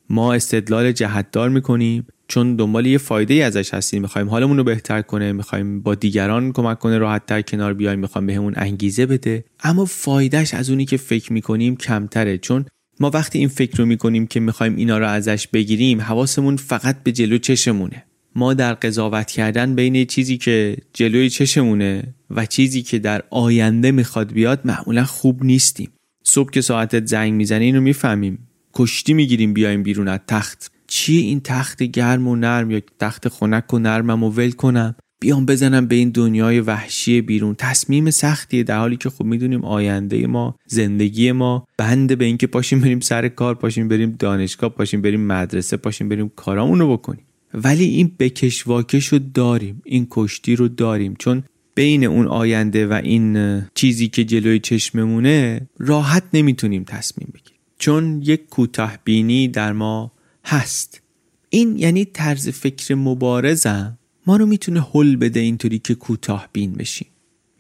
ما 0.10 0.34
استدلال 0.34 0.92
جهتدار 0.92 1.50
می‌کنیم 1.50 2.08
چون 2.28 2.56
دنبال 2.56 2.86
یه 2.86 2.98
فایده 2.98 3.34
ای 3.34 3.42
ازش 3.42 3.74
هستیم. 3.74 4.02
می‌خوایم 4.02 4.30
حالمون 4.30 4.58
رو 4.58 4.64
بهتر 4.64 5.02
کنه 5.02 5.32
می‌خوایم 5.32 5.82
با 5.82 5.96
دیگران 5.96 6.52
کمک 6.52 6.80
کنه 6.80 6.98
راحت 6.98 7.26
تر 7.26 7.42
کنار 7.42 7.74
بیایم 7.74 8.00
می‌خوایم 8.00 8.28
بهمون 8.28 8.54
انگیزه 8.58 9.06
بده. 9.06 9.46
اما 9.64 9.86
فایدهش 9.86 10.54
از 10.54 10.70
اونی 10.70 10.86
که 10.86 10.98
فکر 10.98 11.34
می‌کنیم 11.34 11.76
کمتره 11.76 12.38
چون 12.38 12.66
ما 13.00 13.10
وقتی 13.10 13.40
این 13.40 13.48
فکر 13.48 13.78
رو 13.78 13.86
می‌کنیم 13.86 14.28
که 14.28 14.40
می‌خوایم 14.40 14.76
اینا 14.76 14.98
رو 14.98 15.08
ازش 15.08 15.48
بگیریم 15.48 16.02
حواسمون 16.02 16.58
فقط 16.58 17.04
به 17.04 17.12
جلو 17.12 17.38
چشمونه. 17.38 18.04
ما 18.36 18.54
در 18.54 18.74
قضاوت 18.74 19.32
کردن 19.32 19.76
بین 19.76 20.06
چیزی 20.06 20.38
که 20.38 20.78
جلوی 20.94 21.30
چشمونه 21.30 22.04
و 22.32 22.46
چیزی 22.46 22.82
که 22.82 23.00
در 23.00 23.24
آینده 23.30 23.92
می‌خواد 23.92 24.34
بیاد 24.34 24.62
معمولا 24.66 25.04
خوب 25.04 25.44
نیستیم. 25.44 25.92
صبح 26.24 26.50
که 26.50 26.62
ساعتت 26.62 27.08
زنگ 27.08 27.34
می‌زنه 27.34 27.64
اینو 27.64 27.82
می‌فهمیم. 27.82 28.48
کشتی 28.74 29.14
می‌گیریم 29.14 29.54
بیایم 29.54 29.84
بیرون 29.84 30.08
از 30.08 30.20
تخت. 30.28 30.72
چیه 30.88 31.22
این 31.22 31.40
تخت 31.40 31.84
گرم 31.84 32.28
و 32.28 32.36
نرم 32.36 32.72
یا 32.72 32.82
تخت 33.00 33.28
خنک 33.28 33.74
و 33.74 33.80
نرمم 33.80 34.24
و 34.24 34.30
ول 34.30 34.52
کنم؟ 34.52 34.96
بیام 35.22 35.46
بزنم 35.46 35.88
به 35.88 35.96
این 35.96 36.10
دنیای 36.10 36.60
وحشی 36.60 37.22
بیرون. 37.22 37.56
تصمیم 37.58 38.12
سختیه 38.12 38.64
در 38.64 38.78
حالی 38.78 38.98
که 38.98 39.10
خب 39.10 39.24
می‌دونیم 39.24 39.66
آینده 39.66 40.28
ما 40.28 40.56
زندگی 40.68 41.32
ما 41.32 41.66
بنده 41.78 42.16
به 42.16 42.26
اینکه 42.26 42.48
پاشیم 42.48 42.82
بریم 42.82 43.00
سر 43.00 43.28
کار 43.28 43.56
پاشیم 43.56 43.88
بریم 43.88 44.16
دانشگاه 44.20 44.70
پاشیم 44.70 45.02
بریم 45.02 45.28
مدرسه 45.28 45.78
پاشیم 45.78 46.10
بریم 46.10 46.32
کارامون 46.36 46.94
بکنیم. 46.94 47.26
ولی 47.54 47.84
این 47.84 48.12
بکش 48.20 48.68
واکش 48.68 49.08
رو 49.08 49.20
داریم. 49.20 49.82
این 49.86 50.08
کشتی 50.10 50.56
رو 50.56 50.68
داریم. 50.68 51.16
چون 51.20 51.44
بین 51.76 52.04
اون 52.04 52.28
آینده 52.28 52.88
و 52.88 52.94
این 52.94 53.62
چیزی 53.76 54.08
که 54.08 54.24
جلوی 54.24 54.60
چشممونه 54.60 55.68
راحت 55.78 56.24
نمی‌تونیم 56.34 56.84
تصمیم 56.84 57.30
بگیریم. 57.34 57.60
چون 57.80 58.22
یک 58.26 58.48
کوتاه 58.50 58.98
بینی 59.04 59.48
در 59.48 59.74
ما 59.74 60.12
هست. 60.46 61.02
این 61.50 61.78
یعنی 61.78 62.06
طرز 62.06 62.50
فکر 62.50 62.96
مبارزم 62.96 63.98
ما 64.28 64.38
رو 64.38 64.46
می‌تونه 64.46 64.86
حل 64.94 65.16
بده 65.16 65.40
اینطوری 65.40 65.80
که 65.80 65.96
کوتاه 65.96 66.50
بین 66.54 66.74
بشیم. 66.74 67.08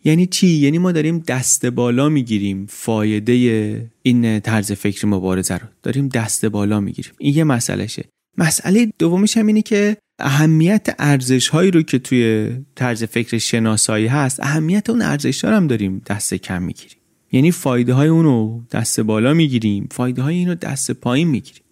یعنی 0.03 0.25
چی؟ 0.25 0.47
یعنی 0.47 0.77
ما 0.77 0.91
داریم 0.91 1.19
دست 1.19 1.65
بالا 1.65 2.09
می‌گیریم 2.09 2.65
فایده 2.69 3.89
این 4.03 4.39
طرز 4.39 4.71
فکر 4.71 5.05
مبارزه 5.05 5.57
رو. 5.57 5.67
داریم 5.83 6.07
دست 6.07 6.45
بالا 6.45 6.79
می‌گیریم. 6.79 7.11
این 7.17 7.35
یه 7.35 7.43
مسئلهشه. 7.43 8.05
مسئله 8.37 8.93
دومش 8.99 9.37
هم 9.37 9.47
اینه 9.47 9.61
که 9.61 9.97
اهمیت 10.19 10.95
ارزش 10.99 11.47
هایی 11.47 11.71
رو 11.71 11.81
که 11.81 11.99
توی 11.99 12.49
طرز 12.75 13.03
فکر 13.03 13.37
شناسایی 13.37 14.07
هست 14.07 14.39
اهمیت 14.39 14.89
اون 14.89 15.01
ارزش 15.01 15.45
هم 15.45 15.67
داریم 15.67 16.01
دست 16.07 16.33
کم 16.33 16.63
می‌گیریم. 16.63 16.97
یعنی 17.31 17.51
فایده 17.51 17.93
های 17.93 18.07
اون 18.07 18.23
رو 18.23 18.63
دست 18.71 18.99
بالا 18.99 19.33
می‌گیریم 19.33 19.87
فایده 19.91 20.21
های 20.21 20.35
این 20.35 20.47
رو 20.47 20.55
دست 20.55 20.91
پایین 20.91 21.27
می‌گیریم. 21.27 21.63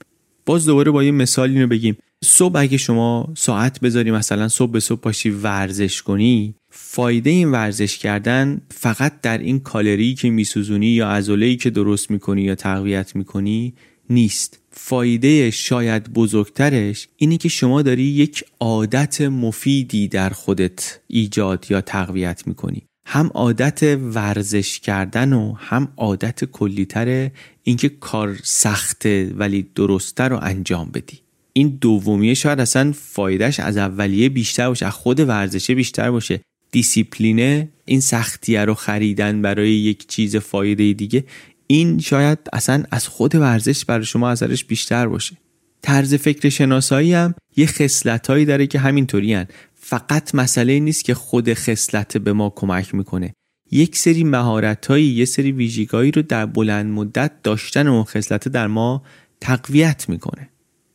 باز 0.45 0.65
دوباره 0.65 0.91
با 0.91 1.03
یه 1.03 1.11
مثال 1.11 1.49
اینو 1.49 1.67
بگیم. 1.67 1.97
صبح 2.23 2.59
اگه 2.59 2.77
شما 2.77 3.33
ساعت 3.37 3.79
بذاری 3.79 4.11
مثلا 4.11 4.47
صبح 4.47 4.71
به 4.71 4.79
صبح 4.79 4.99
پاشی 4.99 5.29
ورزش 5.29 6.01
کنی 6.01 6.55
فایده 6.71 7.29
این 7.29 7.51
ورزش 7.51 7.97
کردن 7.97 8.61
فقط 8.71 9.21
در 9.21 9.37
این 9.37 9.59
کالری 9.59 10.15
که 10.15 10.29
میسوزونی 10.29 10.87
یا 10.87 11.09
عضله‌ای 11.09 11.55
که 11.55 11.69
درست 11.69 12.11
می‌کنی 12.11 12.41
یا 12.41 12.55
تقویت 12.55 13.15
می‌کنی 13.15 13.73
نیست. 14.09 14.59
فایده 14.71 15.51
شاید 15.51 16.13
بزرگترش 16.13 17.07
اینه 17.17 17.37
که 17.37 17.49
شما 17.49 17.81
داری 17.81 18.03
یک 18.03 18.43
عادت 18.59 19.21
مفیدی 19.21 20.07
در 20.07 20.29
خودت 20.29 20.99
ایجاد 21.07 21.65
یا 21.69 21.81
تقویت 21.81 22.47
می‌کنی. 22.47 22.83
هم 23.05 23.31
عادت 23.33 23.97
ورزش 24.01 24.79
کردن 24.79 25.33
و 25.33 25.53
هم 25.53 25.93
عادت 25.97 26.45
کلیتر 26.45 27.31
اینکه 27.63 27.89
کار 27.89 28.39
سخته 28.43 29.33
ولی 29.35 29.67
درسته 29.75 30.23
رو 30.23 30.39
انجام 30.41 30.91
بدی. 30.93 31.19
این 31.53 31.77
دومیه 31.81 32.33
شاید 32.33 32.59
اصلا 32.59 32.91
فایدهش 32.95 33.59
از 33.59 33.77
اولیه 33.77 34.29
بیشتر 34.29 34.67
باشه 34.67 34.85
از 34.85 34.93
خود 34.93 35.19
ورزشه 35.19 35.75
بیشتر 35.75 36.11
باشه. 36.11 36.41
دیسیپلینه 36.71 37.69
این 37.85 37.99
سختیه 37.99 38.65
رو 38.65 38.73
خریدن 38.73 39.41
برای 39.41 39.71
یک 39.71 40.07
چیز 40.07 40.35
فایده 40.35 40.93
دیگه 40.93 41.23
این 41.67 41.99
شاید 41.99 42.39
اصلا 42.53 42.83
از 42.91 43.07
خود 43.07 43.35
ورزش 43.35 43.85
برای 43.85 44.05
شما 44.05 44.29
اثرش 44.29 44.65
بیشتر 44.65 45.07
باشه. 45.07 45.37
طرز 45.81 46.13
فکر 46.13 46.49
شناسایی 46.49 47.13
هم 47.13 47.35
یه 47.57 47.65
خصلتایی 47.65 48.45
داره 48.45 48.67
که 48.67 48.79
همینطوری 48.79 49.45
فقط 49.75 50.35
مسئله 50.35 50.79
نیست 50.79 51.03
که 51.03 51.13
خود 51.13 51.53
خصلت 51.53 52.17
به 52.17 52.33
ما 52.33 52.53
کمک 52.55 52.95
می‌کنه. 52.95 53.33
یک 53.71 53.97
سری 53.97 54.23
مهارتهایی 54.23 55.05
یه 55.05 55.25
سری 55.25 55.51
ویژگایی 55.51 56.11
رو 56.11 56.21
در 56.21 56.45
بلند 56.45 56.85
مدت 56.85 57.31
داشتن 57.43 57.87
اون 57.87 58.03
خصلت 58.03 58.47
در 58.47 58.67
ما 58.67 59.03
تقویت 59.41 60.09
می‌کنه. 60.09 60.49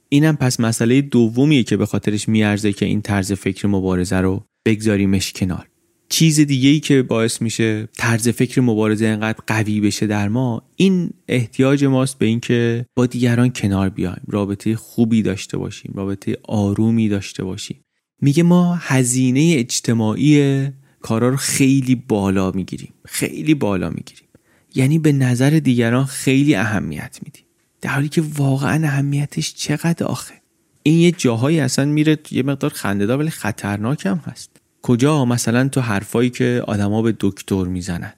اینم 0.08 0.36
پس 0.36 0.60
مسئله 0.60 1.00
دومیه 1.00 1.62
که 1.62 1.76
به 1.76 1.86
خاطرش 1.86 2.28
میارزه 2.28 2.72
که 2.72 2.86
این 2.86 3.02
طرز 3.02 3.32
فکر 3.32 3.66
مبارزه 3.66 4.16
رو 4.16 4.44
بگذاریمش 4.66 5.32
کنار. 5.32 5.68
چیز 6.12 6.40
دیگه 6.40 6.68
ای 6.68 6.80
که 6.80 7.02
باعث 7.02 7.42
میشه 7.42 7.88
طرز 7.98 8.28
فکر 8.28 8.60
مبارزه 8.60 9.06
انقدر 9.06 9.38
قوی 9.46 9.80
بشه 9.80 10.06
در 10.06 10.28
ما 10.28 10.62
این 10.76 11.10
احتیاج 11.28 11.84
ماست 11.84 12.18
به 12.18 12.26
اینکه 12.26 12.86
با 12.96 13.06
دیگران 13.06 13.52
کنار 13.52 13.88
بیایم 13.88 14.22
رابطه 14.28 14.76
خوبی 14.76 15.22
داشته 15.22 15.56
باشیم 15.56 15.92
رابطه 15.94 16.36
آرومی 16.42 17.08
داشته 17.08 17.44
باشیم. 17.44 17.84
میگه 18.20 18.42
ما 18.42 18.74
هزینه 18.74 19.54
اجتماعی 19.58 20.68
کارا 21.00 21.28
رو 21.28 21.36
خیلی 21.36 21.94
بالا 21.94 22.50
می‌گیریم 22.50 22.92
خیلی 23.04 23.54
بالا 23.54 23.90
می‌گیریم. 23.90 24.28
یعنی 24.74 24.98
به 24.98 25.12
نظر 25.12 25.50
دیگران 25.50 26.04
خیلی 26.04 26.54
اهمیت 26.54 27.18
میدیم. 27.24 27.44
در 27.80 27.90
حالی 27.90 28.08
که 28.08 28.22
واقعا 28.36 28.86
اهمیتش 28.86 29.54
چقدر 29.54 30.06
آخه؟ 30.06 30.34
این 30.82 30.98
یه 30.98 31.12
جاهایی 31.12 31.60
اصلا 31.60 31.84
میره 31.84 32.18
یه 32.30 32.42
مقدار 32.42 32.70
خندهدار 32.70 33.18
ولی 33.18 33.30
خطرناک 33.30 34.06
هم 34.06 34.22
هست. 34.26 34.61
کجا 34.82 35.24
مثلا 35.24 35.68
تو 35.68 35.80
حرفایی 35.80 36.30
که 36.30 36.62
آدما 36.66 37.02
به 37.02 37.14
دکتر 37.20 37.64
می‌زنن؟ 37.64 38.12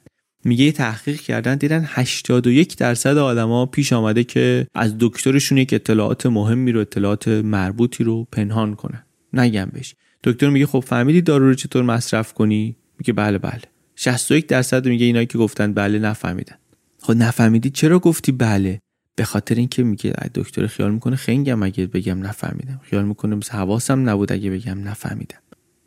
میگه 0.45 0.73
تحقیق 0.73 1.21
کردن 1.21 1.57
دیدن 1.57 1.85
81 1.89 2.77
درصد 2.77 3.19
آدما 3.19 3.67
پیش 3.67 3.93
آمده 3.93 4.25
که 4.25 4.67
از 4.75 4.95
دکترشون 4.99 5.59
یک 5.59 5.75
اطلاعات 5.75 6.27
مهمی 6.27 6.73
رو 6.73 6.81
اطلاعات 6.81 7.29
مربوطی 7.29 8.05
رو 8.05 8.25
پنهان 8.33 8.75
کنن. 8.75 9.03
نگم 9.33 9.71
بهش. 9.73 9.95
دکتر 10.25 10.49
میگه 10.49 10.67
خب 10.67 10.81
فهمیدی 10.81 11.23
دارو 11.23 11.49
رو 11.49 11.55
چطور 11.55 11.83
مصرف 11.83 12.33
کنی؟ 12.33 12.77
میگه 12.99 13.13
بله 13.13 13.39
بله. 13.39 13.63
61 13.97 14.47
درصد 14.47 14.89
میگه 14.89 15.07
اینایی 15.07 15.27
که 15.27 15.39
گفتن 15.39 15.73
بله 15.73 15.99
نفهمیدن. 15.99 16.57
خب 17.01 17.13
نفهمیدی؟ 17.13 17.71
چرا 17.71 17.99
گفتی 17.99 18.33
بله؟ 18.33 18.81
به 19.17 19.25
خاطر 19.25 19.55
اینکه 19.55 19.83
میگه 19.83 20.13
دکتر 20.35 20.67
خیال 20.67 20.91
می‌کنه 20.91 21.17
خنگم 21.17 21.63
اگه 21.63 21.87
بگم 21.87 22.27
نفهمیدم. 22.27 22.81
خیال 22.83 23.05
می‌کنه 23.05 23.37
مثل 23.37 23.53
حواسم 23.53 24.09
نبود 24.09 24.33
اگه 24.33 24.51
بگم 24.51 24.89
نفهمیدم. 24.89 25.39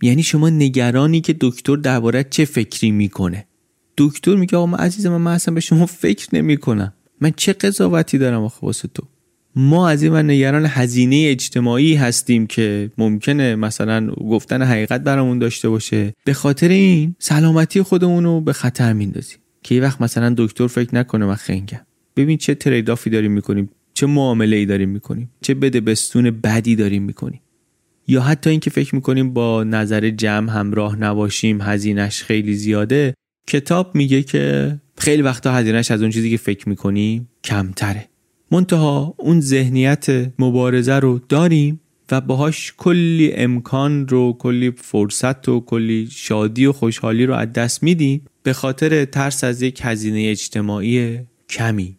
یعنی 0.02 0.24
شما 0.24 0.50
نگرانی 0.50 1.22
که 1.22 1.36
دکتر 1.42 1.76
درباره 1.76 2.26
چه 2.30 2.46
فکری 2.46 2.92
می‌کنه. 2.92 3.46
دکتر 3.98 4.36
میگه 4.36 4.58
آقا 4.58 4.66
من 4.66 4.78
عزیزم 4.78 5.18
من 5.18 5.32
اصلا 5.32 5.54
به 5.54 5.60
شما 5.60 5.86
فکر 5.86 6.28
نمی‌کنم. 6.34 6.94
من 7.22 7.32
چه 7.36 7.54
قضاوتی 7.54 8.18
دارم 8.18 8.44
آخه 8.44 8.60
واسه 8.62 8.90
تو؟ 8.94 9.04
ما 9.56 9.90
از 9.90 10.04
این 10.04 10.12
من 10.12 10.30
نگران 10.30 10.66
هزینه 10.66 11.26
اجتماعی 11.28 11.96
هستیم 11.96 12.48
که 12.48 12.92
ممکنه 12.98 13.56
مثلا 13.56 14.08
گفتن 14.08 14.62
حقیقت 14.62 15.04
برامون 15.04 15.40
داشته 15.40 15.70
باشه. 15.70 16.14
به 16.26 16.34
خاطر 16.34 16.70
این 16.70 17.16
سلامتی 17.20 17.82
خودمون 17.82 18.24
رو 18.24 18.42
به 18.42 18.54
خطر 18.54 18.94
میندازیم 18.94 19.38
که 19.64 19.76
یه 19.76 19.82
وقت 19.82 20.02
مثلا 20.02 20.34
دکتر 20.38 20.68
فکر 20.68 20.96
نکنه 20.96 21.26
من 21.26 21.36
خنگم. 21.36 21.80
ببین 22.16 22.38
چه 22.38 22.56
تریدافی 22.56 23.10
داریم 23.10 23.32
می‌کنیم 23.32 23.70
چه 23.94 24.06
معامله 24.06 24.56
ای 24.56 24.66
داریم 24.66 24.90
می‌کنیم 24.90 25.30
چه 25.42 25.54
بده 25.54 25.82
بستون 25.82 26.32
بدی 26.32 26.76
داریم 26.76 27.04
می‌کنیم. 27.04 27.42
یا 28.08 28.22
حتی 28.22 28.50
اینکه 28.50 28.70
فکر 28.70 28.96
می‌کنیم 28.96 29.34
با 29.34 29.64
نظر 29.64 30.10
جمع 30.10 30.52
همراه 30.52 30.96
نباشیم 30.96 31.62
هزینش 31.62 32.24
خیلی 32.24 32.54
زیاده 32.54 33.14
کتاب 33.48 33.96
میگه 33.96 34.24
که 34.24 34.76
خیلی 34.98 35.22
وقتا 35.22 35.52
هزینهش 35.52 35.92
از 35.92 36.02
اون 36.02 36.12
چیزی 36.12 36.30
که 36.30 36.38
فکر 36.38 36.70
می‌کنیم 36.70 37.30
کمتره. 37.44 38.10
منتها 38.52 39.16
اون 39.18 39.42
ذهنیت 39.42 40.32
مبارزه 40.40 40.94
رو 40.94 41.20
داریم 41.30 41.80
و 42.12 42.22
باهاش 42.22 42.74
کلی 42.78 43.34
امکان 43.34 44.08
رو 44.08 44.34
کلی 44.40 44.72
فرصت 44.72 45.50
و 45.50 45.60
کلی 45.60 46.08
شادی 46.12 46.66
و 46.66 46.72
خوشحالی 46.72 47.26
رو 47.26 47.34
از 47.34 47.54
دست 47.54 47.84
میدیم 47.84 48.26
به 48.44 48.54
خاطر 48.54 49.06
ترس 49.06 49.44
از 49.44 49.62
یک 49.62 49.80
هزینه 49.84 50.30
اجتماعی 50.30 51.20
کمی. 51.50 51.97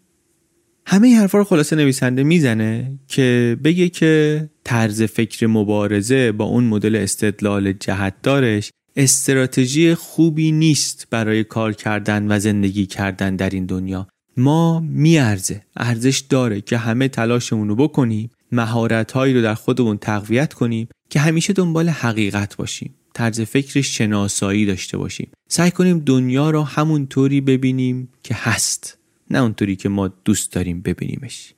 همه 0.91 1.17
حرفا 1.17 1.39
رو 1.39 1.45
خلاصه 1.45 1.77
نویسنده 1.77 2.23
می‌زنه 2.23 2.99
که 3.09 3.57
بگه 3.65 3.89
که 3.89 4.51
طرز 4.65 5.03
فکر 5.03 5.47
مبارزه 5.47 6.33
با 6.33 6.45
اون 6.45 6.65
مدل 6.65 6.97
استدلال 6.97 7.73
جهتدارش 7.73 8.71
استراتژی 8.97 9.95
خوبی 9.95 10.53
نیست 10.53 11.07
برای 11.11 11.45
کار 11.45 11.73
کردن 11.73 12.33
و 12.33 12.39
زندگی 12.39 12.87
کردن 12.87 13.37
در 13.37 13.51
این 13.51 13.67
دنیا. 13.67 14.09
ما 14.37 14.81
میارزه 14.81 15.63
ارزش 15.77 16.19
داره 16.19 16.61
که 16.61 16.79
همه 16.79 17.09
تلاشمون 17.09 17.69
رو 17.69 17.77
بکنیم 17.77 18.31
مهارتهایی 18.53 19.35
رو 19.35 19.43
در 19.43 19.55
خودمون 19.55 19.99
تقویت 19.99 20.55
کنیم 20.55 20.89
که 21.11 21.21
همیشه 21.21 21.53
دنبال 21.53 21.89
حقیقت 21.89 22.57
باشیم 22.57 22.95
طرز 23.15 23.41
فکر 23.41 23.81
شناسایی 23.81 24.67
داشته 24.67 24.99
باشیم. 24.99 25.31
سعی 25.49 25.71
کنیم 25.71 25.99
دنیا 25.99 26.51
رو 26.51 26.63
همون 26.63 27.07
طوری 27.07 27.41
ببینیم 27.41 28.09
که 28.23 28.35
هست. 28.35 28.98
نه 29.31 29.39
اونطوری 29.39 29.77
که 29.77 29.89
ما 29.89 30.09
دوست 30.09 30.53
داریم 30.53 30.81
ببینیمش. 30.81 31.55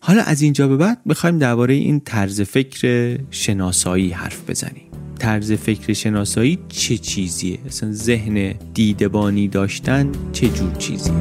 حالا 0.00 0.22
از 0.22 0.42
اینجا 0.42 0.68
به 0.68 0.76
بعد 0.76 1.00
می‌خوایم 1.04 1.38
درباره 1.38 1.74
این 1.74 2.00
طرز 2.00 2.40
فکر 2.40 3.18
شناسایی 3.30 4.10
حرف 4.10 4.50
بزنیم. 4.50 4.82
طرز 5.18 5.52
فکر 5.52 5.92
شناسایی 5.92 6.58
چه 6.68 6.98
چیزیه؟ 6.98 7.58
اصلا 7.66 7.92
ذهن 7.92 8.54
دیدبانی 8.74 9.48
داشتن 9.48 10.12
چه 10.32 10.48
جور 10.48 10.74
چیزیه؟ 10.74 11.14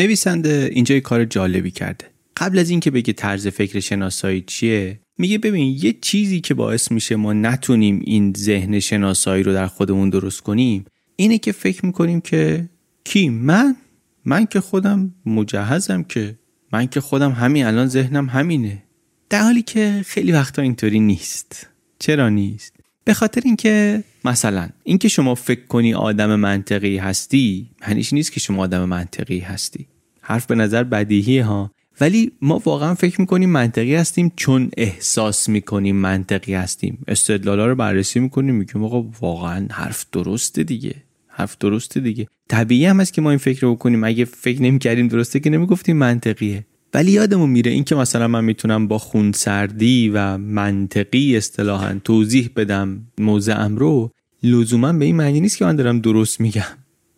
نویسنده 0.00 0.70
اینجا 0.72 0.94
یه 0.94 1.00
کار 1.00 1.24
جالبی 1.24 1.70
کرده. 1.70 2.04
قبل 2.36 2.58
از 2.58 2.70
اینکه 2.70 2.90
بگه 2.90 3.12
طرز 3.12 3.46
فکر 3.46 3.80
شناسایی 3.80 4.44
چیه 4.46 5.00
میگه 5.18 5.38
ببین 5.38 5.78
یه 5.82 5.94
چیزی 6.00 6.40
که 6.40 6.54
باعث 6.54 6.92
میشه 6.92 7.16
ما 7.16 7.32
نتونیم 7.32 8.00
این 8.04 8.32
ذهن 8.36 8.80
شناسایی 8.80 9.42
رو 9.42 9.52
در 9.52 9.66
خودمون 9.66 10.10
درست 10.10 10.40
کنیم 10.40 10.84
اینه 11.16 11.38
که 11.38 11.52
فکر 11.52 11.86
می‌کنیم 11.86 12.20
که 12.20 12.68
کی؟ 13.04 13.28
من؟ 13.28 13.76
من 14.24 14.46
که 14.46 14.60
خودم 14.60 15.14
مجهزم 15.26 16.02
که 16.02 16.38
من 16.72 16.86
که 16.86 17.00
خودم 17.00 17.32
همین 17.32 17.64
الان 17.64 17.86
ذهنم 17.86 18.28
همینه. 18.28 18.82
در 19.30 19.42
حالی 19.42 19.62
که 19.62 20.02
خیلی 20.06 20.32
وقتا 20.32 20.62
اینطوری 20.62 21.00
نیست. 21.00 21.68
چرا 21.98 22.28
نیست؟ 22.28 22.76
به 23.04 23.14
خاطر 23.14 23.42
اینکه 23.44 24.04
مثلا 24.24 24.68
اینکه 24.84 25.08
شما 25.08 25.34
فکر 25.34 25.66
کنی 25.66 25.94
آدم 25.94 26.34
منطقی 26.36 26.96
هستی 26.96 27.70
معنیش 27.88 28.12
نیست 28.12 28.32
که 28.32 28.40
شما 28.40 28.62
آدم 28.62 28.84
منطقی 28.84 29.38
هستی. 29.38 29.86
حرف 30.20 30.46
به 30.46 30.54
نظر 30.54 30.84
بدیهی 30.84 31.38
ها. 31.38 31.70
ولی 32.00 32.32
ما 32.42 32.62
واقعا 32.64 32.94
فکر 32.94 33.20
می‌کنیم 33.20 33.50
منطقی 33.50 33.94
هستیم 33.94 34.32
چون 34.36 34.70
احساس 34.76 35.48
می‌کنیم 35.48 35.96
منطقی 35.96 36.54
هستیم. 36.54 36.98
استدلالا 37.08 37.66
رو 37.66 37.74
بررسی 37.74 38.20
می‌کنیم 38.20 38.54
میگیم 38.54 38.84
آقا 38.84 39.02
واقعا 39.20 39.66
حرف 39.70 40.06
درسته 40.12 40.62
دیگه. 40.62 40.94
حرف 41.28 41.56
درسته 41.58 42.00
دیگه. 42.00 42.26
طبیعی 42.48 42.86
هم 42.86 43.00
هست 43.00 43.12
که 43.12 43.20
ما 43.20 43.30
این 43.30 43.38
فکر 43.38 43.60
رو 43.60 43.74
بکنیم. 43.74 44.04
اگه 44.04 44.24
فکر 44.24 44.62
نمی‌کردیم 44.62 45.08
درسته 45.08 45.40
که 45.40 45.50
نمی‌گفتیم 45.50 45.96
منطقیه. 45.96 46.66
ولی 46.94 47.12
یادمون 47.12 47.50
میره 47.50 47.70
اینکه 47.70 47.94
مثلا 47.94 48.28
من 48.28 48.44
می‌تونم 48.44 48.88
با 48.88 48.98
خونسردی 48.98 50.08
و 50.08 50.38
منطقی 50.38 51.36
اصطلاحا 51.36 52.00
توضیح 52.04 52.50
بدم 52.56 53.06
موضعم 53.18 53.76
رو 53.76 54.10
لزوما 54.42 54.92
به 54.92 55.04
این 55.04 55.16
معنی 55.16 55.40
نیست 55.40 55.56
که 55.56 55.64
من 55.64 55.76
دارم 55.76 56.00
درست 56.00 56.40
میگم. 56.40 56.62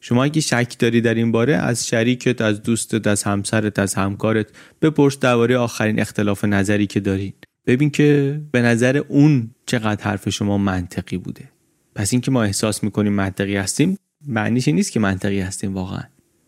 شما 0.00 0.24
اگه 0.24 0.40
شک 0.40 0.78
داری 0.78 1.00
در 1.00 1.14
این 1.14 1.32
باره 1.32 1.56
از 1.56 1.86
شریکت 1.86 2.40
از 2.40 2.62
دوستت 2.62 3.06
از 3.06 3.22
همسرت 3.22 3.78
از 3.78 3.94
همکارت 3.94 4.46
بپرس 4.82 5.18
درباره 5.18 5.56
آخرین 5.56 6.00
اختلاف 6.00 6.44
نظری 6.44 6.86
که 6.86 7.00
دارین. 7.00 7.32
ببین 7.66 7.90
که 7.90 8.40
به 8.52 8.62
نظر 8.62 8.96
اون 8.96 9.50
چقدر 9.66 10.04
حرف 10.04 10.28
شما 10.28 10.58
منطقی 10.58 11.16
بوده. 11.16 11.48
پس 11.94 12.12
اینکه 12.12 12.30
ما 12.30 12.42
احساس 12.42 12.84
می‌کنیم 12.84 13.12
منطقی 13.12 13.56
هستیم 13.56 13.98
معنیش 14.26 14.68
نیست 14.68 14.92
که 14.92 15.00
منطقی 15.00 15.40
هستیم 15.40 15.74
واقعا. 15.74 16.02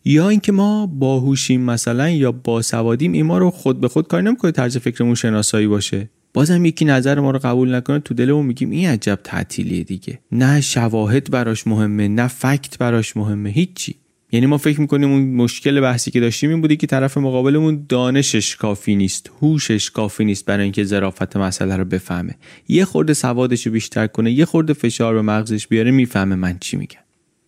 یا 0.05 0.29
اینکه 0.29 0.51
ما 0.51 0.87
باهوشیم 0.87 1.61
مثلا 1.61 2.09
یا 2.09 2.31
باسوادیم 2.31 3.11
این 3.11 3.25
ما 3.25 3.37
رو 3.37 3.49
خود 3.49 3.81
به 3.81 3.87
خود 3.87 4.07
کار 4.07 4.21
نمی‌کنه 4.21 4.51
طرز 4.51 4.77
فکرمون 4.77 5.15
شناسایی 5.15 5.67
باشه. 5.67 6.09
بازم 6.33 6.65
یکی 6.65 6.85
نظر 6.85 7.19
ما 7.19 7.31
رو 7.31 7.39
قبول 7.39 7.75
نکنه 7.75 7.99
تو 7.99 8.13
دلمون 8.13 8.45
میگیم 8.45 8.69
این 8.69 8.89
عجب 8.89 9.19
تعطیلیه 9.23 9.83
دیگه. 9.83 10.19
نه 10.31 10.61
شواهد 10.61 11.31
براش 11.31 11.67
مهمه 11.67 12.07
نه 12.07 12.27
فکت 12.27 12.77
براش 12.77 13.17
مهمه 13.17 13.49
هیچی. 13.49 13.95
یعنی 14.31 14.45
ما 14.45 14.57
فکر 14.57 14.81
می‌کنیم 14.81 15.11
اون 15.11 15.35
مشکل 15.35 15.81
بحثی 15.81 16.11
که 16.11 16.19
داشتیم 16.19 16.49
این 16.49 16.61
بودی 16.61 16.77
که 16.77 16.87
طرف 16.87 17.17
مقابلمون 17.17 17.85
دانشش 17.89 18.55
کافی 18.55 18.95
نیست 18.95 19.31
هوشش 19.41 19.91
کافی 19.91 20.25
نیست 20.25 20.45
برای 20.45 20.63
اینکه 20.63 20.83
ظرافت 20.83 21.37
مسئله 21.37 21.77
رو 21.77 21.85
بفهمه. 21.85 22.35
یه 22.67 22.85
خورده 22.85 23.13
سوادش 23.13 23.67
رو 23.67 23.73
بیشتر 23.73 24.07
کنه 24.07 24.31
یه 24.31 24.45
خورده 24.45 24.73
فشار 24.73 25.13
به 25.13 25.21
مغزش 25.21 25.67
بیاره 25.67 25.91
می‌فهمه 25.91 26.35
من 26.35 26.57
چی 26.59 26.77
میگم. 26.77 27.04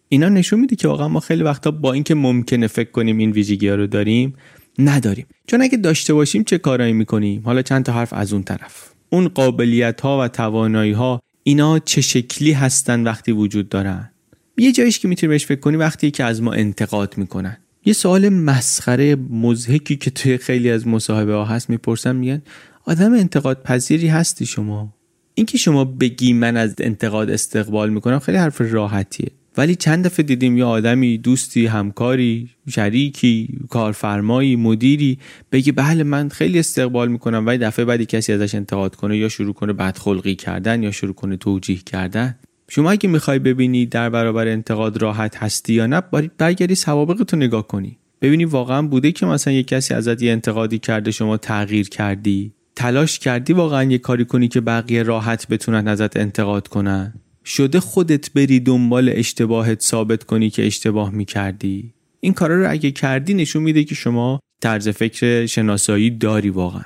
اینا 0.10 0.30
نشون 0.30 0.60
میده 0.60 0.76
که 0.76 0.88
واقعا 0.88 1.08
ما 1.08 1.20
خیلی 1.20 1.44
وقتا 1.44 1.72
با 1.72 1.94
اینکه 1.94 2.16
ممکنه 2.16 2.68
فکر 2.68 2.92
کنیم 2.92 3.18
این 3.18 3.32
ویژگی 3.32 3.68
ها 3.68 3.76
رو 3.76 3.88
داریم 3.88 4.34
نداریم. 4.80 5.26
چون 5.48 5.62
اگه 5.62 5.78
داشته 5.78 6.14
باشیم 6.14 6.44
چه 6.44 6.58
کارایی 6.58 6.94
می‌کنیم؟ 6.94 7.42
حالا 7.46 7.62
چند 7.62 7.86
تا 7.86 7.94
حرف 7.94 8.14
از 8.14 8.34
اون 8.34 8.44
طرف. 8.44 8.90
اون 9.10 9.28
قابلیت 9.28 10.02
ها 10.02 10.22
و 10.22 10.28
توانایی 10.28 10.92
ها 10.92 11.22
اینا 11.44 11.80
چه 11.80 12.02
شکلی 12.02 12.52
هستن 12.52 13.04
وقتی 13.04 13.32
وجود 13.32 13.70
دارن؟ 13.70 14.12
یه 14.58 14.72
جایش 14.72 15.00
که 15.00 15.08
می‌تونی 15.08 15.30
بهش 15.30 15.46
فکر 15.46 15.60
کنی 15.60 15.78
وقتی 15.78 16.12
که 16.12 16.24
از 16.24 16.42
ما 16.42 16.54
انتقاد 16.54 17.14
می‌کنن. 17.18 17.58
یه 17.86 17.94
سوال 17.94 18.30
مسخره 18.30 19.16
مزهکی 19.16 19.96
که 19.96 20.12
توی 20.12 20.38
خیلی 20.38 20.70
از 20.70 20.88
مصاحبه 20.88 21.34
ها 21.34 21.46
هست 21.46 21.70
می‌پرسن 21.70 22.16
میگن 22.16 22.42
آدم 22.86 23.14
انتقاد 23.14 23.64
پذیری 23.64 24.08
هستی 24.08 24.46
شما؟ 24.46 24.94
اینکه 25.34 25.58
شما 25.58 25.86
بگی 25.86 26.34
من 26.34 26.58
از 26.58 26.76
انتقاد 26.80 27.30
استقبال 27.30 27.90
می‌کنم 27.90 28.20
خیلی 28.20 28.38
حرف 28.38 28.62
راحتیه. 28.62 29.32
ولی 29.58 29.76
چند 29.76 30.06
دفعه 30.06 30.24
دیدیم 30.24 30.58
یه 30.58 30.64
آدمی 30.64 31.18
دوستی 31.18 31.66
همکاری 31.66 32.50
شریکی 32.70 33.60
کارفرمایی 33.70 34.56
مدیری 34.56 35.20
بگی 35.52 35.72
بله 35.72 36.04
من 36.04 36.30
خیلی 36.30 36.60
استقبال 36.60 37.08
می‌کنم 37.08 37.46
ولی 37.46 37.58
دفعه 37.58 37.86
بعدی 37.86 38.06
کسی 38.06 38.34
ازش 38.34 38.56
انتقاد 38.56 38.96
کنه 38.96 39.18
یا 39.18 39.30
شروع 39.30 39.54
کنه 39.54 39.74
بدخلقی 39.74 40.36
کردن 40.36 40.84
یا 40.84 40.92
شروع 40.92 41.14
کنه 41.14 41.38
توجیه 41.38 41.78
کردن. 41.78 42.36
شما 42.70 42.92
اگه 42.92 43.10
می‌خوای 43.10 43.40
ببینی 43.40 43.86
در 43.86 44.10
برابر 44.10 44.48
انتقاد 44.48 45.02
راحت 45.02 45.36
هستی 45.36 45.74
یا 45.74 45.88
نه 45.88 46.02
برگردی 46.38 46.76
سوابقتو 46.76 47.38
نگاه 47.38 47.68
کنی. 47.68 47.98
ببینی 48.22 48.46
واقعا 48.46 48.82
بوده 48.82 49.12
که 49.12 49.26
مثلا 49.26 49.54
یه 49.54 49.64
کسی 49.64 49.94
ازت 49.94 50.22
یه 50.22 50.32
انتقادی 50.32 50.80
کرده 50.80 51.12
شما 51.12 51.38
تغییر 51.38 51.90
کردی 51.90 52.54
تلاش 52.76 53.20
کردی 53.20 53.54
واقعا 53.54 53.84
یه 53.84 53.98
کاری 53.98 54.26
کنی 54.26 54.48
که 54.48 54.62
بقیه 54.62 55.04
راحت 55.04 55.48
بتونن 55.48 55.88
ازت 55.88 56.18
انتقاد 56.18 56.68
کنن؟ 56.68 57.14
شده 57.48 57.80
خودت 57.80 58.34
بری 58.34 58.60
دنبال 58.60 59.12
اشتباهت 59.14 59.82
ثابت 59.82 60.24
کنی 60.24 60.50
که 60.50 60.68
اشتباه 60.68 61.12
می‌کردی. 61.12 61.94
این 62.20 62.34
کارا 62.34 62.62
رو 62.62 62.72
اگه 62.72 62.92
کردی 62.92 63.34
نشون 63.34 63.64
میده 63.64 63.84
که 63.84 63.96
شما 63.96 64.40
طرز 64.62 64.90
فکر 64.90 65.46
شناسایی 65.46 66.10
داری 66.10 66.50
واقعا. 66.50 66.86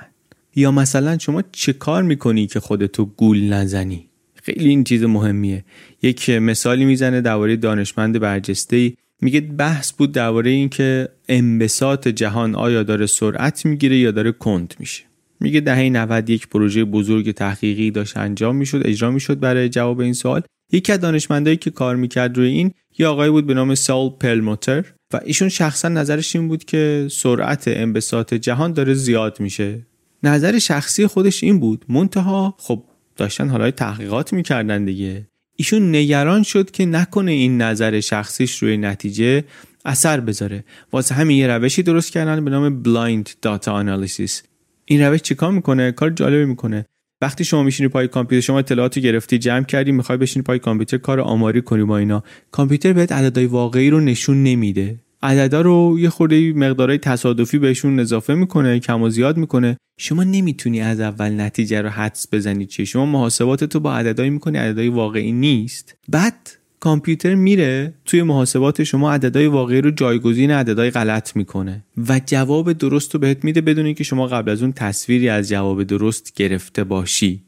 یا 0.56 0.70
مثلا 0.70 1.18
شما 1.18 1.42
چه 1.52 1.72
کار 1.72 2.02
می‌کنی 2.02 2.46
که 2.46 2.60
خودتو 2.60 3.04
گول 3.04 3.52
نزنی؟ 3.52 4.08
خیلی 4.42 4.68
این 4.68 4.84
چیز 4.84 5.04
مهمیه. 5.04 5.64
یک 6.02 6.30
مثالی 6.30 6.84
می‌زنه 6.84 7.20
درباره 7.20 7.56
دانشمند 7.56 8.20
برجسته 8.20 8.92
میگه 9.20 9.40
بحث 9.40 9.92
بود 9.92 10.12
درباره 10.12 10.50
اینکه 10.50 11.08
انبساط 11.28 12.08
جهان 12.08 12.54
آیا 12.54 12.82
داره 12.82 13.06
سرعت 13.06 13.66
می‌گیره 13.66 13.96
یا 13.98 14.10
داره 14.10 14.32
کند 14.32 14.74
میشه. 14.78 15.02
میگه 15.42 15.60
دهه 15.60 15.88
90 15.88 16.30
یک 16.30 16.48
پروژه 16.48 16.84
بزرگ 16.84 17.30
تحقیقی 17.30 17.90
داشت 17.90 18.16
انجام 18.16 18.56
می‌شد 18.56 18.82
اجرا 18.84 19.10
می‌شد 19.10 19.40
برای 19.40 19.68
جواب 19.68 20.00
این 20.00 20.12
سوال. 20.12 20.42
یکی 20.72 20.92
از 20.92 21.00
دانشمندایی 21.00 21.56
که 21.56 21.70
کار 21.70 21.96
می‌کرد 21.96 22.36
روی 22.36 22.48
این 22.48 22.72
یه 22.98 23.06
آقای 23.06 23.30
بود 23.30 23.46
به 23.46 23.54
نام 23.54 23.74
سال 23.74 24.08
پلموتر 24.08 24.84
و 25.12 25.20
ایشون 25.24 25.48
شخصا 25.48 25.88
نظرش 25.88 26.36
این 26.36 26.48
بود 26.48 26.64
که 26.64 27.08
سرعت 27.10 27.64
انبساط 27.66 28.34
جهان 28.34 28.72
داره 28.72 28.94
زیاد 28.94 29.40
میشه. 29.40 29.86
نظر 30.22 30.58
شخصی 30.58 31.06
خودش 31.06 31.44
این 31.44 31.60
بود 31.60 31.84
منتها 31.88 32.54
خب 32.58 32.84
داشتن 33.16 33.48
حالا 33.48 33.70
تحقیقات 33.70 34.32
می‌کردن 34.32 34.84
دیگه. 34.84 35.26
ایشون 35.56 35.94
نگران 35.96 36.42
شد 36.42 36.70
که 36.70 36.86
نکنه 36.86 37.32
این 37.32 37.62
نظر 37.62 38.00
شخصیش 38.00 38.62
روی 38.62 38.76
نتیجه 38.76 39.44
اثر 39.84 40.20
بذاره. 40.20 40.64
واسه 40.92 41.14
همین 41.14 41.36
یه 41.36 41.46
روشی 41.46 41.82
درست 41.82 42.12
کردن 42.12 42.44
به 42.44 42.50
نام 42.50 42.82
blind 42.82 43.30
data 43.42 43.72
analysis 43.72 44.42
این 44.84 45.02
روش 45.02 45.22
چیکار 45.22 45.52
می‌کنه؟ 45.52 45.92
کار 45.92 46.10
جالبی 46.10 46.44
می‌کنه. 46.44 46.86
وقتی 47.20 47.44
شما 47.44 47.62
میشینی 47.62 47.88
پای 47.88 48.08
کامپیوتر 48.08 48.46
شما 48.46 48.58
اطلاعاتو 48.58 49.00
گرفتی 49.00 49.38
جمع 49.38 49.64
کردی 49.64 49.92
می‌خوای 49.92 50.18
بشینی 50.18 50.42
پای 50.42 50.58
کامپیوتر 50.58 50.98
کار 50.98 51.20
آماری 51.20 51.62
کنی 51.62 51.84
با 51.84 51.98
اینا. 51.98 52.22
کامپیوتر 52.50 52.92
بهت 52.92 53.12
عددهای 53.12 53.46
واقعی 53.46 53.90
رو 53.90 54.00
نشون 54.00 54.42
نمیده. 54.42 54.98
عددا 55.22 55.60
رو 55.60 55.96
یه 56.00 56.08
خورده 56.08 56.52
مقدارهای 56.52 56.98
تصادفی 56.98 57.58
بهشون 57.58 58.00
اضافه 58.00 58.34
می‌کنه 58.34 58.78
کم 58.78 59.02
و 59.02 59.10
زیاد 59.10 59.36
می‌کنه. 59.36 59.76
شما 59.98 60.24
نمی‌تونی 60.24 60.80
از 60.80 61.00
اول 61.00 61.40
نتیجه 61.40 61.82
رو 61.82 61.88
حدس 61.88 62.26
بزنی 62.32 62.66
چیه. 62.66 62.84
شما 62.84 63.06
محاسبات 63.06 63.64
تو 63.64 63.80
با 63.80 63.94
عددهایی 63.94 64.30
می‌کنی 64.30 64.58
عددهای 64.58 64.88
واقعی 64.88 65.32
نیست. 65.32 65.94
بعد 66.08 66.50
کامپیوتر 66.82 67.34
میره 67.34 67.94
توی 68.04 68.22
محاسبات 68.22 68.84
شما 68.84 69.12
عددهای 69.12 69.46
واقعی 69.46 69.80
رو 69.80 69.90
جایگزین 69.90 70.50
عددهای 70.50 70.90
غلط 70.90 71.36
می‌کنه. 71.36 71.84
و 72.08 72.20
جواب 72.26 72.72
درست 72.72 73.14
رو 73.14 73.20
بهت 73.20 73.44
میده 73.44 73.60
بدون 73.60 73.94
که 73.94 74.04
شما 74.04 74.26
قبل 74.26 74.50
از 74.50 74.62
اون 74.62 74.72
تصویری 74.72 75.28
از 75.28 75.48
جواب 75.48 75.82
درست 75.82 76.34
گرفته 76.34 76.84
باشی. 76.84 77.42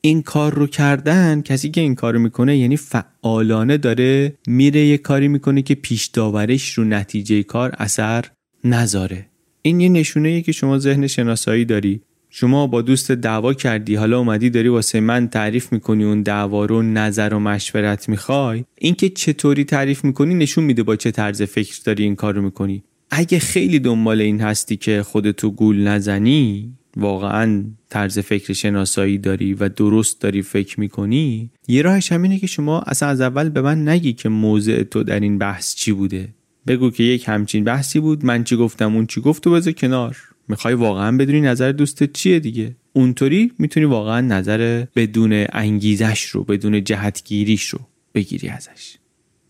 این 0.00 0.22
کار 0.22 0.54
رو 0.54 0.66
کردن 0.66 1.40
کسی 1.40 1.70
که 1.70 1.80
این 1.80 1.94
کار 1.94 2.16
می‌کنه 2.18 2.58
یعنی 2.58 2.76
فعالانه 2.76 3.76
داره 3.76 4.38
میره 4.46 4.80
یه 4.80 4.98
کاری 4.98 5.28
می‌کنه 5.28 5.62
که 5.62 5.74
پیش 5.74 6.06
داورش 6.06 6.72
رو 6.72 6.84
نتیجه 6.84 7.42
کار 7.42 7.74
اثر 7.78 8.24
نذاره. 8.64 9.26
این 9.62 9.80
یه 9.80 9.88
نشونه 9.88 10.42
که 10.42 10.52
شما 10.52 10.78
ذهن 10.78 11.06
شناسایی 11.06 11.64
داری. 11.64 12.00
شما 12.36 12.66
با 12.66 12.82
دوست 12.82 13.12
دعوا 13.12 13.54
کردی 13.54 13.94
حالا 13.94 14.18
اومدی 14.18 14.50
داری 14.50 14.68
واسه 14.68 15.00
من 15.00 15.28
تعریف 15.28 15.72
می‌کنی 15.72 16.04
اون 16.04 16.22
دعوا 16.22 16.64
رو 16.64 16.82
نظر 16.82 17.34
و 17.34 17.38
مشورت 17.38 18.08
می‌خوای؟ 18.08 18.64
اینکه 18.78 19.08
چطوری 19.08 19.64
تعریف 19.64 20.04
می‌کنی 20.04 20.34
نشون 20.34 20.64
میده 20.64 20.82
با 20.82 20.96
چه 20.96 21.10
طرز 21.10 21.42
فکر 21.42 21.76
داری 21.84 22.04
این 22.04 22.16
کار 22.16 22.34
رو 22.34 22.42
می‌کنی. 22.42 22.84
اگه 23.10 23.38
خیلی 23.38 23.78
دنبال 23.78 24.20
این 24.20 24.40
هستی 24.40 24.76
که 24.76 25.02
خودتو 25.02 25.50
گول 25.50 25.88
نزنی 25.88 26.72
واقعا 26.96 27.64
طرز 27.90 28.18
فکر 28.18 28.52
شناسایی 28.52 29.18
داری 29.18 29.54
و 29.54 29.68
درست 29.68 30.20
داری 30.20 30.42
فکر 30.42 30.80
می‌کنی 30.80 31.50
یه 31.68 31.82
راهش 31.82 32.12
همینه 32.12 32.38
که 32.38 32.46
شما 32.46 32.80
اصلا 32.80 33.08
از 33.08 33.20
اول 33.20 33.48
به 33.48 33.60
من 33.60 33.88
نگی 33.88 34.12
که 34.12 34.28
موضع 34.28 34.82
تو 34.82 35.02
در 35.02 35.20
این 35.20 35.38
بحث 35.38 35.74
چی 35.74 35.92
بوده. 35.92 36.28
بگو 36.66 36.90
که 36.90 37.02
یک 37.02 37.24
همچین 37.28 37.64
بحثی 37.64 38.00
بود 38.00 38.24
من 38.24 38.44
چی 38.44 38.56
گفتم 38.56 38.94
اون 38.94 39.06
چی 39.06 39.20
گفت 39.20 39.46
و 39.46 39.50
بذار 39.50 39.72
کنار. 39.72 40.16
می‌خوای 40.48 40.74
واقعا 40.74 41.16
بدونی 41.16 41.40
نظر 41.40 41.72
دوستت 41.72 42.12
چیه 42.12 42.40
دیگه. 42.40 42.76
اونطوری 42.92 43.52
می‌تونی 43.58 43.86
واقعا 43.86 44.20
نظر 44.20 44.84
بدون 44.96 45.46
انگیزش 45.52 46.24
رو 46.24 46.44
بدون 46.44 46.84
جهتگیریش 46.84 47.68
رو 47.68 47.80
بگیری 48.14 48.48
ازش. 48.48 48.96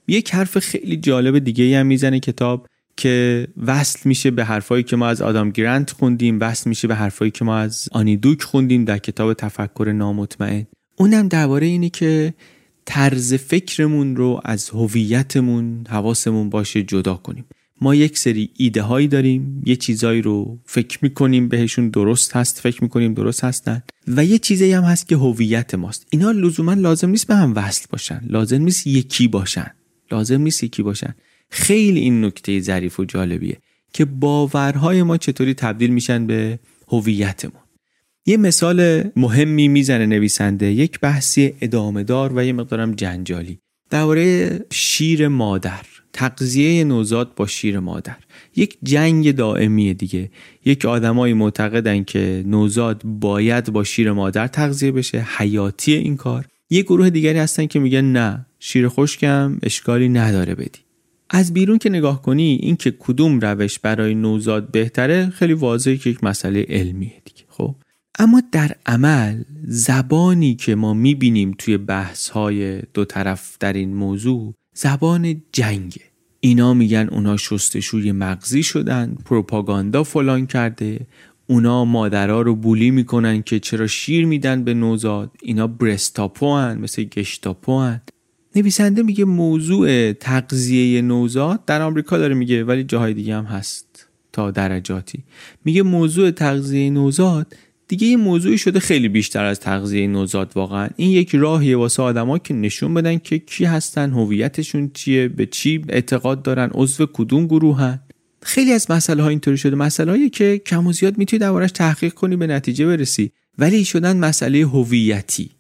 یک 0.09 0.35
حرف 0.35 0.59
خیلی 0.59 0.97
جالب 0.97 1.39
دیگه 1.39 1.79
هم 1.79 1.87
می‌زنه 1.87 2.21
کتاب 2.21 2.67
که 2.97 3.47
وصل 3.67 4.09
میشه 4.09 4.31
به 4.31 4.45
حرفایی 4.45 4.83
که 4.83 4.97
ما 4.97 5.07
از 5.07 5.23
آدام 5.23 5.51
گرانت 5.51 5.91
خوندیم 5.91 6.39
وصل 6.41 6.71
میشه 6.71 6.89
به 6.89 6.95
حرفایی 6.95 7.31
که 7.31 7.45
ما 7.45 7.57
از 7.57 7.89
آنی 7.93 8.17
دوک 8.17 8.43
خوندیم 8.43 8.85
در 8.85 8.99
کتاب 8.99 9.35
تفکر 9.35 9.93
نامطمئن. 9.97 10.67
اونم 10.97 11.29
درباره 11.29 11.67
اینه 11.67 11.91
که 11.91 12.35
طرز 12.85 13.35
فکرمون 13.35 14.17
رو 14.17 14.41
از 14.45 14.71
هویتمون 14.71 15.85
حواسمون 15.89 16.51
باشه 16.51 16.83
جدا 16.83 17.15
کنیم. 17.15 17.45
ما 17.85 17.95
یک 17.95 18.19
سری 18.19 18.51
ایده 18.57 18.83
هایی 18.83 19.09
داریم 19.09 19.63
یه 19.67 19.77
چیزایی 19.77 20.23
رو 20.23 20.59
فکر 20.65 20.99
می‌کنیم 21.03 21.49
بهشون 21.49 21.89
درست 21.89 22.37
هست 22.37 22.61
فکر 22.61 22.83
می‌کنیم 22.83 23.15
درست 23.15 23.45
هستن 23.45 23.83
و 24.09 24.25
یه 24.25 24.39
چیزی 24.39 24.73
هم 24.73 24.83
هست 24.83 25.09
که 25.09 25.17
هویت 25.17 25.75
ماست. 25.75 26.07
اینا 26.11 26.31
لزوما 26.31 26.75
لازم 26.75 27.11
نیست 27.11 27.27
به 27.27 27.35
هم 27.35 27.53
وصل 27.57 27.87
باشن. 27.91 28.21
لازم 28.27 28.63
نیست 28.63 28.87
یکی 28.87 29.29
باشن. 29.29 29.71
لازم 30.13 30.41
نیست 30.41 30.65
یکی 30.65 30.83
باشن. 30.83 31.15
خیلی 31.51 32.01
این 32.01 32.25
نکته 32.25 32.61
ظریف 32.61 33.01
و 33.01 33.05
جالبیه 33.05 33.59
که 33.93 34.05
باورهای 34.05 35.03
ما 35.03 35.17
چطوری 35.17 35.55
تبدیل 35.55 35.91
میشن 35.91 36.27
به 36.27 36.59
هویتمون. 36.89 37.63
یه 38.27 38.37
مثال 38.37 39.03
مهمی 39.17 39.69
می‌زنه 39.69 40.07
نویسنده. 40.07 40.73
یک 40.73 41.01
بحثی 41.01 41.55
ادامه 41.61 42.03
دار 42.03 42.33
و 42.37 42.45
یه 42.45 42.53
مقدارم 42.53 42.95
جنجالی. 42.95 43.59
درباره 43.91 44.61
شیر 44.73 45.29
مادر. 45.29 45.85
تقضیه 46.15 46.85
نوزاد 46.85 47.35
با 47.35 47.47
شیر 47.47 47.79
مادر. 47.79 48.17
یک 48.57 48.79
جنگ 48.83 49.35
دائمی 49.35 49.95
دیگه. 49.95 50.31
یک 50.65 50.85
آدمایی 50.85 51.35
معتقدن 51.35 52.05
که 52.05 52.45
نوزاد 52.47 53.03
باید 53.05 53.73
با 53.73 53.85
شیر 53.85 54.13
مادر 54.13 54.47
تغذیه 54.47 54.93
بشه. 54.93 55.27
حیاتی 55.37 55.93
این 55.93 56.17
کار. 56.17 56.47
یه 56.71 56.83
گروه 56.83 57.11
دیگری 57.11 57.39
هستن 57.39 57.67
که 57.67 57.79
میگن 57.79 58.05
نه 58.05 58.47
شیر 58.59 58.89
خشکم 58.89 59.59
اشکالی 59.63 60.09
نداره 60.09 60.55
بدی. 60.55 60.81
از 61.31 61.55
بیرون 61.55 61.79
که 61.79 61.91
نگاه 61.91 62.23
کنی 62.23 62.59
این 62.63 62.77
که 62.77 62.91
کدوم 62.91 63.41
روش 63.41 63.79
برای 63.79 64.15
نوزاد 64.15 64.71
بهتره 64.71 65.31
خیلی 65.31 65.53
واضحه 65.53 65.97
که 65.97 66.11
یک 66.11 66.25
مسئله 66.25 66.67
علمیه 66.69 67.23
دیگه. 67.25 67.45
خب؟ 67.49 67.75
اما 68.19 68.43
در 68.53 68.77
عمل 68.87 69.43
زبانی 69.65 70.55
که 70.55 70.75
ما 70.75 70.95
می‌بینیم 70.95 71.55
توی 71.59 71.77
بحث 71.77 72.29
های 72.29 72.83
دو 72.95 73.05
طرف 73.05 73.57
در 73.61 73.73
این 73.73 73.95
موضوع 73.95 74.55
زبان 74.75 75.43
جنگه. 75.53 76.03
اینا 76.41 76.75
میگن 76.75 77.09
اونا 77.11 77.37
شستشوی 77.37 78.13
مغزی 78.13 78.63
شدن 78.63 79.17
پروپاگاندا 79.25 80.05
فلان 80.05 80.47
کرده 80.47 81.07
اونا 81.47 81.85
مادرها 81.85 82.43
رو 82.43 82.55
بولی 82.55 82.91
می‌کنن 82.91 83.43
که 83.43 83.61
چرا 83.61 83.87
شیر 83.87 84.27
میدن 84.27 84.65
به 84.65 84.75
نوزاد. 84.75 85.31
اینا 85.43 85.67
برستاپو 85.67 86.57
هن 86.57 86.79
مثل 86.79 87.03
گشتاپو 87.03 87.81
هن 87.81 88.01
نویسنده 88.57 89.03
میگه 89.03 89.25
موضوع 89.25 90.13
تغذیه 90.13 91.03
نوزاد 91.03 91.65
در 91.65 91.83
آمریکا 91.83 92.19
داره 92.19 92.35
میگه 92.35 92.65
ولی 92.65 92.85
جاهای 92.85 93.15
دیگه 93.15 93.37
هم 93.37 93.45
هست 93.45 94.09
تا 94.33 94.51
درجاتی. 94.51 95.25
میگه 95.65 95.83
موضوع 95.83 96.31
تغذیه 96.31 96.91
نوزاد 96.91 97.57
دیگه 97.89 98.07
یه 98.07 98.17
موضوعی 98.17 98.59
شده 98.59 98.81
خیلی 98.81 99.09
بیشتر 99.09 99.45
از 99.45 99.61
تغذیه 99.61 100.07
نوزاد 100.07 100.53
واقعا. 100.55 100.89
این 100.97 101.11
یک 101.11 101.35
راهیه 101.35 101.77
واسه 101.77 102.03
آدما 102.03 102.39
که 102.39 102.55
نشون 102.55 102.95
بدن 102.95 103.19
که 103.19 103.39
کی 103.39 103.65
هستن 103.65 104.11
هویتشون 104.11 104.91
چیه 104.95 105.29
به 105.29 105.47
چی 105.47 105.85
اعتقاد 105.89 106.43
دارن 106.43 106.71
عضو 106.75 107.07
کدوم 107.07 107.47
گروهن. 107.47 108.01
خیلی 108.43 108.73
از 108.73 108.91
مسئله 108.91 109.23
ها 109.23 109.29
اینطوری 109.29 109.57
شده. 109.57 109.77
مسئله 109.77 110.29
که 110.29 110.59
کم 110.67 110.87
و 110.87 110.93
زیاد 110.93 111.19
می‌تونی 111.19 111.41
دربارش 111.41 111.73
تحقیق 111.73 112.13
کنی 112.13 112.37
به 112.37 112.47
نتیجه 112.47 112.87
برسی. 112.87 113.31
ولی 113.59 113.85
شدن 113.85 114.17
مسئله 114.17 114.59
هویتی. 114.59 115.51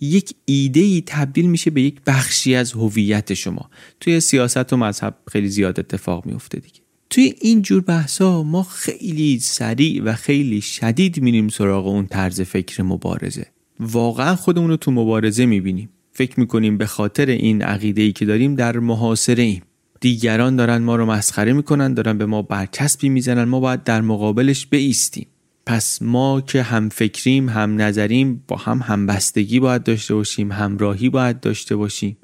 یک 0.00 0.34
ایده 0.44 0.80
ای 0.80 1.02
تبدیل 1.06 1.46
میشه 1.46 1.70
به 1.70 1.82
یک 1.82 2.00
بخشی 2.06 2.54
از 2.54 2.72
هویت 2.72 3.34
شما. 3.34 3.70
توی 4.00 4.20
سیاست 4.20 4.72
و 4.72 4.76
مذهب 4.76 5.14
خیلی 5.32 5.48
زیاد 5.48 5.80
اتفاق 5.80 6.26
میفته 6.26 6.58
دیگه. 6.58 6.85
توی 7.10 7.34
این 7.40 7.62
جور 7.62 7.80
بحثا 7.80 8.42
ما 8.42 8.62
خیلی 8.62 9.38
سریع 9.38 10.02
و 10.02 10.12
خیلی 10.12 10.60
شدید 10.60 11.22
میریم 11.22 11.48
سراغ 11.48 11.86
اون 11.86 12.06
طرز 12.06 12.40
فکر 12.40 12.82
مبارزه. 12.82 13.46
واقعا 13.80 14.36
خودمون 14.36 14.70
رو 14.70 14.76
تو 14.76 14.90
مبارزه 14.90 15.46
می‌بینیم. 15.46 15.88
فکر 16.12 16.40
می‌کنیم 16.40 16.78
به 16.78 16.86
خاطر 16.86 17.26
این 17.26 17.62
عقیده 17.62 18.02
ای 18.02 18.12
که 18.12 18.24
داریم 18.24 18.54
در 18.54 18.78
محاصره 18.78 19.42
ایم. 19.42 19.62
دیگران 20.00 20.56
دارن 20.56 20.78
ما 20.78 20.96
رو 20.96 21.06
مسخره 21.06 21.52
می‌کنن 21.52 21.94
دارن 21.94 22.18
به 22.18 22.26
ما 22.26 22.42
برچسبی 22.42 23.08
می‌زنن 23.08 23.44
ما 23.44 23.60
باید 23.60 23.84
در 23.84 24.00
مقابلش 24.00 24.66
بیستیم 24.66 25.26
پس 25.66 26.02
ما 26.02 26.40
که 26.40 26.62
هم 26.62 26.88
فکریم 26.88 27.48
هم 27.48 27.80
نظریم 27.80 28.44
با 28.48 28.56
هم 28.56 28.80
همبستگی 28.84 29.60
باید 29.60 29.82
داشته 29.82 30.14
باشیم 30.14 30.52
همراهی 30.52 31.08
باید 31.08 31.40
داشته 31.40 31.76
باشیم. 31.76 32.16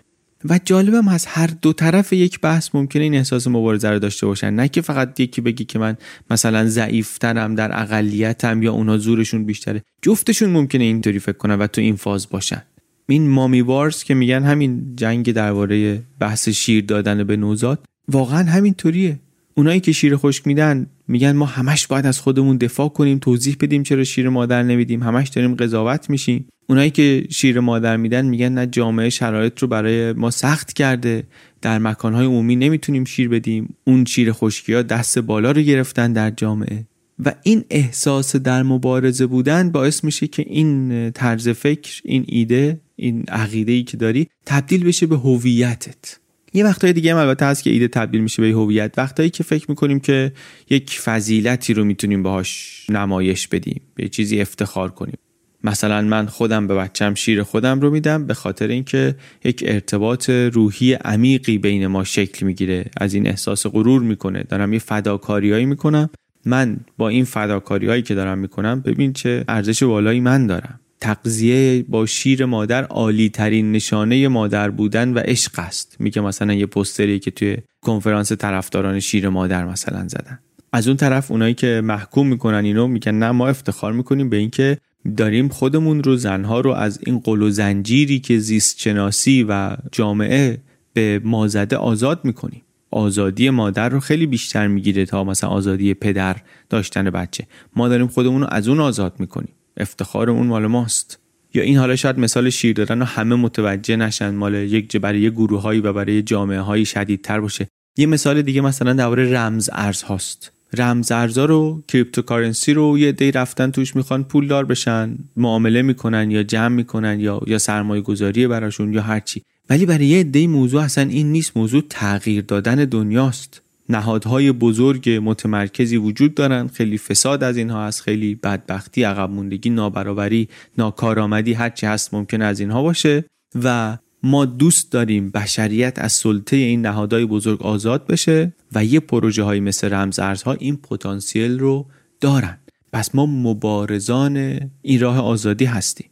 و 0.44 0.60
جالبم 0.64 1.08
هست 1.08 1.26
هر 1.30 1.50
دو 1.62 1.72
طرف 1.72 2.12
یک 2.12 2.40
بحث 2.40 2.68
ممکنه 2.74 3.02
این 3.02 3.14
احساس 3.14 3.46
مبارزه 3.46 3.90
رو 3.90 3.98
داشته 3.98 4.26
باشن. 4.26 4.50
نه 4.50 4.68
که 4.68 4.80
فقط 4.80 5.20
یکی 5.20 5.40
بگی 5.40 5.64
که 5.64 5.78
من 5.78 5.96
مثلا 6.30 6.66
ضعیفترم 6.66 7.54
در 7.54 7.82
اقلیتم 7.82 8.62
یا 8.62 8.72
اونا 8.72 8.98
زورشون 8.98 9.44
بیشتره. 9.44 9.82
جفتشون 10.02 10.50
ممکنه 10.50 10.84
اینطوری 10.84 11.18
فکر 11.18 11.36
کنن 11.36 11.54
و 11.54 11.66
تو 11.66 11.80
این 11.80 11.96
فاز 11.96 12.28
باشن. 12.30 12.62
این 13.08 13.28
مامی 13.28 13.60
وارز 13.60 14.04
که 14.04 14.14
میگن 14.14 14.42
همین 14.42 14.96
جنگ 14.96 15.32
درباره 15.32 16.02
بحث 16.18 16.48
شیر 16.48 16.84
دادن 16.84 17.24
به 17.24 17.36
نوزاد 17.36 17.84
واقعا 18.08 18.42
همینطوریه. 18.42 19.18
اونایی 19.54 19.80
که 19.80 19.92
شیر 19.92 20.16
خشک 20.16 20.46
میدن 20.46 20.86
میگن 21.08 21.32
ما 21.32 21.46
همش 21.46 21.86
باید 21.86 22.06
از 22.06 22.20
خودمون 22.20 22.56
دفاع 22.56 22.88
کنیم 22.88 23.18
توضیح 23.18 23.56
بدیم 23.60 23.82
چرا 23.82 24.04
شیر 24.04 24.28
مادر 24.28 24.62
نمیدیم 24.62 25.02
همش 25.02 25.28
داریم 25.28 25.54
قضاوت 25.54 26.10
میشیم. 26.10 26.48
اونایی 26.66 26.90
که 26.90 27.26
شیر 27.30 27.60
مادر 27.60 27.96
میدن 27.96 28.26
میگن 28.26 28.52
نه 28.52 28.66
جامعه 28.66 29.10
شرایط 29.10 29.58
رو 29.58 29.68
برای 29.68 30.12
ما 30.12 30.30
سخت 30.30 30.72
کرده 30.72 31.24
در 31.62 31.78
مکانهای 31.78 32.26
عمومی 32.26 32.56
نمی‌تونیم 32.56 33.04
شیر 33.04 33.28
بدیم. 33.28 33.74
اون 33.84 34.04
شیر 34.04 34.32
خشکی 34.32 34.72
ها 34.72 34.82
دست 34.82 35.18
بالا 35.18 35.50
رو 35.50 35.60
گرفتن 35.62 36.12
در 36.12 36.30
جامعه. 36.30 36.86
و 37.24 37.34
این 37.42 37.64
احساس 37.70 38.36
در 38.36 38.62
مبارزه 38.62 39.26
بودن 39.26 39.70
باعث 39.70 40.04
میشه 40.04 40.26
که 40.26 40.44
این 40.48 41.10
طرز 41.10 41.48
فکر 41.48 42.00
این 42.04 42.24
ایده 42.28 42.80
این 42.96 43.24
عقیده 43.28 43.72
ای 43.72 43.82
که 43.82 43.96
داری 43.96 44.28
تبدیل 44.46 44.84
بشه 44.84 45.06
به 45.06 45.16
هویتت. 45.16 46.18
یه 46.54 46.64
وقتای 46.64 46.92
دیگه 46.92 47.12
هم 47.14 47.18
البته 47.20 47.46
هست 47.46 47.62
که 47.62 47.70
ایده 47.70 47.88
تبدیل 47.88 48.20
میشه 48.20 48.42
به 48.42 48.48
هویت. 48.48 48.94
وقتایی 48.96 49.30
که 49.30 49.42
فکر 49.42 49.66
می‌کنیم 49.68 50.00
که 50.00 50.32
یک 50.70 51.00
فضیلتی 51.00 51.74
رو 51.74 51.84
می‌تونیم 51.84 52.22
باهاش 52.22 52.84
نمایش 52.90 53.48
بدیم 53.48 53.80
به 53.94 54.08
چیزی 54.08 54.40
افتخار 54.40 54.90
کنیم. 54.90 55.18
مثلا 55.64 56.02
من 56.02 56.26
خودم 56.26 56.66
به 56.66 56.74
بچم 56.74 57.14
شیر 57.14 57.42
خودم 57.42 57.80
رو 57.80 57.90
میدم 57.90 58.26
به 58.26 58.34
خاطر 58.34 58.68
اینکه 58.68 59.14
یک 59.44 59.64
ارتباط 59.66 60.30
روحی 60.30 60.92
عمیقی 60.92 61.58
بین 61.58 61.86
ما 61.86 62.04
شکل 62.04 62.46
می‌گیره. 62.46 62.84
از 62.96 63.14
این 63.14 63.26
احساس 63.26 63.66
غرور 63.66 64.02
می‌کنه. 64.02 64.42
دارم 64.42 64.72
یه 64.72 64.78
فداکاریایی 64.78 65.66
می‌کنم. 65.66 66.10
من 66.46 66.76
با 66.98 67.08
این 67.08 67.24
فداکاریهایی 67.24 68.02
که 68.02 68.14
دارم 68.14 68.38
می‌کنم 68.38 68.80
ببین 68.80 69.12
چه 69.12 69.44
ارزش 69.48 69.82
بالایی 69.82 70.20
من 70.20 70.46
دارم. 70.46 70.80
تقضیه 71.02 71.84
با 71.88 72.06
شیر 72.06 72.44
مادر 72.44 72.84
عالی 72.84 73.28
ترین 73.28 73.72
نشانه 73.72 74.28
مادر 74.28 74.70
بودن 74.70 75.12
و 75.12 75.18
عشق 75.18 75.58
است. 75.58 75.96
میگه 75.98 76.22
مثلا 76.22 76.54
یه 76.54 76.66
پستری 76.66 77.18
که 77.18 77.30
توی 77.30 77.56
کنفرانس 77.80 78.32
طرفداران 78.32 79.00
شیر 79.00 79.28
مادر 79.28 79.64
مثلا 79.64 80.08
زدن. 80.08 80.38
از 80.72 80.88
اون 80.88 80.96
طرف 80.96 81.30
اونایی 81.30 81.54
که 81.54 81.80
محکوم 81.84 82.26
می‌کنن 82.26 82.64
اینو 82.64 82.86
میگن 82.86 83.14
نه 83.14 83.30
ما 83.30 83.48
افتخار 83.48 83.92
می‌کنیم 83.92 84.28
به 84.30 84.36
اینکه 84.36 84.78
داریم 85.16 85.48
خودمون 85.48 86.02
رو 86.02 86.16
زنها 86.16 86.60
رو 86.60 86.70
از 86.70 87.00
این 87.06 87.18
قل 87.18 87.42
و 87.42 87.50
زنجیری 87.50 88.20
که 88.20 88.38
زیست 88.38 88.80
شناسی 88.80 89.46
و 89.48 89.76
جامعه 89.92 90.58
به 90.92 91.20
ما 91.24 91.48
زده 91.48 91.76
آزاد 91.76 92.20
می‌کنیم. 92.24 92.62
آزادی 92.90 93.50
مادر 93.50 93.88
رو 93.88 94.00
خیلی 94.00 94.26
بیشتر 94.26 94.66
می‌گیره 94.66 95.06
تا 95.06 95.24
مثلا 95.24 95.50
آزادی 95.50 95.94
پدر 95.94 96.36
داشتن 96.70 97.10
بچه. 97.10 97.46
ما 97.76 97.88
داریم 97.88 98.06
خودمون 98.06 98.40
رو 98.40 98.48
از 98.50 98.68
اون 98.68 98.80
آزاد 98.80 99.14
می‌کنیم. 99.18 99.54
افتخار 99.76 100.30
اون 100.30 100.46
مال 100.46 100.66
ماست. 100.66 101.18
یا 101.54 101.62
این 101.62 101.76
حالا 101.76 101.96
شاید 101.96 102.18
مثال 102.18 102.50
شیر 102.50 102.76
دادن 102.76 103.02
و 103.02 103.04
همه 103.04 103.34
متوجه 103.34 103.96
نشن. 103.96 104.34
مال 104.34 104.54
یک 104.54 104.96
برای 104.96 105.20
یه 105.20 105.30
گروههایی 105.30 105.80
و 105.80 105.92
برای 105.92 106.22
جامعه 106.22 106.60
هایی 106.60 106.84
شدیدتر 106.84 107.40
باشه. 107.40 107.68
یه 107.98 108.06
مثال 108.06 108.42
دیگه 108.42 108.60
مثلا 108.60 108.92
درباره 108.92 109.32
رمز 109.32 109.70
ارز 109.72 110.02
هاست. 110.02 110.52
رمز 110.76 111.12
ارزا 111.12 111.44
رو 111.44 111.82
cryptocurrency 111.88 112.74
رو 112.74 112.98
یه 112.98 113.12
عده‌ای 113.12 113.32
رفتن 113.32 113.70
توش 113.70 113.96
می‌خوان 113.96 114.24
پولدار 114.24 114.64
بشن 114.64 115.18
معامله 115.36 115.82
می‌کنن 115.82 116.30
یا 116.30 116.42
جمع 116.42 116.74
می‌کنن 116.74 117.20
یا 117.20 117.40
یا 117.46 117.58
سرمایه 117.58 118.02
گذاری 118.02 118.46
براشون 118.46 118.92
یا 118.92 119.02
هرچی. 119.02 119.42
ولی 119.70 119.86
برای 119.86 120.06
یه 120.06 120.24
عده‌ای 120.24 120.46
موضوع 120.46 120.82
اصلا 120.82 121.04
این 121.10 121.32
نیست. 121.32 121.56
موضوع 121.56 121.82
تغییر 121.90 122.44
دادن 122.44 122.74
دنیاست. 122.74 123.62
نهادهای 123.92 124.52
بزرگ 124.52 125.20
متمرکزی 125.22 125.96
وجود 125.96 126.34
دارن 126.34 126.68
خیلی 126.68 126.98
فساد 126.98 127.44
از 127.44 127.56
اینها 127.56 127.86
هست 127.86 128.00
خیلی 128.00 128.34
بدبختی 128.34 129.02
عقب 129.02 129.30
موندگی 129.30 129.70
نابرابری 129.70 130.48
ناکارآمدی 130.78 131.52
هرچی 131.52 131.86
هست 131.86 132.14
ممکن 132.14 132.42
از 132.42 132.60
اینها 132.60 132.82
باشه. 132.82 133.24
و 133.64 133.98
ما 134.22 134.44
دوست 134.44 134.92
داریم 134.92 135.30
بشریت 135.30 135.98
از 135.98 136.12
سلطه 136.12 136.56
این 136.56 136.86
نهادهای 136.86 137.26
بزرگ 137.26 137.62
آزاد 137.62 138.06
بشه 138.06 138.52
و 138.72 138.84
یه 138.84 139.00
پروژه 139.00 139.42
های 139.42 139.60
مثل 139.60 139.92
رمز 139.92 140.18
ارزها 140.18 140.52
این 140.52 140.76
پتانسیل 140.76 141.58
رو 141.58 141.86
دارن. 142.20 142.58
پس 142.92 143.14
ما 143.14 143.26
مبارزان 143.26 144.60
این 144.82 145.00
راه 145.00 145.18
آزادی 145.18 145.64
هستیم. 145.64 146.06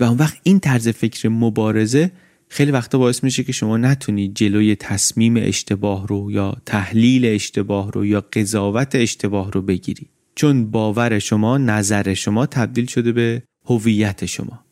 و 0.00 0.04
اون 0.04 0.16
وقت 0.18 0.40
این 0.42 0.60
طرز 0.60 0.88
فکر 0.88 1.28
مبارزه 1.28 2.12
خیلی 2.48 2.70
وقتا 2.70 2.98
باعث 2.98 3.24
میشه 3.24 3.44
که 3.44 3.52
شما 3.52 3.76
نتونی 3.76 4.28
جلوی 4.28 4.76
تصمیم 4.76 5.34
اشتباه 5.36 6.06
رو 6.06 6.32
یا 6.32 6.56
تحلیل 6.66 7.26
اشتباه 7.26 7.92
رو 7.92 8.06
یا 8.06 8.20
قضاوت 8.20 8.94
اشتباه 8.94 9.52
رو 9.52 9.62
بگیری. 9.62 10.06
چون 10.34 10.70
باور 10.70 11.18
شما 11.18 11.58
نظر 11.58 12.14
شما 12.14 12.46
تبدیل 12.46 12.86
شده 12.86 13.12
به 13.12 13.42
هویت 13.64 14.26
شما. 14.26 14.64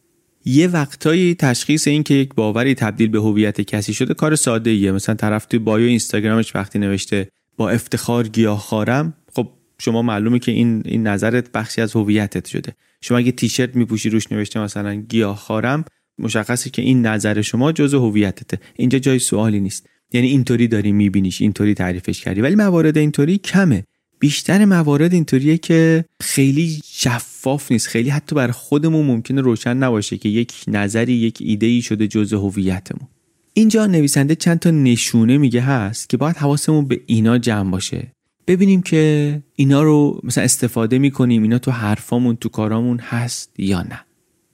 یه 0.44 0.68
وقتایی 0.68 1.34
تشخیص 1.34 1.88
این 1.88 2.02
که 2.02 2.14
یک 2.14 2.34
باوری 2.34 2.74
تبدیل 2.74 3.08
به 3.08 3.18
هویت 3.18 3.60
کسی 3.60 3.94
شده 3.94 4.14
کار 4.14 4.36
ساده 4.36 4.70
ایه 4.70 4.92
مثلا 4.92 5.14
طرف 5.14 5.46
توی 5.46 5.58
بایو 5.58 5.88
اینستاگرامش 5.88 6.54
وقتی 6.54 6.78
نوشته 6.78 7.28
با 7.56 7.70
افتخار 7.70 8.28
خارم 8.56 9.14
خب 9.34 9.48
شما 9.78 10.02
معلومه 10.02 10.38
که 10.38 10.52
این 10.52 10.82
این 10.84 11.06
نظرت 11.06 11.52
بخشی 11.52 11.80
از 11.80 11.92
هویتت 11.92 12.46
شده. 12.46 12.74
شما 13.00 13.18
اگه 13.18 13.32
تیشرت 13.32 13.76
میپوشی 13.76 14.10
روش 14.10 14.32
نوشته 14.32 14.60
مثلا 14.60 15.04
خارم 15.34 15.84
مشخصه 16.18 16.70
که 16.70 16.82
این 16.82 17.06
نظر 17.06 17.42
شما 17.42 17.72
جزء 17.72 17.98
هویتته. 17.98 18.58
اینجا 18.76 18.98
جای 18.98 19.18
سوالی 19.18 19.60
نیست. 19.60 19.86
یعنی 20.12 20.26
اینطوری 20.26 20.68
داری 20.68 20.92
میبینیش 20.92 21.42
اینطوری 21.42 21.74
تعریفش 21.74 22.20
کردی. 22.20 22.40
ولی 22.40 22.54
موارد 22.54 22.98
اینطوری 22.98 23.38
کمه. 23.38 23.84
بیشتر 24.18 24.64
موارد 24.64 25.12
اینطوریه 25.12 25.58
که 25.58 26.04
خیلی 26.20 26.80
شفاف 26.84 27.72
نیست. 27.72 27.88
خیلی 27.88 28.10
حتی 28.10 28.34
بر 28.34 28.50
خودمون 28.50 29.06
ممکنه 29.06 29.40
روشن 29.40 29.76
نباشه 29.76 30.18
که 30.18 30.28
یک 30.28 30.52
نظری 30.68 31.12
یک 31.12 31.38
ایده 31.40 31.66
ای 31.66 31.82
شده 31.82 32.06
جزء 32.06 32.38
هویتمون. 32.38 33.08
اینجا 33.54 33.86
نویسنده 33.86 34.34
چند 34.34 34.58
تا 34.58 34.70
نشونه 34.70 35.38
میگه 35.38 35.60
هست 35.60 36.08
که 36.08 36.16
باید 36.16 36.36
حواسمون 36.36 36.84
به 36.84 37.00
اینا 37.06 37.38
جمع 37.38 37.70
باشه. 37.70 38.12
ببینیم 38.46 38.82
که 38.82 39.42
اینا 39.56 39.82
رو 39.82 40.20
مثلا 40.24 40.44
استفاده 40.44 40.98
می‌کنیم. 40.98 41.42
اینا 41.42 41.58
تو 41.58 41.70
حرفامون 41.70 42.36
تو 42.36 42.48
کارامون 42.48 42.98
هست 42.98 43.50
یا 43.58 43.82
نه. 43.82 44.00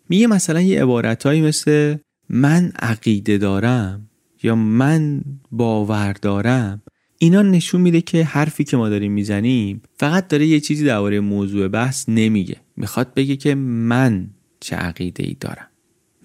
میگه 0.09 0.27
مثلا 0.27 0.61
یه 0.61 0.83
عبارتهایی 0.83 1.43
مثل 1.43 1.97
من 2.29 2.73
عقیده 2.79 3.39
دارم 3.39 4.09
یا 4.43 4.55
من 4.55 5.21
باور 5.53 6.13
دارم. 6.13 6.83
اینا 7.19 7.43
نشون 7.43 7.81
میده 7.81 8.01
که 8.01 8.25
حرفی 8.25 8.65
که 8.65 8.77
ما 8.77 8.89
داریم 8.89 9.13
می‌زنیم 9.13 9.83
فقط 9.97 10.29
داره 10.29 10.47
یه 10.47 10.61
چیزی 10.61 10.85
درباره 10.85 11.21
موضوع 11.21 11.69
بحث 11.69 12.09
نمیگه. 12.09 12.57
می‌خواد 12.77 13.15
بگه 13.15 13.37
که 13.37 13.55
من 13.55 14.31
چه 14.61 14.77
عقیده 14.77 15.25
ای 15.25 15.37
دارم. 15.41 15.67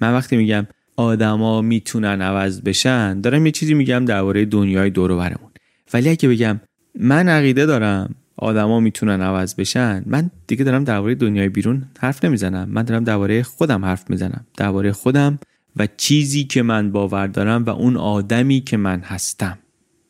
من 0.01 0.13
وقتی 0.13 0.37
میگم 0.37 0.67
آدما 0.95 1.61
می‌تونن 1.61 2.21
عوض 2.21 2.61
بشن 2.61 3.21
دارم 3.21 3.45
یه 3.45 3.51
چیزی 3.51 3.73
میگم 3.73 4.05
درباره 4.05 4.45
دنیای 4.45 4.89
دور 4.89 5.15
برمون. 5.15 5.51
ولی 5.93 6.09
اگه 6.09 6.29
بگم 6.29 6.59
من 6.99 7.29
عقیده 7.29 7.65
دارم 7.65 8.15
آدما 8.43 8.79
می‌تونن 8.79 9.21
عوض 9.21 9.55
بشن. 9.55 10.03
من 10.05 10.31
دیگه 10.47 10.63
دارم 10.63 10.83
درباره 10.83 11.15
دنیای 11.15 11.49
بیرون 11.49 11.85
حرف 11.99 12.25
نمی‌زنم. 12.25 12.69
من 12.69 12.83
دارم 12.83 13.03
درباره 13.03 13.43
خودم 13.43 13.85
حرف 13.85 14.09
می‌زنم. 14.09 14.45
درباره 14.57 14.91
خودم 14.91 15.39
و 15.75 15.87
چیزی 15.97 16.43
که 16.43 16.61
من 16.61 16.91
باور 16.91 17.27
دارم 17.27 17.63
و 17.63 17.69
اون 17.69 17.97
آدمی 17.97 18.61
که 18.61 18.77
من 18.77 18.99
هستم. 18.99 19.59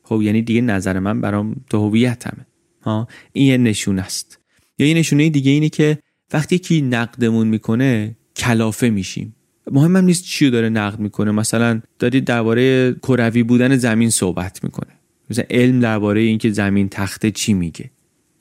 خب 0.04 0.22
یعنی 0.22 0.42
دیگه 0.42 0.62
نظر 0.62 1.00
من 1.00 1.22
برام 1.22 1.56
تو 1.70 1.88
هویتمه. 1.88 2.46
ها؟ 2.82 3.08
این 3.34 3.48
یه 3.48 3.58
نشون 3.58 4.00
است. 4.00 4.40
یا 4.80 4.88
یه 4.88 4.94
نشونه 4.94 5.30
دیگه 5.30 5.52
اینه 5.52 5.70
که 5.70 5.98
وقتی 6.34 6.56
یکی 6.56 6.82
نقدمون 6.82 7.48
می‌کنه 7.48 8.16
کلافه 8.36 8.90
میشیم. 8.90 9.36
مهمم 9.72 9.98
نیست 9.98 10.24
چی 10.24 10.50
داره 10.50 10.70
نقد 10.70 11.00
می‌کنه. 11.00 11.32
مثلا 11.32 11.82
دارید 12.00 12.26
درباره 12.26 12.94
کروی 12.94 13.44
بودن 13.44 13.76
زمین 13.76 14.10
صحبت 14.10 14.64
می‌کنه 14.64 14.92
مثلا 15.30 15.46
علم 15.50 15.80
درباره 15.80 16.22
اینکه 16.22 16.52
زمین 16.52 16.90
تخته 16.90 17.32
چی 17.32 17.54
میگه. 17.54 17.90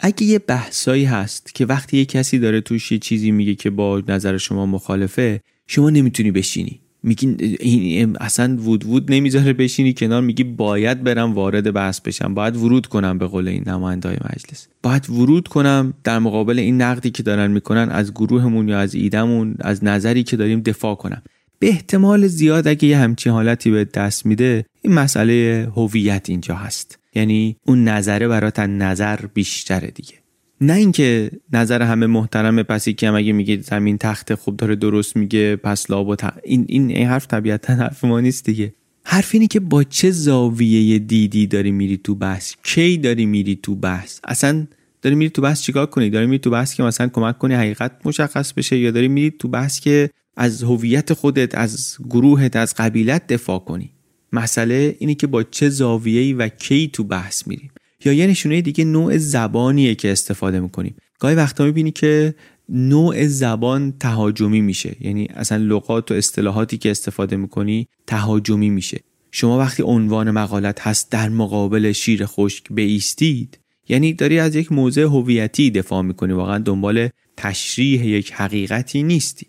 اگه 0.05 0.23
یه 0.23 0.39
بحثایی 0.39 1.05
هست 1.05 1.55
که 1.55 1.67
وقتی 1.67 1.97
یه 1.97 2.05
کسی 2.05 2.39
داره 2.39 2.61
توش 2.61 2.93
یه 2.93 2.99
چیزی 2.99 3.31
میگه 3.31 3.55
که 3.55 3.71
با 3.71 4.03
نظر 4.09 4.37
شما 4.37 4.67
مخالفه 4.67 5.41
شما 5.67 5.91
نمی‌تونی 5.91 6.31
بشینی. 6.31 6.81
میگی 7.03 7.37
این 7.61 8.17
اصلا 8.21 8.57
وود 8.57 8.85
وود 8.85 9.13
نمی‌ذاره 9.13 9.53
بشینی 9.53 9.93
کنار 9.93 10.23
میگی 10.23 10.45
باید 10.45 11.05
برم 11.05 11.33
وارد 11.33 11.73
بحث 11.73 12.01
بشم. 12.01 12.35
باید 12.35 12.57
ورود 12.57 12.87
کنم 12.87 13.19
به 13.19 13.27
قول 13.27 13.49
این 13.49 13.63
نماینده 13.67 14.09
مجلس. 14.09 14.69
باید 14.83 15.11
ورود 15.11 15.49
کنم 15.49 15.95
در 16.05 16.19
مقابل 16.19 16.59
این 16.59 16.83
نقدی 16.83 17.11
که 17.11 17.23
دارن 17.23 17.51
می‌کنن 17.51 17.89
از 17.91 18.13
گروهمون 18.13 18.69
یا 18.69 18.79
از 18.79 18.95
ایدمون 18.95 19.55
از 19.61 19.85
نظری 19.85 20.23
که 20.23 20.37
داریم 20.37 20.61
دفاع 20.61 20.95
کنم. 20.95 21.23
به 21.59 21.69
احتمال 21.69 22.27
زیاد 22.27 22.69
اگه 22.69 22.89
یه 22.89 22.99
همچین 22.99 23.33
حالتی 23.33 23.71
به 23.71 23.85
دست 23.85 24.27
میده 24.27 24.65
این 24.83 24.93
مسئله 24.93 25.69
هویت 25.77 26.27
اینجا 26.29 26.55
هست. 26.55 26.99
یعنی 27.15 27.57
اون 27.67 27.89
نظره 27.89 28.29
برات 28.29 28.59
نظر 28.59 29.17
بیشتره 29.35 29.91
دیگه. 29.91 30.15
نه 30.61 30.73
اینکه 30.73 31.31
نظر 31.53 31.83
همه 31.83 32.07
محترمه 32.07 32.63
پس 32.63 32.89
که 32.89 33.09
هم 33.09 33.15
اگه 33.15 33.33
میگه 33.33 33.61
زمین 33.61 33.99
تخت 33.99 34.35
خوب 34.35 34.57
داره 34.57 34.77
درست 34.77 35.17
میگه 35.17 35.57
پس 35.57 35.91
لاب 35.91 36.09
و 36.09 36.17
این, 36.45 36.65
این 36.69 36.91
این 36.91 37.07
حرف 37.07 37.27
طبیعتا 37.27 37.75
حرف 37.75 38.05
ما 38.05 38.21
نیست 38.21 38.45
دیگه. 38.45 38.75
حرف 39.05 39.31
اینه 39.33 39.47
که 39.47 39.61
با 39.61 39.85
چه 39.85 40.11
زاویه 40.11 40.99
دیدی 40.99 41.47
داری 41.47 41.71
میری 41.71 41.97
تو 41.97 42.15
بحث؟ 42.15 42.55
کی 42.63 42.99
داری 42.99 43.27
میری 43.27 43.59
تو 43.63 43.75
بحث؟ 43.75 44.21
اصلا 44.25 44.67
داری 45.03 45.17
میری 45.17 45.31
تو 45.31 45.43
بحث 45.43 45.63
چیکار 45.63 45.87
کنی؟ 45.87 46.11
داری 46.11 46.27
میری 46.27 46.39
تو 46.39 46.51
بحث 46.51 46.75
که 46.75 46.83
مثلا 46.83 47.09
کمک 47.09 47.39
کنی 47.39 47.55
حقیقت 47.55 47.93
مشخص 48.05 48.53
بشه 48.53 48.79
یا 48.79 48.91
داری 48.91 49.09
میری 49.09 49.31
تو 49.31 49.49
بحث 49.49 49.81
که 49.81 50.11
از 50.37 50.63
هویت 50.63 51.13
خودت 51.13 51.55
از 51.55 51.97
گروهت 52.11 52.57
از 52.57 52.75
قبیلت 52.75 53.27
دفاع 53.27 53.59
کنی؟ 53.59 53.91
مسئله 54.33 54.97
اینه 54.99 55.15
که 55.15 55.27
با 55.27 55.43
چه 55.43 55.69
زاویه‌ای 55.69 56.33
و 56.33 56.49
کی 56.49 56.89
تو 56.89 57.05
بحث 57.05 57.47
میریم. 57.47 57.71
یا 58.05 58.13
یه 58.13 58.27
نشونه 58.27 58.61
دیگه 58.61 58.85
نوع 58.85 59.19
زبانیه 59.19 59.95
که 59.95 60.13
استفاده 60.13 60.61
می‌کنیم. 60.61 60.95
گاهی 61.19 61.35
وقتا 61.35 61.65
می‌بینی 61.65 61.91
که 61.91 62.35
نوع 62.69 63.27
زبان 63.27 63.93
تهاجمی 64.01 64.61
میشه. 64.61 64.97
یعنی 65.01 65.29
اصلا 65.35 65.59
لغات 65.59 66.11
و 66.11 66.15
اصطلاحاتی 66.15 66.79
که 66.79 66.91
استفاده 66.91 67.37
می‌کنی 67.37 67.89
تهاجمی 68.07 68.71
میشه. 68.71 69.01
شما 69.31 69.59
وقتی 69.59 69.83
عنوان 69.83 70.31
مقالت 70.31 70.81
هست 70.81 71.11
در 71.11 71.29
مقابل 71.29 71.93
شیر 71.93 72.27
خشک 72.27 72.65
بیستید 72.71 73.59
یعنی 73.89 74.13
داری 74.13 74.39
از 74.39 74.55
یک 74.55 74.73
موضع 74.73 75.03
هویتی 75.03 75.71
دفاع 75.71 76.03
می‌کنی. 76.03 76.33
واقعا 76.33 76.59
دنبال 76.59 77.09
تشریح 77.37 78.07
یک 78.07 78.33
حقیقتی 78.33 79.03
نیستی. 79.03 79.47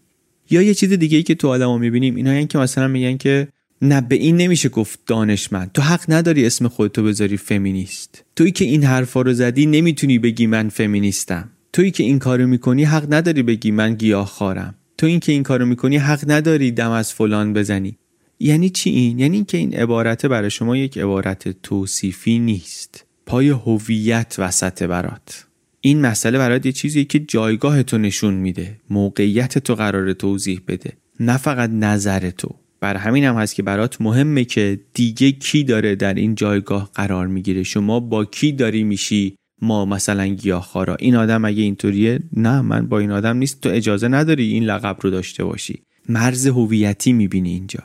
یا 0.50 0.62
یه 0.62 0.74
چیز 0.74 0.94
دیگه 0.94 1.18
ای 1.18 1.24
که 1.24 1.36
تو 1.36 1.48
آدما 1.48 1.78
می‌بینیم 1.78 2.16
اینا 2.16 2.46
که 2.46 2.58
مثلا 2.58 2.88
میگن 2.88 3.18
که 3.18 3.48
نه 3.84 4.02
به 4.02 4.16
این 4.16 4.38
نمیشه 4.38 4.70
گفت 4.70 5.00
دانشمند. 5.08 5.72
تو 5.72 5.82
حق 5.82 6.06
نداری 6.10 6.46
اسم 6.46 6.68
خودتو 6.68 7.04
بذاری 7.04 7.38
فمینیست. 7.38 8.24
تویی 8.36 8.52
که 8.52 8.66
این 8.66 8.84
حرفا 8.84 9.22
رو 9.22 9.34
زدی 9.34 9.66
نمی‌تونی 9.66 10.20
بگی 10.20 10.48
من 10.48 10.70
فمینیستم. 10.70 11.50
تویی 11.74 11.92
که 11.92 12.04
این 12.04 12.20
کارو 12.20 12.48
می‌کنی 12.48 12.84
حق 12.84 13.14
نداری 13.14 13.44
بگی 13.44 13.72
من 13.72 13.96
گیاه 13.96 14.28
خارم. 14.28 14.76
تو 14.98 15.06
این 15.06 15.20
که 15.20 15.32
این 15.32 15.44
کارو 15.44 15.66
می‌کنی 15.66 15.98
حق 15.98 16.32
نداری 16.32 16.72
دم 16.72 16.92
از 16.92 17.14
فلان 17.14 17.54
بزنی. 17.54 17.98
یعنی 18.40 18.70
چی 18.70 18.90
این؟ 18.90 19.20
یعنی 19.20 19.36
اینکه 19.36 19.58
این 19.58 19.74
عبارت 19.74 20.26
برای 20.26 20.50
شما 20.50 20.78
یک 20.78 20.98
عبارت 20.98 21.62
توصیفی 21.62 22.40
نیست. 22.40 23.06
پای 23.26 23.50
هویت 23.50 24.36
وسط 24.38 24.84
برات. 24.84 25.46
این 25.82 26.02
مسئله 26.02 26.38
برات 26.38 26.66
یه 26.66 26.72
چیزی 26.72 27.06
که 27.06 27.20
جایگاه 27.20 27.84
تو 27.84 27.98
نشون 27.98 28.34
میده. 28.34 28.80
موقعیت 28.90 29.58
تو 29.58 29.76
قرار 29.76 30.14
توضیح 30.14 30.62
بده. 30.68 30.94
نه 31.20 31.38
فقط 31.38 31.70
نظر 31.70 32.30
تو. 32.30 32.56
بر 32.84 32.98
همین 32.98 33.24
هم 33.24 33.36
هست 33.36 33.56
که 33.56 33.64
برات 33.64 34.02
مهمه 34.02 34.46
که 34.46 34.80
دیگه 34.94 35.32
کی 35.32 35.64
داره 35.64 35.96
در 35.96 36.14
این 36.14 36.36
جایگاه 36.36 36.90
قرار 36.94 37.28
می‌گیره؟ 37.28 37.64
شما 37.64 38.00
با 38.00 38.26
کی 38.26 38.52
داری 38.52 38.84
میشی؟ 38.84 39.36
ما 39.62 39.86
مثلا 39.86 40.28
گیاهخوارا. 40.28 40.96
این 40.96 41.16
آدم 41.16 41.46
اگه 41.46 41.62
اینطوریه 41.62 42.20
نه 42.38 42.62
من 42.62 42.88
با 42.88 43.00
این 43.00 43.12
آدم 43.12 43.38
نیست. 43.38 43.62
تو 43.62 43.70
اجازه 43.70 44.08
نداری 44.08 44.52
این 44.52 44.64
لقب 44.64 44.98
رو 45.02 45.10
داشته 45.10 45.44
باشی. 45.44 45.84
مرز 46.10 46.48
هویتی 46.48 47.14
می‌بینی 47.14 47.50
اینجا. 47.50 47.80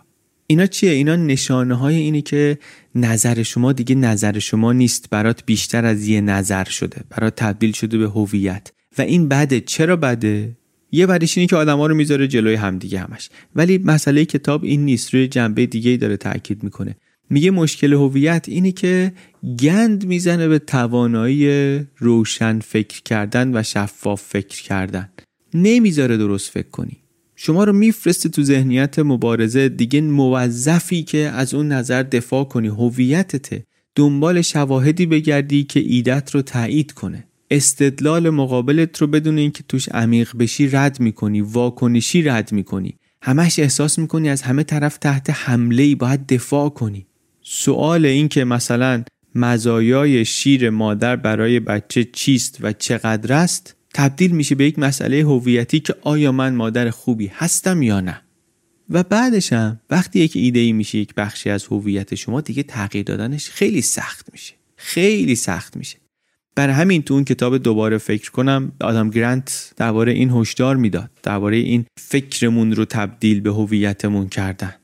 اینا 0.46 0.66
چیه؟ 0.66 0.90
اینا 0.90 1.16
نشانه 1.16 1.74
های 1.74 1.96
اینی 1.96 2.22
که 2.22 2.59
نظر 2.94 3.42
شما 3.42 3.72
دیگه 3.72 3.94
نظر 3.94 4.38
شما 4.38 4.72
نیست. 4.72 5.11
برات 5.11 5.42
بیشتر 5.46 5.84
از 5.84 6.09
یه 6.09 6.20
نظر 6.20 6.64
شده. 6.64 7.01
برات 7.11 7.36
تبدیل 7.36 7.72
شده 7.72 7.99
به 7.99 8.09
هویت. 8.09 8.72
و 8.99 9.03
این 9.03 9.28
بده 9.28 9.61
چرا 9.61 9.96
بده 9.96 10.57
یه 10.93 11.07
بعدش 11.07 11.39
اینه 11.39 11.49
که 11.49 11.57
آدما 11.57 11.86
رو 11.86 11.95
می‌ذاره 11.95 12.28
جلوی 12.28 12.55
همدیگه 12.55 12.99
همش. 12.99 13.30
ولی 13.57 13.78
مسئله 13.78 14.24
کتاب 14.24 14.64
این 14.64 14.84
نیست 14.84 15.14
روی 15.14 15.28
جنبه 15.28 15.66
دیگه 15.66 15.97
داره 15.97 16.16
تاکید 16.16 16.62
می‌کنه. 16.62 16.97
میگه 17.30 17.51
مشکل 17.51 17.93
هویت 17.93 18.45
اینه 18.49 18.72
که 18.72 19.12
گند 19.59 20.07
می‌زنه 20.07 20.49
به 20.49 20.59
توانایی 20.59 21.80
روشن 21.97 22.59
فکر 22.59 23.03
کردن 23.03 23.57
و 23.57 23.62
شفاف 23.62 24.22
فکر 24.22 24.62
کردن. 24.62 25.09
نمی‌ذاره 25.55 26.16
درست 26.16 26.51
فکر 26.51 26.68
کنی. 26.68 26.97
شما 27.36 27.64
رو 27.64 27.72
میفرسته 27.72 28.28
تو 28.28 28.43
ذهنیت 28.43 28.99
مبارزه 28.99 29.68
دیگه 29.68 30.01
موظفی 30.01 31.03
که 31.03 31.18
از 31.18 31.55
اون 31.55 31.72
نظر 31.72 32.03
دفاع 32.03 32.45
کنی 32.45 32.68
هویتته. 32.68 33.64
دنبال 33.95 34.43
شواهدی 34.43 35.07
بگردی 35.07 35.64
که 35.64 35.80
ایدت 35.80 36.34
رو 36.34 36.43
تایید 36.43 36.93
کنه. 36.93 37.28
استدلال 37.51 38.30
مقابلت 38.30 38.99
رو 38.99 39.07
بدون 39.07 39.38
اینکه 39.38 39.64
توش 39.68 39.88
عمیق 39.88 40.36
بشی 40.36 40.68
رد 40.68 41.01
می‌کنی 41.01 41.40
واکنشی 41.40 42.22
رد 42.22 42.53
می‌کنی. 42.53 42.94
همش 43.22 43.59
احساس 43.59 43.99
می‌کنی 43.99 44.28
از 44.28 44.42
همه 44.42 44.62
طرف 44.62 44.96
تحت 44.96 45.30
حمله 45.30 45.82
ای 45.82 45.94
باید 45.94 46.26
دفاع 46.26 46.68
کنی. 46.68 47.07
سوال 47.42 48.07
این 48.07 48.28
که 48.28 48.44
مثلا 48.44 49.05
مزایای 49.34 50.24
شیر 50.24 50.70
مادر 50.70 51.16
برای 51.16 51.61
بچه 51.61 52.05
چیست 52.05 52.59
و 52.61 52.72
چقدر 52.72 53.32
است 53.32 53.76
تبدیل 53.94 54.30
میشه 54.30 54.55
به 54.55 54.64
یک 54.64 54.78
مسئله 54.78 55.20
هویتی 55.20 55.80
که 55.80 55.94
آیا 56.01 56.32
من 56.32 56.55
مادر 56.55 56.90
خوبی 56.90 57.26
هستم 57.26 57.82
یا 57.82 58.01
نه؟ 58.01 58.20
و 58.90 59.03
بعدش 59.03 59.53
هم 59.53 59.80
وقتی 59.90 60.20
یک 60.20 60.32
ایده 60.36 60.59
ای 60.61 60.72
میشه 60.72 60.99
یک 60.99 61.14
بخشی 61.14 61.51
از 61.51 61.64
هویت 61.64 62.14
شما 62.14 62.40
دیگه 62.40 62.62
تغییر 62.62 63.05
دادنش 63.05 63.51
خیلی 63.51 63.82
سخت 63.82 64.26
میشه. 64.32 64.55
خیلی 64.76 65.34
سخت 65.34 65.76
میشه. 65.76 65.99
بر 66.59 66.70
همین 66.70 67.02
تو 67.02 67.14
اون 67.14 67.24
کتاب 67.24 67.59
دوباره 67.59 67.98
فکر 67.98 68.30
کنم 68.30 68.72
آدم 68.80 69.11
گرانت 69.11 69.72
درباره 69.76 70.12
این 70.12 70.30
هشدار 70.30 70.76
می‌داد 70.76 71.11
درباره 71.22 71.56
این 71.56 71.84
فکرمون 72.00 72.72
رو 72.72 72.84
تبدیل 72.84 73.40
به 73.40 73.50
هویتمون 73.50 74.28
کردن. 74.28 74.74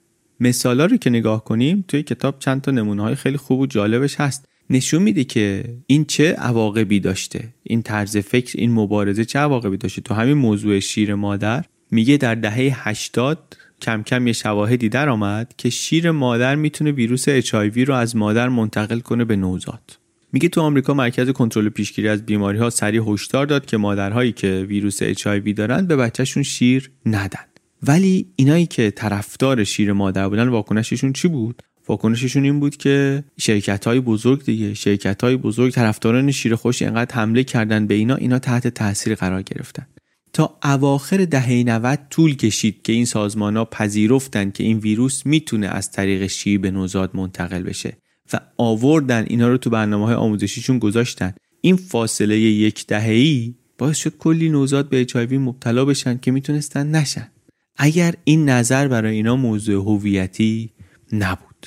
مثالا 0.40 0.86
رو 0.86 0.96
که 0.96 1.10
نگاه 1.10 1.44
کنیم 1.44 1.84
توی 1.88 2.02
کتاب 2.02 2.38
چند 2.38 2.60
تا 2.60 2.70
نمونه 2.70 3.02
های 3.02 3.14
خیلی 3.14 3.36
خوب 3.36 3.60
و 3.60 3.66
جالبش 3.66 4.20
هست. 4.20 4.44
نشون 4.70 5.02
میده 5.02 5.24
که 5.24 5.64
این 5.86 6.04
چه 6.04 6.32
عواقبی 6.32 7.00
داشته 7.00 7.54
این 7.62 7.82
طرز 7.82 8.16
فکر 8.16 8.58
این 8.58 8.72
مبارزه 8.72 9.24
چه 9.24 9.38
عواقبی 9.38 9.76
داشته. 9.76 10.02
تو 10.02 10.14
همین 10.14 10.34
موضوع 10.34 10.78
شیر 10.78 11.14
مادر 11.14 11.64
میگه 11.90 12.16
در 12.16 12.34
دهه 12.34 12.88
80 12.88 13.56
کم 13.82 14.02
کم 14.02 14.26
یه 14.26 14.32
شواهدی 14.32 14.88
در 14.88 15.08
آمد 15.08 15.54
که 15.58 15.70
شیر 15.70 16.10
مادر 16.10 16.54
می‌تونه 16.54 16.92
ویروس 16.92 17.28
اچ 17.28 17.54
رو 17.54 17.94
از 17.94 18.16
مادر 18.16 18.48
منتقل 18.48 19.00
کنه 19.00 19.24
به 19.24 19.36
نوزاد. 19.36 20.03
میگه 20.34 20.48
تو 20.48 20.60
آمریکا 20.60 20.94
مرکز 20.94 21.30
کنترل 21.30 21.68
پیشگیری 21.68 22.08
از 22.08 22.26
بیماری 22.26 22.58
ها 22.58 22.70
سریع 22.70 23.02
هشدار 23.06 23.46
داد 23.46 23.66
که 23.66 23.76
مادرهایی 23.76 24.32
که 24.32 24.66
ویروس 24.68 24.98
اچ 25.02 25.26
دارن 25.56 25.86
به 25.86 25.96
بچهشون 25.96 26.42
شیر 26.42 26.90
ندن. 27.06 27.44
ولی 27.82 28.26
اینایی 28.36 28.66
که 28.66 28.90
طرفدار 28.90 29.64
شیر 29.64 29.92
مادر 29.92 30.28
بودن 30.28 30.48
واکنششون 30.48 31.12
چی 31.12 31.28
بود؟ 31.28 31.62
واکنششون 31.88 32.44
این 32.44 32.60
بود 32.60 32.76
که 32.76 33.24
شرکت 33.38 33.84
های 33.84 34.00
بزرگ 34.00 34.44
دیگه 34.44 34.74
شرکت 34.74 35.24
های 35.24 35.36
بزرگ 35.36 35.72
طرفداران 35.72 36.30
شیر 36.30 36.54
خوش 36.54 36.82
اینقدر 36.82 37.14
حمله 37.14 37.44
کردن 37.44 37.86
به 37.86 37.94
اینا 37.94 38.14
اینا 38.14 38.38
تحت 38.38 38.68
تاثیر 38.68 39.14
قرار 39.14 39.42
گرفتن. 39.42 39.86
تا 40.32 40.58
اواخر 40.64 41.24
دهه 41.24 41.64
90 41.66 41.98
طول 42.10 42.36
کشید 42.36 42.82
که 42.82 42.92
این 42.92 43.04
سازمان 43.04 43.56
ها 43.56 43.64
پذیرفتن 43.64 44.50
که 44.50 44.64
این 44.64 44.78
ویروس 44.78 45.26
می‌تونه 45.26 45.66
از 45.66 45.90
طریق 45.90 46.26
شیر 46.26 46.60
به 46.60 46.70
نوزاد 46.70 47.16
منتقل 47.16 47.62
بشه. 47.62 47.96
و 48.32 48.40
آوردن 48.56 49.24
اینا 49.28 49.48
رو 49.48 49.56
تو 49.56 49.70
برنامه 49.70 50.06
های 50.06 50.14
آموزشیشون 50.14 50.78
گذاشتن. 50.78 51.34
این 51.60 51.76
فاصله 51.76 52.38
یک 52.38 52.86
دهه‌ای 52.86 53.54
باعث 53.78 53.96
شد 53.96 54.16
کلی 54.18 54.48
نوزاد 54.48 54.88
به 54.88 55.00
اچ 55.00 55.16
مبتلا 55.16 55.84
بشن 55.84 56.18
که 56.18 56.30
می‌تونستن 56.30 56.90
نشن. 56.90 57.28
اگر 57.76 58.14
این 58.24 58.48
نظر 58.48 58.88
برای 58.88 59.14
اینا 59.16 59.36
موضوع 59.36 59.84
هویتی 59.84 60.70
نبود. 61.12 61.66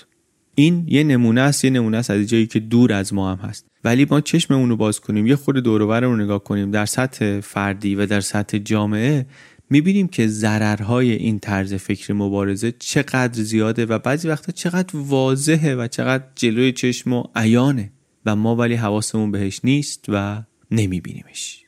این 0.56 0.84
یه 0.88 1.04
نمونه 1.04 1.42
است 1.42 1.66
یه 1.66 1.72
نمونه 1.72 1.98
است 1.98 2.12
از 2.12 2.28
جایی 2.28 2.48
که 2.48 2.60
دور 2.60 2.94
از 2.94 3.14
ما 3.14 3.32
هم 3.32 3.50
هست. 3.50 3.66
ولی 3.84 4.08
ما 4.10 4.22
چشممون 4.22 4.76
باز 4.76 5.00
کنیم 5.00 5.28
یه 5.28 5.36
خود 5.36 5.58
دور 5.58 6.00
رو 6.00 6.16
نگاه 6.16 6.44
کنیم. 6.44 6.72
در 6.72 6.86
سطح 6.86 7.40
فردی 7.40 7.96
و 7.96 8.06
در 8.06 8.22
سطح 8.22 8.58
جامعه 8.58 9.26
می‌بینیم 9.70 10.08
که 10.08 10.28
ضررهای 10.28 11.12
این 11.12 11.40
طرز 11.40 11.74
فکر 11.74 12.14
مبارزه 12.14 12.74
چقدر 12.80 13.44
زیاده 13.44 13.86
و 13.86 14.00
بعضی 14.00 14.28
وقتا 14.28 14.52
چقدر 14.52 14.98
واضحه 14.98 15.76
و 15.76 15.88
چقدر 15.88 16.24
جلوی 16.36 16.72
چشم 16.72 17.14
و 17.14 17.24
عیانه 17.36 17.92
و 18.26 18.36
ما 18.36 18.56
ولی 18.56 18.76
حواسمون 18.76 19.32
بهش 19.32 19.60
نیست 19.64 20.06
و 20.10 20.44
نمیبینیمش. 20.72 21.64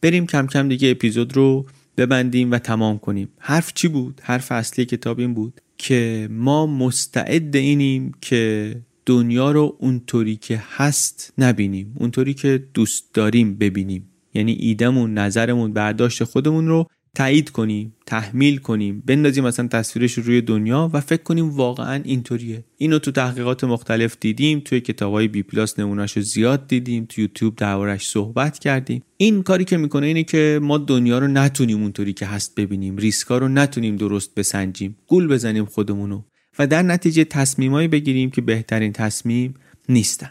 بریم 0.00 0.26
کم 0.26 0.46
کم 0.46 0.68
دیگه 0.68 0.90
اپیزود 0.90 1.36
رو 1.36 1.66
ببندیم 1.96 2.50
و 2.50 2.58
تمام 2.58 2.98
کنیم. 2.98 3.28
حرف 3.38 3.72
چی 3.74 3.88
بود؟ 3.88 4.20
حرف 4.24 4.52
اصلی 4.52 4.84
کتاب 4.84 5.18
این 5.18 5.34
بود 5.34 5.60
که 5.78 6.28
ما 6.30 6.66
مستعد 6.66 7.56
اینیم 7.56 8.12
که 8.20 8.74
دنیا 9.06 9.52
رو 9.52 9.76
اونطوری 9.78 10.36
که 10.36 10.62
هست 10.76 11.32
نبینیم 11.38 11.92
اونطوری 11.94 12.34
که 12.34 12.64
دوست 12.74 13.14
داریم 13.14 13.54
ببینیم. 13.54 14.08
یعنی 14.34 14.52
ایدمون 14.52 15.14
نظرمون 15.14 15.72
برداشت 15.72 16.24
خودمون 16.24 16.68
رو 16.68 16.86
تایید 17.18 17.50
کنیم 17.50 17.94
تحمیل 18.06 18.56
کنیم 18.56 19.02
بندازیم 19.06 19.44
مثلا 19.44 19.68
تصویرش 19.68 20.12
رو 20.12 20.22
روی 20.22 20.40
دنیا 20.40 20.90
و 20.92 21.00
فکر 21.00 21.22
کنیم 21.22 21.50
واقعا 21.50 22.02
اینطوریه. 22.04 22.64
اینو 22.76 22.98
تو 22.98 23.10
تحقیقات 23.10 23.64
مختلف 23.64 24.16
دیدیم 24.20 24.60
توی 24.60 24.80
کتابای 24.80 25.28
بی 25.28 25.42
پلاس 25.42 25.78
نمونهش 25.78 26.18
زیاد 26.18 26.66
دیدیم 26.66 27.04
تو 27.04 27.20
یوتیوب 27.20 27.56
دربارش 27.56 28.08
صحبت 28.08 28.58
کردیم. 28.58 29.02
این 29.16 29.42
کاری 29.42 29.64
که 29.64 29.76
می‌کنه 29.76 30.06
اینه 30.06 30.24
که 30.24 30.60
ما 30.62 30.78
دنیا 30.78 31.18
رو 31.18 31.26
نتونیم 31.26 31.82
اونطوری 31.82 32.12
که 32.12 32.26
هست 32.26 32.54
ببینیم 32.54 32.96
ریسکا 32.96 33.38
رو 33.38 33.48
نتونیم 33.48 33.96
درست 33.96 34.34
بسنجیم 34.34 34.96
گول 35.06 35.28
بزنیم 35.28 35.64
خودمونو 35.64 36.22
و 36.58 36.66
در 36.66 36.82
نتیجه 36.82 37.24
تصمیمایی 37.24 37.88
بگیریم 37.88 38.30
که 38.30 38.40
بهترین 38.40 38.92
تصمیم 38.92 39.54
نیستن. 39.88 40.30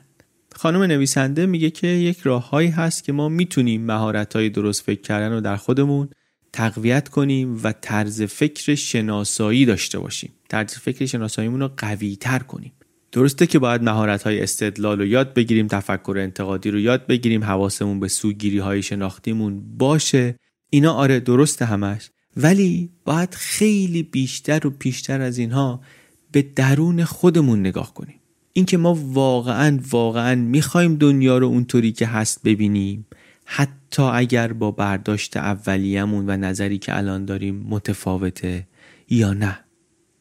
خانم 0.55 0.83
نویسنده 0.83 1.45
میگه 1.45 1.69
که 1.69 1.87
یک 1.87 2.19
راههایی 2.19 2.69
هست 2.69 3.03
که 3.03 3.13
ما 3.13 3.29
می‌تونیم 3.29 3.85
مهارت‌های 3.85 4.49
درست 4.49 4.83
فکر 4.83 5.01
کردن 5.01 5.31
رو 5.31 5.41
در 5.41 5.55
خودمون 5.55 6.09
تقویت 6.57 7.09
کنیم 7.09 7.59
و 7.63 7.71
طرز 7.71 8.21
فکر 8.21 8.75
شناسایی 8.75 9.65
داشته 9.65 9.99
باشیم. 9.99 10.31
طرز 10.49 10.73
فکر 10.73 11.05
شناساییمون 11.05 11.59
رو 11.59 11.69
قوی 11.77 12.15
تر 12.15 12.39
کنیم. 12.39 12.71
درسته 13.11 13.47
که 13.47 13.59
باید 13.59 13.83
مهارت 13.83 14.23
های 14.23 14.41
استدلال 14.41 14.99
رو 14.99 15.05
یاد 15.05 15.33
بگیریم 15.33 15.67
تفکر 15.67 16.17
انتقادی 16.17 16.71
رو 16.71 16.79
یاد 16.79 17.07
بگیریم 17.07 17.43
حواسمون 17.43 17.99
به 17.99 18.07
سوگیری 18.07 18.57
های 18.57 18.83
شناختیمون 18.83 19.77
باشه. 19.77 20.35
اینا 20.69 20.93
آره 20.93 21.19
درسته 21.19 21.65
همش. 21.65 22.09
ولی 22.37 22.89
باید 23.05 23.35
خیلی 23.35 24.03
بیشتر 24.03 24.67
و 24.67 24.69
بیشتر 24.69 25.21
از 25.21 25.37
اینها 25.37 25.81
به 26.31 26.41
درون 26.41 27.03
خودمون 27.03 27.59
نگاه 27.59 27.93
کنیم. 27.93 28.19
اینکه 28.53 28.77
ما 28.77 28.93
واقعا 28.93 29.79
واقعا 29.89 30.35
می‌خوایم 30.35 30.95
دنیا 30.95 31.37
رو 31.37 31.47
اونطوری 31.47 31.91
که 31.91 32.07
هست 32.07 32.43
ببینیم 32.43 33.05
حتی 33.49 34.03
اگر 34.03 34.53
با 34.53 34.71
برداشت 34.71 35.37
اولیه‌مون 35.37 36.29
و 36.29 36.37
نظری 36.37 36.77
که 36.77 36.97
الان 36.97 37.25
داریم 37.25 37.65
متفاوته 37.69 38.67
یا 39.09 39.33
نه. 39.33 39.59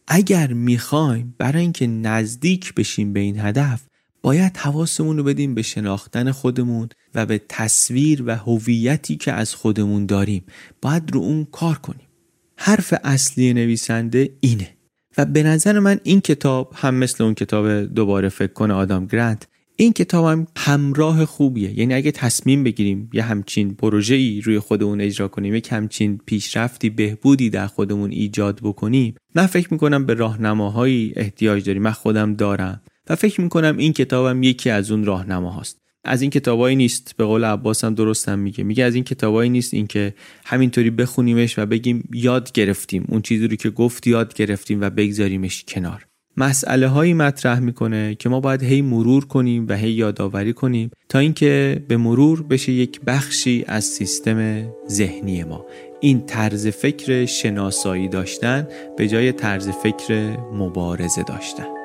اگر 0.09 0.53
می‌خوایم 0.53 1.35
برای 1.39 1.63
اینکه 1.63 1.87
نزدیک 1.87 2.75
بشیم 2.75 3.13
به 3.13 3.21
این 3.21 3.41
هدف 3.41 3.83
باید 4.23 4.57
حواسمون 4.57 5.17
رو 5.17 5.25
بدیم 5.25 5.55
به 5.55 5.63
شناختن 5.63 6.31
خودمون 6.31 6.89
و 7.15 7.27
به 7.27 7.41
تصویر 7.49 8.23
و 8.27 8.37
هویتی 8.37 9.17
که 9.17 9.33
از 9.33 9.55
خودمون 9.55 10.07
داریم. 10.07 10.45
باید 10.83 11.13
رو 11.13 11.21
اون 11.21 11.45
کار 11.45 11.79
کنیم. 11.79 12.07
حرف 12.57 12.95
اصلی 13.05 13.55
نویسنده 13.55 14.31
اینه. 14.41 14.77
و 15.19 15.25
به 15.25 15.43
نظر 15.43 15.79
من 15.79 16.01
این 16.03 16.21
کتاب 16.21 16.73
هم 16.77 16.95
مثل 16.95 17.25
اون 17.25 17.35
کتاب 17.35 17.83
دوباره 17.83 18.29
فکر 18.29 18.53
کنه 18.53 18.75
آدام 18.75 19.07
گرانت 19.07 19.47
این 19.79 19.93
کتاب 19.93 20.27
هم 20.27 20.47
همراه 20.57 21.25
خوبیه. 21.25 21.79
یعنی 21.79 21.95
اگه 21.95 22.11
تصمیم 22.11 22.65
بگیریم 22.65 23.11
یه 23.13 23.23
همچین 23.23 23.75
پروژه 23.75 24.15
ای 24.15 24.41
روی 24.41 24.59
خودمون 24.59 25.01
اجرا 25.01 25.29
کنیم 25.29 25.55
یک 25.55 25.73
همچین 25.73 26.21
پیشرفتی 26.27 26.91
بهبودی 26.91 27.51
در 27.51 27.67
خودمون 27.67 28.11
ایجاد 28.11 28.61
بکنیم 28.63 29.15
من 29.35 29.47
فکر 29.47 29.73
می‌کنم 29.73 30.07
به 30.07 30.15
راهنماهایی 30.15 31.13
احتیاج 31.17 31.65
داریم. 31.65 31.83
من 31.83 31.91
خودم 31.91 32.35
دارم. 32.35 32.83
و 33.11 33.17
فکر 33.17 33.41
می‌کنم 33.41 33.77
این 33.77 33.93
کتابم 33.93 34.43
یکی 34.43 34.71
از 34.71 34.91
اون 34.91 35.05
راهنماهاست 35.05 35.81
از 36.05 36.23
این 36.23 36.31
کتابایی 36.31 36.77
نیست. 36.77 37.15
به 37.17 37.25
قول 37.25 37.45
عباس 37.45 37.85
هم 37.85 37.95
درستم 37.95 38.39
میگه. 38.39 38.65
میگه 38.65 38.85
از 38.85 38.95
این 38.95 39.05
کتابایی 39.05 39.51
نیست 39.51 39.75
اینکه 39.75 40.15
همینطوری 40.45 40.91
بخونیمش 40.91 41.59
و 41.59 41.67
بگیم 41.67 42.09
یاد 42.15 42.53
گرفتیم. 42.53 43.05
اون 43.09 43.23
چیزی 43.23 43.49
رو 43.49 43.57
که 43.57 43.71
گفت 43.71 44.07
یاد 44.07 44.35
گرفتیم 44.35 44.81
و 44.81 44.91
بگذاریمش 44.91 45.65
کنار. 45.69 46.07
مسئله 46.37 46.89
هایی 46.89 47.15
مطرح 47.15 47.59
می‌کنه 47.59 48.15
که 48.15 48.29
ما 48.29 48.41
باید 48.41 48.63
هی 48.63 48.83
مرور 48.83 49.25
کنیم 49.25 49.67
و 49.69 49.77
هی 49.77 49.91
یادآوری 49.91 50.53
کنیم 50.53 50.91
تا 51.09 51.19
اینکه 51.19 51.83
به 51.89 51.97
مرور 51.97 52.43
بشه 52.43 52.73
یک 52.73 53.01
بخشی 53.07 53.65
از 53.69 53.85
سیستم 53.85 54.63
ذهنی 54.89 55.45
ما. 55.45 55.67
این 56.01 56.27
طرز 56.27 56.67
فکر 56.67 57.25
شناسایی 57.25 58.09
داشتن 58.09 58.69
به 58.97 59.09
جای 59.09 59.33
طرز 59.33 59.69
فکر 59.69 60.37
مبارزه 60.53 61.23
داشتن. 61.23 61.76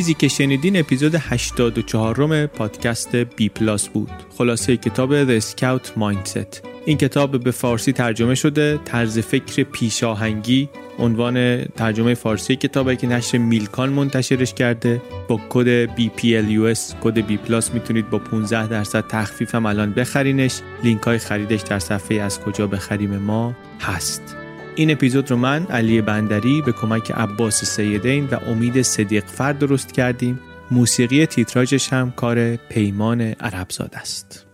چیزی 0.00 0.14
که 0.14 0.28
شنیدین 0.28 0.76
اپیزود 0.76 1.14
84 1.14 2.16
اُم 2.16 2.46
پادکست 2.46 3.16
بی 3.16 3.48
پلاس 3.48 3.88
بود. 3.88 4.10
خلاصه 4.38 4.76
کتاب 4.76 5.40
Scout 5.40 5.86
Mindset. 5.98 6.68
این 6.84 6.98
کتاب 6.98 7.44
به 7.44 7.50
فارسی 7.50 7.92
ترجمه 7.92 8.34
شده 8.34 8.78
طرز 8.84 9.18
فکر 9.18 9.62
پیشاهنگی 9.62 10.68
عنوان 10.98 11.64
ترجمه 11.64 12.14
فارسی 12.14 12.56
کتابی 12.56 12.96
که 12.96 13.06
نشر 13.06 13.38
میلکان 13.38 13.88
منتشرش 13.88 14.54
کرده. 14.54 15.02
با 15.28 15.40
کد 15.48 15.86
BPLUS 15.86 16.94
کد 17.04 17.28
B 17.28 17.32
پلاس 17.32 17.74
می‌تونید 17.74 18.10
با 18.10 18.18
15 18.18 18.66
درصد 18.66 19.04
تخفیف 19.08 19.54
هم 19.54 19.66
الان 19.66 19.92
بخرینش. 19.92 20.60
لینک 20.84 21.02
های 21.02 21.18
خریدش 21.18 21.60
در 21.60 21.78
صفحه 21.78 22.20
از 22.20 22.40
کجا 22.40 22.66
بخریم 22.66 23.16
ما 23.16 23.54
هست. 23.80 24.39
این 24.80 24.90
اپیزود 24.90 25.30
رو 25.30 25.36
من 25.36 25.66
علی 25.66 26.02
بندری 26.02 26.62
به 26.62 26.72
کمک 26.72 27.10
عباس 27.10 27.64
سیدین 27.64 28.24
و 28.24 28.34
امید 28.34 28.82
صدیق 28.82 29.24
فرد 29.24 29.58
درست 29.58 29.92
کردیم. 29.92 30.40
موسیقی 30.70 31.26
تیتراژش 31.26 31.88
هم 31.88 32.10
کار 32.10 32.56
پیمان 32.56 33.20
عربزاد 33.20 33.90
است. 33.94 34.46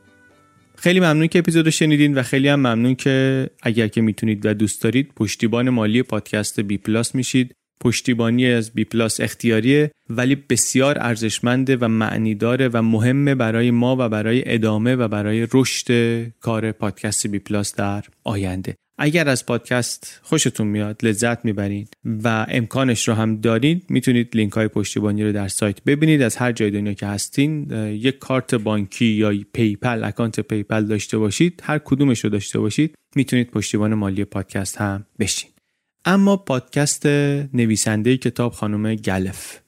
خیلی 0.77 1.01
ممنون 1.01 1.27
که 1.27 1.39
اپیزود 1.39 1.65
رو 1.65 1.71
شنیدین 1.71 2.15
و 2.15 2.23
خیلی 2.23 2.49
هم 2.49 2.61
ممنون 2.61 2.95
که 2.95 3.47
اگر 3.63 3.89
که 3.89 4.01
می‌تونید 4.01 4.47
و 4.47 4.55
دوست 4.55 4.83
دارید 4.83 5.13
پشتیبان 5.17 5.71
مالی 5.71 6.03
پادکست 6.03 6.61
بی 6.61 6.79
پلاس 6.79 7.15
میشید. 7.15 7.55
پشتیبانی 7.81 8.47
از 8.47 8.71
بی 8.71 8.85
پلاس 8.85 9.21
اختیاریه 9.21 9.91
ولی 10.11 10.35
بسیار 10.35 10.99
ارزشمنده 10.99 11.77
و 11.77 11.89
معنیداره 11.89 12.69
و 12.69 12.83
مهمه 12.83 13.35
برای 13.35 13.71
ما 13.71 13.97
و 13.99 14.09
برای 14.09 14.43
ادامه 14.55 14.97
و 14.97 15.09
برای 15.09 15.47
رشد 15.53 15.89
کار 16.41 16.73
پادکست 16.73 17.27
بی 17.27 17.39
پلاس 17.39 17.75
در 17.75 18.05
آینده. 18.25 18.75
اگر 18.99 19.29
از 19.29 19.47
پادکست 19.47 20.21
خوشتون 20.23 20.67
میاد 20.67 21.05
لذت 21.05 21.45
می‌برید 21.45 21.95
و 22.05 22.47
امکانش 22.49 23.09
رو 23.09 23.15
هم 23.15 23.41
دارید 23.41 23.87
می‌تونید 23.89 24.37
لینک 24.37 24.53
های 24.53 24.69
پشتیبانی 24.69 25.25
رو 25.25 25.33
در 25.33 25.49
سایت 25.49 25.85
ببینید. 25.85 26.23
از 26.23 26.37
هر 26.37 26.53
جای 26.53 26.71
دنیا 26.71 26.93
که 26.93 27.07
هستین 27.07 27.71
یک 27.91 28.19
کارت 28.19 28.55
بانکی 28.55 29.07
یا 29.07 29.33
PayPal 29.53 30.05
اکانت 30.05 30.41
PayPal 30.41 30.85
داشته 30.85 31.19
باشید 31.19 31.63
هر 31.65 31.79
کدومش 31.79 32.25
رو 32.25 32.31
داشته 32.31 32.59
باشید 32.59 32.95
می‌تونید 33.17 33.51
پشتیبان 33.51 33.95
مالی 33.95 34.25
پادکست 34.25 34.77
هم 34.77 35.07
بشین. 35.19 35.51
اما 36.05 36.37
پادکست 36.37 37.07
نویسنده 37.07 38.17
کتاب 38.17 38.53
خانم 38.53 38.95
گلف. 38.95 39.61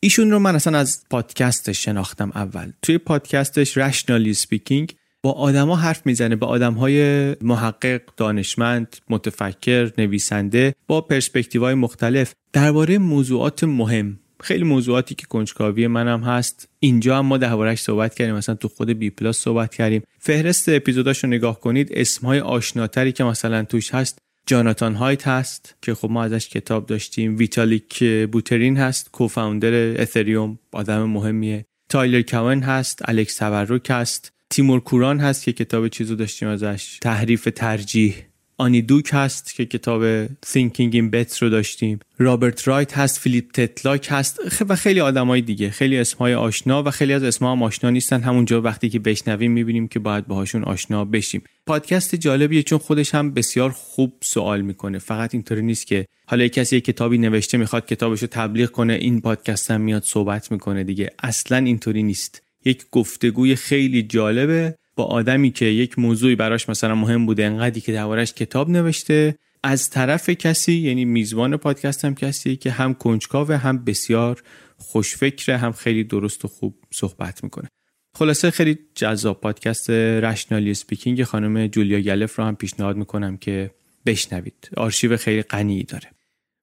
ایشون 0.00 0.30
رو 0.30 0.38
من 0.38 0.54
اصلا 0.54 0.78
از 0.78 1.04
پادکستش 1.10 1.84
شناختم 1.84 2.32
اول. 2.34 2.72
توی 2.82 2.98
پادکستش 2.98 3.78
Rationally 3.78 4.34
Speaking 4.34 4.94
با 5.26 5.32
آدما 5.32 5.76
حرف 5.76 6.06
می‌زنه 6.06 6.36
با 6.36 6.46
آدمهای 6.46 7.30
محقق 7.40 8.00
دانشمند 8.16 8.96
متفکر 9.10 9.92
نویسنده 9.98 10.74
با 10.86 11.00
پرسپکتیوهای 11.00 11.74
مختلف. 11.74 12.34
درباره 12.52 12.98
موضوعات 12.98 13.64
مهم 13.64 14.18
خیلی 14.40 14.64
موضوعاتی 14.64 15.14
که 15.14 15.26
کنجکاوی 15.26 15.86
منم 15.86 16.20
هست. 16.20 16.68
اینجا 16.80 17.18
هم 17.18 17.26
ما 17.26 17.38
دربارهش 17.38 17.80
صحبت 17.80 18.14
کردیم 18.14 18.34
مثلا 18.34 18.54
تو 18.54 18.68
خود 18.68 18.90
بی 18.90 19.10
پلاس 19.10 19.38
صحبت 19.38 19.74
کردیم. 19.74 20.02
فهرست 20.18 20.68
اپیزوداش 20.68 21.24
رو 21.24 21.30
نگاه 21.30 21.60
کنید 21.60 21.88
اسمهای 21.92 22.40
آشناتری 22.40 23.12
که 23.12 23.24
مثلا 23.24 23.64
توش 23.64 23.94
هست. 23.94 24.18
جاناتان 24.46 24.94
هایت 24.94 25.28
هست 25.28 25.74
که 25.82 25.94
خب 25.94 26.10
ما 26.10 26.24
ازش 26.24 26.48
کتاب 26.48 26.86
داشتیم. 26.86 27.36
ویتالیک 27.36 28.04
بوترین 28.32 28.76
هست 28.76 29.10
co-founder 29.10 30.02
اتریوم 30.02 30.58
آدم 30.72 31.02
مهمیه. 31.02 31.64
تایلر 31.88 32.22
کاون 32.22 32.62
هست 32.62 33.08
الکس 33.08 33.36
تبرک 33.36 33.86
هست. 33.90 34.35
تیمور 34.50 34.80
کوران 34.80 35.20
هست 35.20 35.44
که 35.44 35.52
کتاب 35.52 35.88
چیزو 35.88 36.14
داشتیم 36.14 36.48
ازش. 36.48 36.98
تحریف 37.02 37.48
ترجیح. 37.56 38.14
آنی 38.58 38.82
دوک 38.82 39.10
هست 39.12 39.54
که 39.54 39.66
کتاب 39.66 40.26
Thinking 40.26 40.92
in 40.92 41.10
Bets 41.14 41.38
رو 41.38 41.48
داشتیم. 41.48 41.98
رابرت 42.18 42.68
رایت 42.68 42.98
هست 42.98 43.18
فیلیپ 43.18 43.50
تتلاک 43.50 44.06
هست. 44.10 44.62
و 44.68 44.76
خیلی 44.76 45.00
آدمای 45.00 45.40
دیگه. 45.40 45.70
خیلی 45.70 45.98
اسمهای 45.98 46.34
آشنا 46.34 46.82
و 46.82 46.90
خیلی 46.90 47.12
از 47.12 47.22
اسمها 47.22 47.52
هم 47.52 47.62
آشنا 47.62 47.90
نیستن. 47.90 48.20
همونجا 48.20 48.62
وقتی 48.62 48.88
که 48.88 48.98
بشنویم 48.98 49.52
می‌بینیم 49.52 49.88
که 49.88 49.98
باید 49.98 50.26
باهاشون 50.26 50.64
آشنا 50.64 51.04
بشیم. 51.04 51.42
پادکست 51.66 52.14
جالبیه 52.14 52.62
چون 52.62 52.78
خودش 52.78 53.14
هم 53.14 53.34
بسیار 53.34 53.70
خوب 53.70 54.12
سوال 54.22 54.60
می‌کنه. 54.60 54.98
فقط 54.98 55.34
اینطوری 55.34 55.62
نیست 55.62 55.86
که 55.86 56.06
حالا 56.26 56.48
کسی 56.48 56.80
کتابی 56.80 57.18
نوشته 57.18 57.58
می‌خواد 57.58 57.86
کتابش 57.86 58.22
رو 58.22 58.28
تبلیغ 58.30 58.70
کنه 58.70 58.92
این 58.92 59.20
پادکست 59.20 59.70
هم 59.70 59.80
میاد 59.80 60.02
صحبت 60.02 60.52
می‌کنه 60.52 60.84
دیگه. 60.84 61.10
اصلا 61.22 61.56
اینطوری 61.56 62.02
نیست. 62.02 62.42
یک 62.66 62.86
گفتگوی 62.90 63.56
خیلی 63.56 64.02
جالبه 64.02 64.74
با 64.96 65.04
آدمی 65.04 65.50
که 65.50 65.64
یک 65.64 65.98
موضوعی 65.98 66.36
براش 66.36 66.68
مثلا 66.68 66.94
مهم 66.94 67.26
بوده 67.26 67.44
انقدری 67.44 67.80
که 67.80 67.92
دربارش 67.92 68.32
کتاب 68.32 68.70
نوشته. 68.70 69.34
از 69.62 69.90
طرف 69.90 70.30
کسی 70.30 70.72
یعنی 70.72 71.04
میزبان 71.04 71.56
پادکست 71.56 72.04
هم 72.04 72.14
کسی 72.14 72.56
که 72.56 72.70
هم 72.70 72.94
کنجکاوه 72.94 73.56
هم 73.56 73.84
بسیار 73.84 74.42
خوشفکره 74.76 75.56
هم 75.56 75.72
خیلی 75.72 76.04
درست 76.04 76.44
و 76.44 76.48
خوب 76.48 76.78
صحبت 76.92 77.44
می‌کنه. 77.44 77.68
خلاصه 78.14 78.50
خیلی 78.50 78.78
جذاب 78.94 79.40
پادکست 79.40 79.90
Rationally 79.90 80.74
Speaking 80.74 81.24
خانم 81.24 81.66
جولیا 81.66 82.00
گلف 82.00 82.38
رو 82.38 82.44
هم 82.44 82.56
پیشنهاد 82.56 82.96
می‌کنم 82.96 83.36
که 83.36 83.70
بشنوید. 84.06 84.70
آرشیو 84.76 85.16
خیلی 85.16 85.42
غنی 85.42 85.82
داره. 85.82 86.15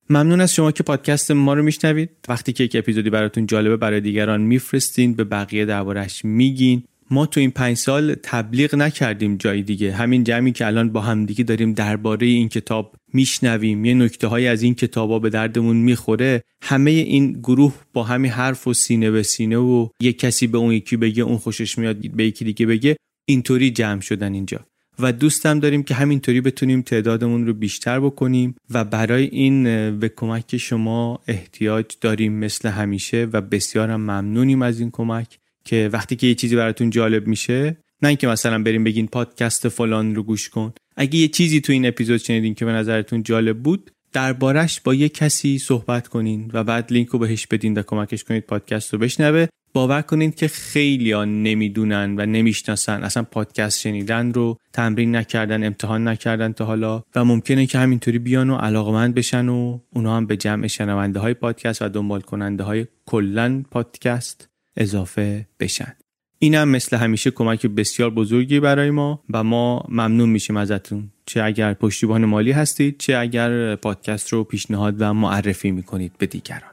ممنون 0.09 0.41
از 0.41 0.53
شما 0.53 0.71
که 0.71 0.83
پادکست 0.83 1.31
ما 1.31 1.53
رو 1.53 1.63
میشنوید. 1.63 2.09
وقتی 2.27 2.53
که 2.53 2.63
یک 2.63 2.75
اپیزودی 2.75 3.09
براتون 3.09 3.45
جالبه 3.45 3.77
برای 3.77 4.01
دیگران 4.01 4.41
میفرستین 4.41 5.13
به 5.13 5.23
بقیه 5.23 5.65
دربارش 5.65 6.25
میگین. 6.25 6.83
ما 7.11 7.25
تو 7.25 7.39
این 7.39 7.51
پنج 7.51 7.77
سال 7.77 8.15
تبلیغ 8.23 8.75
نکردیم 8.75 9.37
جای 9.37 9.61
دیگه. 9.61 9.93
همین 9.93 10.23
جمعی 10.23 10.51
که 10.51 10.67
الان 10.67 10.89
با 10.89 11.01
همدیگه 11.01 11.43
داریم 11.43 11.73
درباره 11.73 12.27
این 12.27 12.49
کتاب 12.49 12.95
میشنویم. 13.13 13.85
یه 13.85 13.93
نکته 13.93 14.27
های 14.27 14.47
از 14.47 14.63
این 14.63 14.75
کتابا 14.75 15.19
به 15.19 15.29
دردمون 15.29 15.77
می‌خوره. 15.77 16.41
همه 16.63 16.91
این 16.91 17.31
گروه 17.33 17.75
با 17.93 18.03
همین 18.03 18.31
حرف 18.31 18.67
و 18.67 18.73
سینه 18.73 19.11
به 19.11 19.23
سینه 19.23 19.57
و 19.57 19.87
یک 20.01 20.19
کسی 20.19 20.47
به 20.47 20.57
اون 20.57 20.71
یکی 20.71 20.97
بگه 20.97 21.23
اون 21.23 21.37
خوشش 21.37 21.77
میاد 21.77 21.97
به 21.97 22.25
یکی 22.25 22.45
دیگه 22.45 22.65
بگه 22.65 22.95
اینطوری 23.25 23.71
جمع 23.71 24.01
شدن 24.01 24.33
اینجا. 24.33 24.59
و 24.99 25.11
دوستم 25.11 25.59
داریم 25.59 25.83
که 25.83 25.93
همینطوری 25.93 26.41
بتونیم 26.41 26.81
تعدادمون 26.81 27.47
رو 27.47 27.53
بیشتر 27.53 27.99
بکنیم 27.99 28.55
و 28.69 28.83
برای 28.83 29.23
این 29.23 29.63
به 29.99 30.09
کمک 30.09 30.57
شما 30.57 31.19
احتیاج 31.27 31.85
داریم 32.01 32.33
مثل 32.33 32.69
همیشه 32.69 33.27
و 33.33 33.41
بسیارم 33.41 34.01
ممنونیم 34.01 34.61
از 34.61 34.79
این 34.79 34.91
کمک 34.91 35.39
که 35.65 35.89
وقتی 35.93 36.15
که 36.15 36.27
یه 36.27 36.35
چیزی 36.35 36.55
براتون 36.55 36.89
جالب 36.89 37.27
میشه 37.27 37.77
نه 38.01 38.09
اینکه 38.09 38.27
مثلا 38.27 38.63
بریم 38.63 38.83
بگین 38.83 39.07
پادکست 39.07 39.67
فلان 39.67 40.15
رو 40.15 40.23
گوش 40.23 40.49
کن. 40.49 40.73
اگه 40.95 41.19
یه 41.19 41.27
چیزی 41.27 41.61
تو 41.61 41.73
این 41.73 41.85
اپیزود 41.85 42.17
شنیدین 42.17 42.55
که 42.55 42.65
به 42.65 42.71
نظرتون 42.71 43.23
جالب 43.23 43.57
بود 43.59 43.91
دربارش 44.13 44.81
با 44.81 44.93
یه 44.93 45.09
کسی 45.09 45.57
صحبت 45.57 46.07
کنین 46.07 46.51
و 46.53 46.63
بعد 46.63 46.93
لینک 46.93 47.07
رو 47.07 47.19
بهش 47.19 47.47
بدین 47.47 47.77
و 47.77 47.81
کمکش 47.81 48.23
کنید 48.23 48.43
پادکست 48.43 48.93
رو 48.93 48.99
بشنوه. 48.99 49.47
باور 49.73 50.01
کنید 50.01 50.35
که 50.35 50.47
خیلی 50.47 51.11
ها 51.11 51.25
نمی‌دونن 51.25 52.15
و 52.17 52.25
نمی‌شناسن. 52.25 53.03
اصلا 53.03 53.23
پادکست 53.23 53.79
شنیدن 53.79 54.33
رو 54.33 54.57
تمرین 54.73 55.15
نکردن 55.15 55.63
امتحان 55.63 56.07
نکردن 56.07 56.51
تا 56.51 56.65
حالا 56.65 57.03
و 57.15 57.25
ممکنه 57.25 57.65
که 57.65 57.77
همینطوری 57.77 58.19
بیان 58.19 58.49
و 58.49 58.55
علاقمند 58.55 59.13
بشن 59.15 59.49
و 59.49 59.79
اونا 59.93 60.17
هم 60.17 60.25
به 60.25 60.37
جمع 60.37 60.67
شنونده 60.67 61.19
های 61.19 61.33
پادکست 61.33 61.81
و 61.81 61.89
دنبال 61.89 62.21
کننده 62.21 62.63
های 62.63 62.85
کلن 63.05 63.65
پادکست 63.71 64.49
اضافه 64.77 65.47
بشن. 65.59 65.95
اینم 66.43 66.69
مثل 66.69 66.97
همیشه 66.97 67.31
کمک 67.31 67.65
بسیار 67.65 68.09
بزرگی 68.09 68.59
برای 68.59 68.89
ما 68.89 69.23
و 69.33 69.43
ما 69.43 69.85
ممنون 69.89 70.29
میشیم 70.29 70.57
ازتون. 70.57 71.09
چه 71.25 71.43
اگر 71.43 71.73
پشتیبان 71.73 72.25
مالی 72.25 72.51
هستید 72.51 72.97
چه 72.97 73.17
اگر 73.17 73.75
پادکست 73.75 74.33
رو 74.33 74.43
پیشنهاد 74.43 74.95
و 74.99 75.13
معرفی 75.13 75.71
می‌کنید 75.71 76.11
به 76.17 76.25
دیگران. 76.25 76.71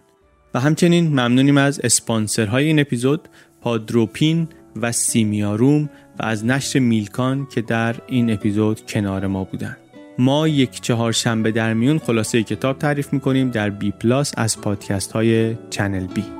و 0.54 0.60
همچنین 0.60 1.08
ممنونیم 1.08 1.56
از 1.56 1.80
اسپانسرهای 1.80 2.64
این 2.66 2.80
اپیزود 2.80 3.28
پادروپین 3.60 4.48
و 4.76 4.92
سیمیاروم 4.92 5.90
و 6.18 6.22
از 6.24 6.44
نشر 6.44 6.78
میلکان 6.78 7.46
که 7.54 7.60
در 7.60 7.96
این 8.06 8.32
اپیزود 8.32 8.80
کنار 8.86 9.26
ما 9.26 9.44
بودن. 9.44 9.76
ما 10.18 10.48
یک 10.48 10.80
چهارشنبه 10.80 11.50
در 11.50 11.74
میون 11.74 11.98
خلاصه 11.98 12.42
کتاب 12.42 12.78
تعریف 12.78 13.12
می‌کنیم 13.12 13.50
در 13.50 13.70
بی 13.70 13.90
پلاس 13.90 14.32
از 14.36 14.60
پادکست 14.60 15.12
های 15.12 15.56
چنل 15.70 16.06
بی. 16.06 16.39